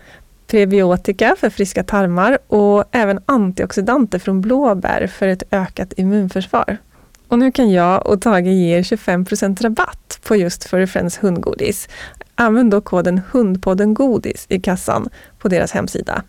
prebiotika 0.48 1.36
för 1.40 1.50
friska 1.50 1.84
tarmar 1.84 2.38
och 2.48 2.84
även 2.92 3.20
antioxidanter 3.26 4.20
från 4.20 4.42
blåbär 4.42 5.08
för 5.08 5.28
ett 5.28 5.44
ökat 5.52 5.94
immunförsvar. 5.98 6.78
Och 7.28 7.40
nu 7.40 7.52
kan 7.52 7.72
jag 7.72 8.08
och 8.08 8.22
Tage 8.22 8.48
ge 8.48 8.78
er 8.78 8.84
25% 8.84 9.64
rabatt 9.64 10.20
på 10.24 10.36
just 10.36 10.64
Furry 10.64 10.88
Friends 10.88 11.24
hundgodis. 11.24 11.90
Använd 12.36 12.72
då 12.72 12.82
koden 12.82 13.22
HUNDPODDENGODIS 13.32 14.46
i 14.50 14.60
kassan 14.60 15.10
på 15.40 15.48
deras 15.48 15.72
hemsida. 15.72 16.24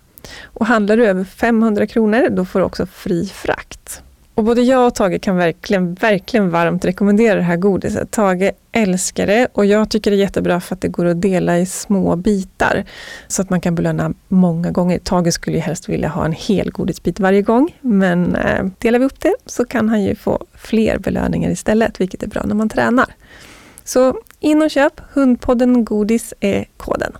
Och 0.45 0.67
handlar 0.67 0.97
du 0.97 1.07
över 1.07 1.25
500 1.25 1.87
kronor, 1.87 2.29
då 2.31 2.45
får 2.45 2.59
du 2.59 2.65
också 2.65 2.87
fri 2.87 3.27
frakt. 3.27 4.03
Och 4.39 4.45
både 4.45 4.63
jag 4.63 4.87
och 4.87 4.95
Tage 4.95 5.23
kan 5.23 5.37
verkligen, 5.37 5.95
verkligen 5.95 6.51
varmt 6.51 6.85
rekommendera 6.85 7.35
det 7.35 7.43
här 7.43 7.57
godiset. 7.57 8.11
Tage 8.11 8.51
älskar 8.73 9.27
det 9.27 9.49
och 9.53 9.67
jag 9.67 9.91
tycker 9.91 10.11
det 10.11 10.17
är 10.17 10.19
jättebra 10.19 10.61
för 10.61 10.75
att 10.75 10.81
det 10.81 10.89
går 10.89 11.05
att 11.05 11.23
dela 11.23 11.59
i 11.59 11.67
små 11.67 12.17
bitar. 12.17 12.85
Så 13.29 13.43
att 13.43 13.51
man 13.51 13.61
kan 13.61 13.75
belöna 13.75 14.15
många 14.29 14.71
gånger. 14.71 14.99
Tage 14.99 15.35
skulle 15.35 15.57
ju 15.57 15.63
helst 15.63 15.89
vilja 15.89 16.09
ha 16.09 16.25
en 16.25 16.33
hel 16.33 16.71
godisbit 16.71 17.21
varje 17.21 17.43
gång. 17.43 17.77
Men 17.81 18.37
eh, 18.37 18.67
delar 18.79 18.99
vi 18.99 19.05
upp 19.05 19.21
det 19.21 19.35
så 19.47 19.65
kan 19.65 19.89
han 19.89 20.03
ju 20.03 20.15
få 20.15 20.45
fler 20.55 20.99
belöningar 20.99 21.51
istället, 21.51 22.01
vilket 22.01 22.23
är 22.23 22.27
bra 22.27 22.43
när 22.45 22.55
man 22.55 22.69
tränar. 22.69 23.15
Så 23.85 24.15
in 24.41 24.63
och 24.63 24.71
köp, 24.71 25.01
Hundpodden 25.13 25.85
Godis 25.85 26.35
är 26.41 26.65
koden. 26.77 27.13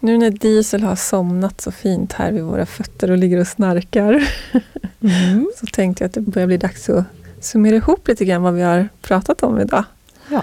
Nu 0.00 0.18
när 0.18 0.30
Diesel 0.30 0.82
har 0.82 0.96
somnat 0.96 1.60
så 1.60 1.70
fint 1.70 2.12
här 2.12 2.32
vid 2.32 2.42
våra 2.42 2.66
fötter 2.66 3.10
och 3.10 3.18
ligger 3.18 3.40
och 3.40 3.46
snarkar 3.46 4.28
Mm. 5.00 5.50
så 5.60 5.66
tänkte 5.66 6.04
jag 6.04 6.08
att 6.08 6.14
det 6.14 6.20
börjar 6.20 6.46
bli 6.46 6.56
dags 6.56 6.88
att 6.88 7.04
summera 7.40 7.76
ihop 7.76 8.08
lite 8.08 8.24
grann 8.24 8.42
vad 8.42 8.54
vi 8.54 8.62
har 8.62 8.88
pratat 9.00 9.42
om 9.42 9.60
idag. 9.60 9.84
Ja. 10.30 10.42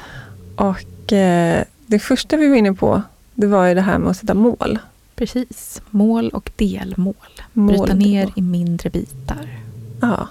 Och 0.56 1.14
eh, 1.14 1.64
det 1.86 2.00
första 2.00 2.38
vi 2.38 2.48
var 2.48 2.56
inne 2.56 2.74
på 2.74 3.02
det 3.34 3.48
var 3.48 3.66
ju 3.66 3.74
det 3.74 3.82
här 3.82 3.98
med 3.98 4.10
att 4.10 4.18
sätta 4.18 4.34
mål. 4.34 4.80
Precis. 5.16 5.82
Mål 5.90 6.30
och 6.30 6.52
delmål. 6.56 7.16
mål 7.54 7.78
Bryta 7.78 7.94
ner 7.94 8.30
i 8.36 8.42
mindre 8.42 8.90
bitar. 8.90 9.48
Ja. 10.02 10.28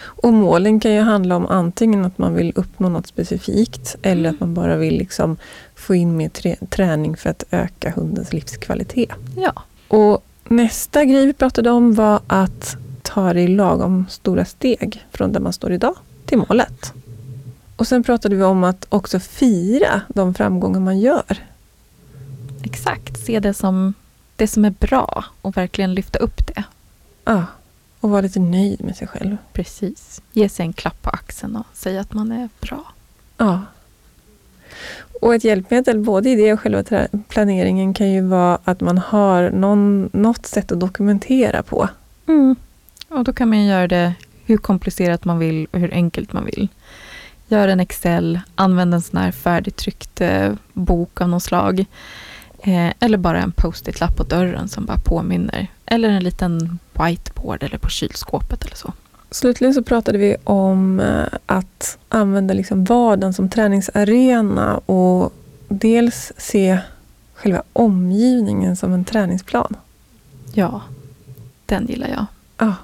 Och 0.00 0.32
målen 0.32 0.80
kan 0.80 0.94
ju 0.94 1.00
handla 1.00 1.36
om 1.36 1.46
antingen 1.46 2.04
att 2.04 2.18
man 2.18 2.34
vill 2.34 2.52
uppnå 2.56 2.88
något 2.88 3.06
specifikt 3.06 3.96
eller 4.02 4.30
att 4.30 4.40
man 4.40 4.54
bara 4.54 4.76
vill 4.76 4.98
liksom 4.98 5.36
få 5.74 5.94
in 5.94 6.16
mer 6.16 6.28
trä- 6.28 6.66
träning 6.70 7.16
för 7.16 7.30
att 7.30 7.44
öka 7.50 7.90
hundens 7.90 8.32
livskvalitet. 8.32 9.10
Ja. 9.36 9.62
Och 9.88 10.24
nästa 10.48 11.04
grej 11.04 11.26
vi 11.26 11.32
pratade 11.32 11.70
om 11.70 11.94
var 11.94 12.20
att 12.26 12.76
ta 13.02 13.32
det 13.32 13.40
i 13.40 13.48
lagom 13.48 14.06
stora 14.08 14.44
steg 14.44 15.06
från 15.10 15.32
där 15.32 15.40
man 15.40 15.52
står 15.52 15.72
idag 15.72 15.94
till 16.26 16.38
målet. 16.38 16.92
Och 17.76 17.86
sen 17.86 18.02
pratade 18.02 18.36
vi 18.36 18.42
om 18.42 18.64
att 18.64 18.86
också 18.88 19.20
fira 19.20 20.00
de 20.08 20.34
framgångar 20.34 20.80
man 20.80 20.98
gör. 20.98 21.46
Exakt. 22.62 23.18
Se 23.26 23.40
det 23.40 23.54
som 23.54 23.94
det 24.36 24.46
som 24.48 24.64
är 24.64 24.70
bra 24.70 25.24
och 25.42 25.56
verkligen 25.56 25.94
lyfta 25.94 26.18
upp 26.18 26.46
det. 26.46 26.64
Ja, 27.24 27.44
och 28.00 28.10
vara 28.10 28.20
lite 28.20 28.40
nöjd 28.40 28.84
med 28.84 28.96
sig 28.96 29.08
själv. 29.08 29.36
Precis. 29.52 30.22
Ge 30.32 30.48
sig 30.48 30.66
en 30.66 30.72
klapp 30.72 31.02
på 31.02 31.10
axeln 31.10 31.56
och 31.56 31.66
säga 31.72 32.00
att 32.00 32.12
man 32.12 32.32
är 32.32 32.48
bra. 32.60 32.84
Ja. 33.36 33.62
Och 35.20 35.34
ett 35.34 35.44
hjälpmedel 35.44 35.98
både 35.98 36.30
i 36.30 36.36
det 36.36 36.52
och 36.52 36.60
själva 36.60 37.08
planeringen 37.28 37.94
kan 37.94 38.12
ju 38.12 38.20
vara 38.20 38.58
att 38.64 38.80
man 38.80 38.98
har 38.98 39.50
någon, 39.50 40.10
något 40.12 40.46
sätt 40.46 40.72
att 40.72 40.80
dokumentera 40.80 41.62
på. 41.62 41.88
Mm. 42.26 42.56
Och 43.08 43.24
då 43.24 43.32
kan 43.32 43.48
man 43.48 43.64
göra 43.64 43.88
det 43.88 44.14
hur 44.44 44.56
komplicerat 44.56 45.24
man 45.24 45.38
vill 45.38 45.66
och 45.70 45.80
hur 45.80 45.94
enkelt 45.94 46.32
man 46.32 46.44
vill. 46.44 46.68
Gör 47.48 47.68
en 47.68 47.80
Excel, 47.80 48.40
använd 48.54 48.94
en 48.94 49.02
sån 49.02 49.20
här 49.20 49.32
färdigtryckt 49.32 50.20
eh, 50.20 50.52
bok 50.72 51.20
av 51.20 51.28
något 51.28 51.42
slag. 51.42 51.84
Eh, 52.62 52.92
eller 53.00 53.18
bara 53.18 53.42
en 53.42 53.52
post-it-lapp 53.52 54.16
på 54.16 54.22
dörren 54.22 54.68
som 54.68 54.84
bara 54.84 54.98
påminner. 54.98 55.66
Eller 55.86 56.08
en 56.08 56.24
liten 56.24 56.78
whiteboard 56.92 57.62
eller 57.62 57.78
på 57.78 57.88
kylskåpet 57.88 58.64
eller 58.64 58.76
så. 58.76 58.92
Slutligen 59.30 59.74
så 59.74 59.82
pratade 59.82 60.18
vi 60.18 60.36
om 60.44 61.00
eh, 61.00 61.38
att 61.46 61.98
använda 62.08 62.54
liksom 62.54 62.84
vardagen 62.84 63.34
som 63.34 63.48
träningsarena 63.48 64.78
och 64.78 65.32
dels 65.68 66.32
se 66.36 66.78
själva 67.34 67.62
omgivningen 67.72 68.76
som 68.76 68.92
en 68.92 69.04
träningsplan. 69.04 69.76
Ja, 70.52 70.80
den 71.66 71.86
gillar 71.86 72.08
jag. 72.08 72.26
Ja. 72.58 72.74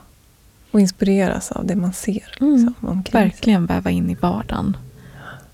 Och 0.71 0.81
inspireras 0.81 1.53
av 1.53 1.67
det 1.67 1.77
man 1.77 1.93
ser. 1.93 2.37
Mm. 2.41 2.55
Liksom, 2.55 3.03
sig. 3.05 3.21
Verkligen 3.21 3.67
väva 3.67 3.91
in 3.91 4.11
i 4.11 4.15
vardagen. 4.15 4.77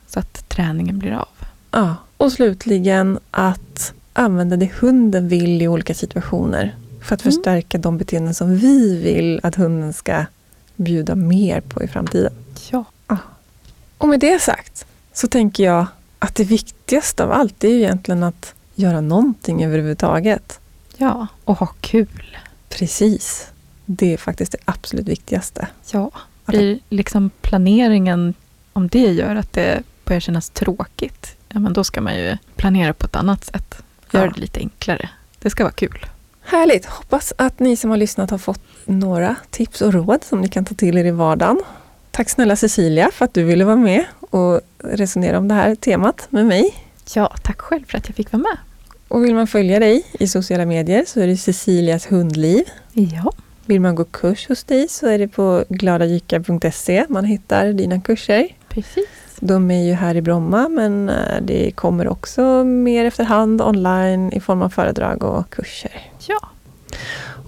Så 0.07 0.21
att 0.21 0.49
träningen 0.49 0.99
blir 0.99 1.12
av. 1.12 1.29
Ja. 1.71 1.97
Och 2.16 2.33
slutligen 2.33 3.18
att 3.31 3.93
använda 4.13 4.57
det 4.57 4.71
hunden 4.81 5.29
vill 5.29 5.63
i 5.63 5.69
olika 5.69 5.95
situationer. 5.95 6.77
För 7.03 7.15
att 7.15 7.23
Mm. 7.23 7.33
förstärka 7.33 7.79
de 7.79 7.99
beteenden 7.99 8.35
som 8.35 8.57
vi 8.57 8.97
vill 9.03 9.41
att 9.43 9.55
hunden 9.55 9.93
ska 9.93 10.25
bjuda 10.77 11.15
mer 11.15 11.61
på 11.61 11.83
i 11.83 11.89
framtiden. 11.89 12.33
Ja. 12.71 12.85
Och 13.99 14.09
med 14.09 14.21
det 14.21 14.43
sagt 14.43 14.87
så 15.13 15.27
tänker 15.29 15.65
jag 15.65 15.87
att 16.19 16.35
det 16.35 16.45
viktigaste 16.45 17.25
av 17.25 17.33
allt 17.33 17.65
är 17.65 17.69
ju 17.69 17.77
egentligen 17.79 18.23
att 18.23 18.55
göra 18.75 19.01
någonting 19.01 19.65
överhuvudtaget. 19.65 20.61
Ja, 20.97 21.27
och 21.45 21.59
ha 21.59 21.67
kul. 21.81 22.39
Precis. 22.69 23.47
Det 23.87 24.13
är 24.13 24.17
faktiskt 24.17 24.53
det 24.53 24.59
absolut 24.65 25.09
viktigaste. 25.09 25.67
Ja, 25.93 26.11
blir 26.47 26.79
liksom 26.89 27.31
planeringen, 27.43 28.35
om 28.73 28.89
det 28.89 29.13
gör 29.13 29.37
att 29.37 29.53
det 29.53 29.83
börjar 30.05 30.21
kännas 30.21 30.51
tråkigt, 30.51 31.37
ja 31.49 31.61
men 31.61 31.73
då 31.73 31.85
ska 31.85 32.01
man 32.01 32.15
ju 32.17 32.37
planera 32.57 32.93
på 32.95 33.07
ett 33.07 33.17
annat 33.17 33.45
sätt. 33.45 33.83
Gör 34.13 34.25
Ja. 34.25 34.31
det 34.35 34.41
lite 34.41 34.61
enklare. 34.61 35.09
Det 35.39 35.51
ska 35.51 35.63
vara 35.65 35.73
kul. 35.73 36.07
Härligt! 36.43 36.87
Hoppas 36.87 37.33
att 37.37 37.59
ni 37.59 37.77
som 37.77 37.91
har 37.91 37.97
lyssnat 37.97 38.31
har 38.31 38.39
fått 38.39 38.61
några 38.85 39.37
tips 39.51 39.81
och 39.83 39.93
råd 39.93 40.25
som 40.25 40.41
ni 40.41 40.49
kan 40.49 40.65
ta 40.65 40.75
till 40.75 40.99
er 40.99 41.05
i 41.05 41.11
vardagen. 41.11 41.61
Tack 42.11 42.31
snälla 42.31 42.57
Cecilia 42.57 43.11
för 43.13 43.25
att 43.25 43.35
du 43.35 43.43
ville 43.45 43.65
vara 43.65 43.77
med 43.77 44.05
och 44.21 44.61
resonera 44.79 45.39
om 45.39 45.49
det 45.49 45.55
här 45.55 45.75
temat 45.75 46.27
med 46.31 46.47
mig. 46.47 46.75
Ja, 47.15 47.35
tack 47.43 47.61
själv 47.61 47.85
för 47.89 47.99
att 47.99 48.09
jag 48.09 48.17
fick 48.17 48.33
vara 48.33 48.43
med. 48.43 48.57
Och 49.09 49.25
vill 49.25 49.35
man 49.35 49.47
följa 49.47 49.79
dig 49.79 50.03
i 50.13 50.29
sociala 50.29 50.67
medier 50.67 51.05
så 51.07 51.21
är 51.21 51.27
det 51.27 51.37
Cecilias 51.37 52.07
hundliv. 52.13 52.65
Ja, 52.93 53.33
Vill 53.67 53.81
man 53.81 53.95
gå 53.95 54.05
kurs 54.05 54.49
hos 54.49 54.65
dig 54.65 54.89
så 54.89 55.07
är 55.07 55.19
det 55.19 55.29
på 55.29 55.65
gladajyckar.se 55.69 57.07
man 57.09 57.25
hittar 57.25 57.73
dina 57.73 58.01
kurser. 58.01 58.49
precis. 58.69 59.07
De 59.41 59.70
är 59.70 59.82
ju 59.84 59.93
här 59.93 60.16
i 60.16 60.22
Bromma 60.22 60.68
men 60.68 61.09
eh, 61.09 61.41
det 61.43 61.70
kommer 61.70 62.09
också 62.09 62.64
mer 62.64 63.05
efterhand 63.05 63.62
online 63.62 64.32
i 64.32 64.41
form 64.41 64.62
av 64.62 64.68
föredrag 64.68 65.24
och 65.24 65.51
kurser. 65.51 66.11
Ja, 66.26 66.49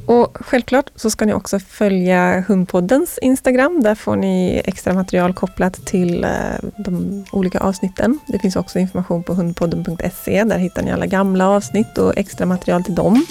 Och 0.07 0.39
självklart 0.41 0.91
så 0.97 1.11
ska 1.11 1.25
ni 1.25 1.33
också 1.33 1.59
följa 1.59 2.45
Hundpoddens 2.49 3.19
Instagram. 3.23 3.83
Där 3.83 3.95
får 3.95 4.17
ni 4.17 4.63
extra 4.65 4.93
material 4.95 5.35
kopplat 5.35 5.87
till 5.87 6.25
eh, 6.25 6.31
de 6.79 7.25
olika 7.33 7.61
avsnitten. 7.61 8.19
Det 8.27 8.39
finns 8.39 8.57
också 8.57 8.79
information 8.79 9.23
på 9.23 9.35
hundpodden.se. 9.35 10.45
Där 10.45 10.59
hittar 10.59 10.83
ni 10.83 10.93
alla 10.93 11.07
gamla 11.07 11.49
avsnitt 11.49 11.99
och 11.99 12.19
extra 12.19 12.47
material 12.47 12.85
till 12.85 12.95
dem. 12.95 13.27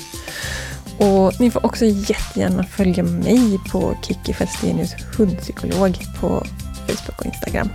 Och 0.97 1.39
ni 1.39 1.51
får 1.51 1.66
också 1.66 1.86
jättegärna 1.86 2.64
följa 2.64 3.03
mig 3.03 3.59
på 3.72 3.93
Kikki 4.01 4.34
Fälstenius 4.34 4.95
hundpsykolog 5.18 5.97
på 6.20 6.43
Facebook 6.88 7.20
och 7.20 7.26
Instagram. 7.26 7.70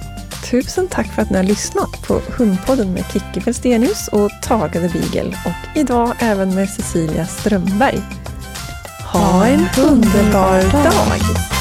Tusen 0.50 0.88
tack 0.88 1.06
för 1.06 1.22
att 1.22 1.30
ni 1.30 1.36
har 1.36 1.44
lyssnat 1.44 2.02
på 2.06 2.20
Hundpodden 2.38 2.92
med 2.92 3.04
Kikki 3.12 3.40
Fälstenius 3.40 4.08
och 4.08 4.30
Tage 4.42 4.72
the 4.72 4.88
Beagle 4.88 5.38
och 5.46 5.78
idag 5.78 6.12
även 6.18 6.54
med 6.54 6.70
Cecilia 6.70 7.26
Strömberg. 7.26 8.00
Ha 9.12 9.46
en 9.46 9.66
underbar 9.78 10.72
dag! 10.82 11.55